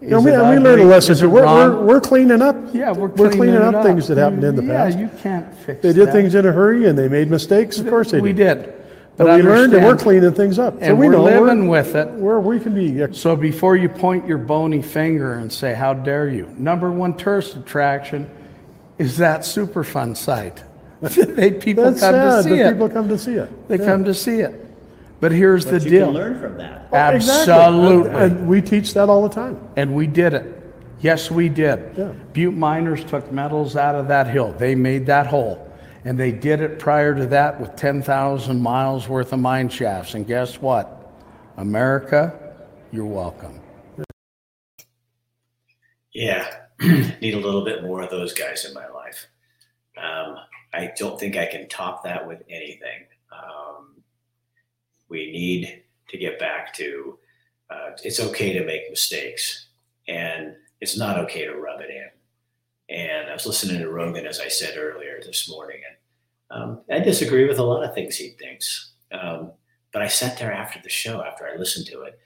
You 0.00 0.08
know, 0.08 0.20
we, 0.20 0.30
we 0.30 0.36
learned 0.36 0.80
a 0.80 0.84
lesson. 0.84 1.14
So 1.14 1.28
we're, 1.28 1.44
we're, 1.44 1.84
we're, 1.84 2.00
cleaning 2.00 2.40
up. 2.40 2.56
Yeah, 2.72 2.90
we're 2.90 3.10
cleaning, 3.10 3.16
we're 3.18 3.30
cleaning 3.32 3.74
up, 3.74 3.84
things 3.84 4.08
that 4.08 4.16
happened 4.16 4.44
in 4.44 4.56
the 4.56 4.62
past. 4.62 4.96
Yeah, 4.96 5.04
you 5.04 5.10
can't 5.18 5.54
fix. 5.58 5.82
They 5.82 5.92
did 5.92 6.10
things 6.10 6.34
in 6.34 6.46
a 6.46 6.52
hurry 6.52 6.86
and 6.86 6.98
they 6.98 7.06
made 7.06 7.28
mistakes. 7.28 7.78
Of 7.78 7.88
course 7.88 8.10
they 8.10 8.16
did. 8.16 8.22
we 8.22 8.32
did. 8.32 8.62
did. 8.62 8.74
But, 9.18 9.36
we 9.36 9.42
learned 9.42 9.74
and 9.74 9.84
we're 9.84 9.98
cleaning 9.98 10.32
things 10.32 10.58
up. 10.58 10.74
And 10.76 10.86
so 10.86 10.94
we 10.94 11.08
we're 11.08 11.12
know 11.12 11.24
living 11.24 11.68
we're, 11.68 11.82
with 11.82 11.94
it. 11.94 12.08
Where 12.12 12.40
we 12.40 12.58
can 12.58 12.74
be. 12.74 13.12
So 13.12 13.36
before 13.36 13.76
you 13.76 13.90
point 13.90 14.26
your 14.26 14.38
bony 14.38 14.80
finger 14.80 15.34
and 15.34 15.52
say, 15.52 15.74
"How 15.74 15.92
dare 15.92 16.30
you?" 16.30 16.46
Number 16.56 16.90
one 16.90 17.14
tourist 17.14 17.54
attraction 17.54 18.30
is 18.96 19.18
that 19.18 19.40
Superfund 19.40 20.16
site. 20.16 20.64
they 21.02 21.50
people 21.50 21.84
That's 21.84 22.00
come 22.00 22.14
sad 22.14 22.36
to 22.36 22.42
see 22.42 22.56
that 22.56 22.66
it. 22.68 22.72
people 22.72 22.88
come 22.88 23.08
to 23.08 23.18
see 23.18 23.34
it. 23.34 23.68
They 23.68 23.76
come 23.76 24.04
to 24.04 24.14
see 24.14 24.40
it. 24.40 24.69
But 25.20 25.32
here's 25.32 25.64
But 25.66 25.82
the 25.82 25.84
you 25.84 25.90
deal. 25.90 26.06
can 26.06 26.14
learn 26.14 26.40
from 26.40 26.56
that. 26.58 26.86
Exactly. 27.14 27.52
Absolutely. 27.52 28.10
And, 28.10 28.18
and 28.38 28.48
we 28.48 28.62
teach 28.62 28.94
that 28.94 29.08
all 29.08 29.22
the 29.22 29.34
time. 29.34 29.68
And 29.76 29.94
we 29.94 30.06
did 30.06 30.32
it. 30.34 30.56
Yes, 31.00 31.30
we 31.30 31.48
did. 31.48 31.94
Yeah. 31.96 32.12
Butte 32.32 32.54
miners 32.54 33.04
took 33.04 33.30
metals 33.32 33.76
out 33.76 33.94
of 33.94 34.08
that 34.08 34.26
hill. 34.26 34.52
They 34.52 34.74
made 34.74 35.06
that 35.06 35.26
hole. 35.26 35.66
And 36.04 36.18
they 36.18 36.32
did 36.32 36.60
it 36.60 36.78
prior 36.78 37.14
to 37.14 37.26
that 37.26 37.60
with 37.60 37.76
10,000 37.76 38.60
miles 38.60 39.08
worth 39.08 39.32
of 39.32 39.38
mine 39.40 39.68
shafts. 39.68 40.14
And 40.14 40.26
guess 40.26 40.60
what? 40.60 41.12
America, 41.58 42.56
you're 42.90 43.04
welcome. 43.04 43.60
Yeah, 46.12 46.50
need 46.80 47.34
a 47.34 47.38
little 47.38 47.64
bit 47.64 47.82
more 47.82 48.02
of 48.02 48.10
those 48.10 48.32
guys 48.34 48.64
in 48.64 48.74
my 48.74 48.88
life. 48.88 49.26
Um, 49.96 50.36
I 50.72 50.92
don't 50.98 51.20
think 51.20 51.36
I 51.36 51.46
can 51.46 51.68
top 51.68 52.04
that 52.04 52.26
with 52.26 52.42
anything. 52.48 53.06
Um, 53.32 53.89
we 55.10 55.30
need 55.32 55.82
to 56.08 56.18
get 56.18 56.38
back 56.38 56.72
to 56.74 57.18
uh, 57.70 57.90
it's 58.02 58.20
okay 58.20 58.52
to 58.52 58.64
make 58.64 58.90
mistakes, 58.90 59.68
and 60.08 60.54
it's 60.80 60.98
not 60.98 61.18
okay 61.18 61.44
to 61.44 61.54
rub 61.54 61.80
it 61.80 61.90
in. 61.90 62.96
And 62.96 63.30
I 63.30 63.32
was 63.32 63.46
listening 63.46 63.80
to 63.80 63.90
Rogan, 63.90 64.26
as 64.26 64.40
I 64.40 64.48
said 64.48 64.76
earlier 64.76 65.20
this 65.24 65.48
morning, 65.48 65.80
and 65.88 66.62
um, 66.62 66.80
I 66.90 66.98
disagree 66.98 67.46
with 67.46 67.58
a 67.58 67.64
lot 67.64 67.84
of 67.84 67.94
things 67.94 68.16
he 68.16 68.30
thinks. 68.30 68.92
Um, 69.12 69.52
but 69.92 70.02
I 70.02 70.08
sat 70.08 70.38
there 70.38 70.52
after 70.52 70.80
the 70.82 70.88
show, 70.88 71.22
after 71.22 71.46
I 71.46 71.56
listened 71.56 71.86
to 71.88 72.02
it, 72.02 72.18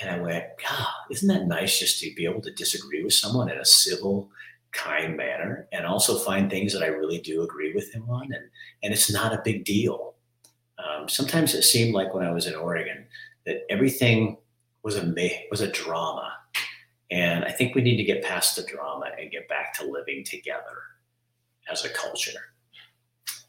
and 0.00 0.10
I 0.10 0.18
went, 0.20 0.44
God, 0.68 0.86
isn't 1.10 1.28
that 1.28 1.46
nice 1.46 1.78
just 1.78 2.00
to 2.00 2.12
be 2.14 2.24
able 2.24 2.40
to 2.42 2.52
disagree 2.52 3.02
with 3.02 3.14
someone 3.14 3.50
in 3.50 3.58
a 3.58 3.64
civil, 3.64 4.30
kind 4.70 5.16
manner 5.16 5.66
and 5.72 5.86
also 5.86 6.18
find 6.18 6.50
things 6.50 6.72
that 6.72 6.82
I 6.82 6.88
really 6.88 7.20
do 7.20 7.42
agree 7.42 7.72
with 7.72 7.92
him 7.92 8.08
on? 8.08 8.24
And, 8.24 8.44
and 8.82 8.92
it's 8.92 9.12
not 9.12 9.32
a 9.32 9.42
big 9.44 9.64
deal. 9.64 10.14
Um, 10.78 11.08
sometimes 11.08 11.54
it 11.54 11.62
seemed 11.62 11.94
like 11.94 12.14
when 12.14 12.24
I 12.24 12.32
was 12.32 12.46
in 12.46 12.54
Oregon 12.54 13.06
that 13.46 13.62
everything 13.68 14.36
was 14.82 14.96
a, 14.96 15.46
was 15.50 15.60
a 15.60 15.70
drama. 15.70 16.32
And 17.10 17.44
I 17.44 17.50
think 17.50 17.74
we 17.74 17.82
need 17.82 17.96
to 17.96 18.04
get 18.04 18.22
past 18.22 18.56
the 18.56 18.62
drama 18.62 19.06
and 19.18 19.30
get 19.30 19.48
back 19.48 19.74
to 19.74 19.86
living 19.86 20.24
together 20.24 20.76
as 21.70 21.84
a 21.84 21.88
culture. 21.88 22.38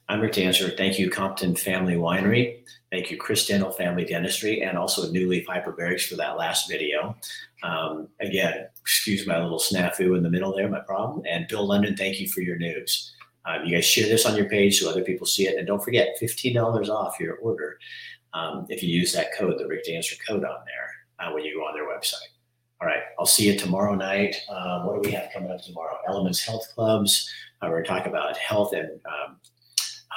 I'm 0.08 0.22
Rick 0.22 0.34
Dancer. 0.34 0.70
Thank 0.72 0.98
you, 0.98 1.10
Compton 1.10 1.56
Family 1.56 1.94
Winery. 1.94 2.64
Thank 2.92 3.12
you, 3.12 3.18
Chris 3.18 3.46
Dental 3.46 3.72
Family 3.72 4.06
Dentistry, 4.06 4.64
and 4.64 4.76
also 4.76 5.12
New 5.12 5.30
Leaf 5.30 5.46
Hyperbarics 5.46 6.08
for 6.08 6.16
that 6.16 6.36
last 6.36 6.68
video. 6.68 7.16
Um, 7.62 8.08
again, 8.20 8.68
excuse 8.82 9.28
my 9.28 9.40
little 9.40 9.60
snafu 9.60 10.18
in 10.18 10.24
the 10.24 10.30
middle 10.30 10.56
there, 10.56 10.68
my 10.68 10.80
problem. 10.80 11.22
And 11.30 11.48
Bill 11.48 11.68
London, 11.68 11.96
thank 11.96 12.20
you 12.20 12.28
for 12.28 12.42
your 12.42 12.58
news. 12.58 13.14
Um, 13.50 13.66
you 13.66 13.76
guys 13.76 13.86
share 13.86 14.08
this 14.08 14.26
on 14.26 14.36
your 14.36 14.48
page 14.48 14.80
so 14.80 14.90
other 14.90 15.04
people 15.04 15.26
see 15.26 15.48
it. 15.48 15.58
And 15.58 15.66
don't 15.66 15.84
forget, 15.84 16.18
$15 16.22 16.90
off 16.90 17.20
your 17.20 17.36
order 17.38 17.78
um, 18.34 18.66
if 18.70 18.84
you 18.84 18.90
use 18.90 19.12
that 19.14 19.36
code, 19.38 19.58
the 19.58 19.68
Rick 19.68 19.86
Dancer 19.86 20.16
code 20.28 20.44
on 20.44 20.58
there 20.66 20.92
uh, 21.20 21.32
when 21.34 21.44
you 21.44 21.56
go 21.56 21.62
on 21.62 21.74
their 21.74 21.88
website. 21.88 22.16
All 22.82 22.88
right, 22.88 23.04
I'll 23.18 23.26
see 23.26 23.52
you 23.52 23.58
tomorrow 23.58 23.96
night. 23.96 24.36
Um, 24.50 24.86
what 24.86 25.02
do 25.02 25.10
we 25.10 25.14
have 25.14 25.30
coming 25.34 25.52
up 25.52 25.62
tomorrow? 25.62 25.98
Elements 26.08 26.46
Health 26.46 26.66
Clubs. 26.74 27.30
Uh, 27.62 27.68
we're 27.68 27.84
going 27.84 27.86
to 27.86 27.90
talk 27.90 28.06
about 28.06 28.38
health 28.38 28.74
and 28.74 28.90
um, 29.06 29.38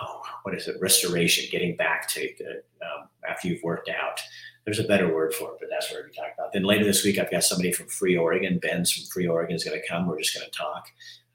oh, 0.01 0.23
what 0.45 0.55
is 0.55 0.69
it? 0.69 0.77
Restoration, 0.81 1.49
getting 1.51 1.75
back 1.77 2.09
to 2.11 2.29
the, 2.39 2.63
um, 2.87 3.09
after 3.29 3.49
you've 3.49 3.63
worked 3.63 3.89
out. 3.89 4.21
There's 4.65 4.79
a 4.79 4.85
better 4.85 5.13
word 5.13 5.35
for 5.35 5.51
it, 5.51 5.57
but 5.59 5.69
that's 5.71 5.91
what 5.91 5.97
we're 5.97 6.03
going 6.03 6.13
to 6.13 6.21
talk 6.21 6.31
about. 6.39 6.53
Then 6.53 6.63
later 6.63 6.85
this 6.85 7.05
week, 7.05 7.19
I've 7.19 7.33
got 7.33 7.43
somebody 7.43 7.73
from 7.73 7.89
Free 7.89 8.17
Oregon. 8.17 8.61
Ben's 8.61 8.93
from 8.93 9.07
Free 9.07 9.27
Oregon 9.27 9.57
is 9.57 9.65
going 9.65 9.81
to 9.81 9.89
come. 9.89 10.07
We're 10.07 10.21
just 10.21 10.39
going 10.39 10.49
to 10.49 10.57
talk. 10.57 10.87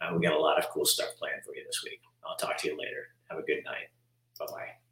Uh, 0.01 0.13
we 0.15 0.21
got 0.21 0.33
a 0.33 0.39
lot 0.39 0.57
of 0.59 0.69
cool 0.69 0.85
stuff 0.85 1.09
planned 1.17 1.43
for 1.45 1.55
you 1.55 1.63
this 1.65 1.83
week. 1.83 2.01
I'll 2.27 2.37
talk 2.37 2.57
to 2.57 2.67
you 2.67 2.77
later. 2.77 3.07
Have 3.29 3.39
a 3.39 3.43
good 3.43 3.63
night. 3.65 3.89
Bye 4.39 4.45
bye. 4.51 4.86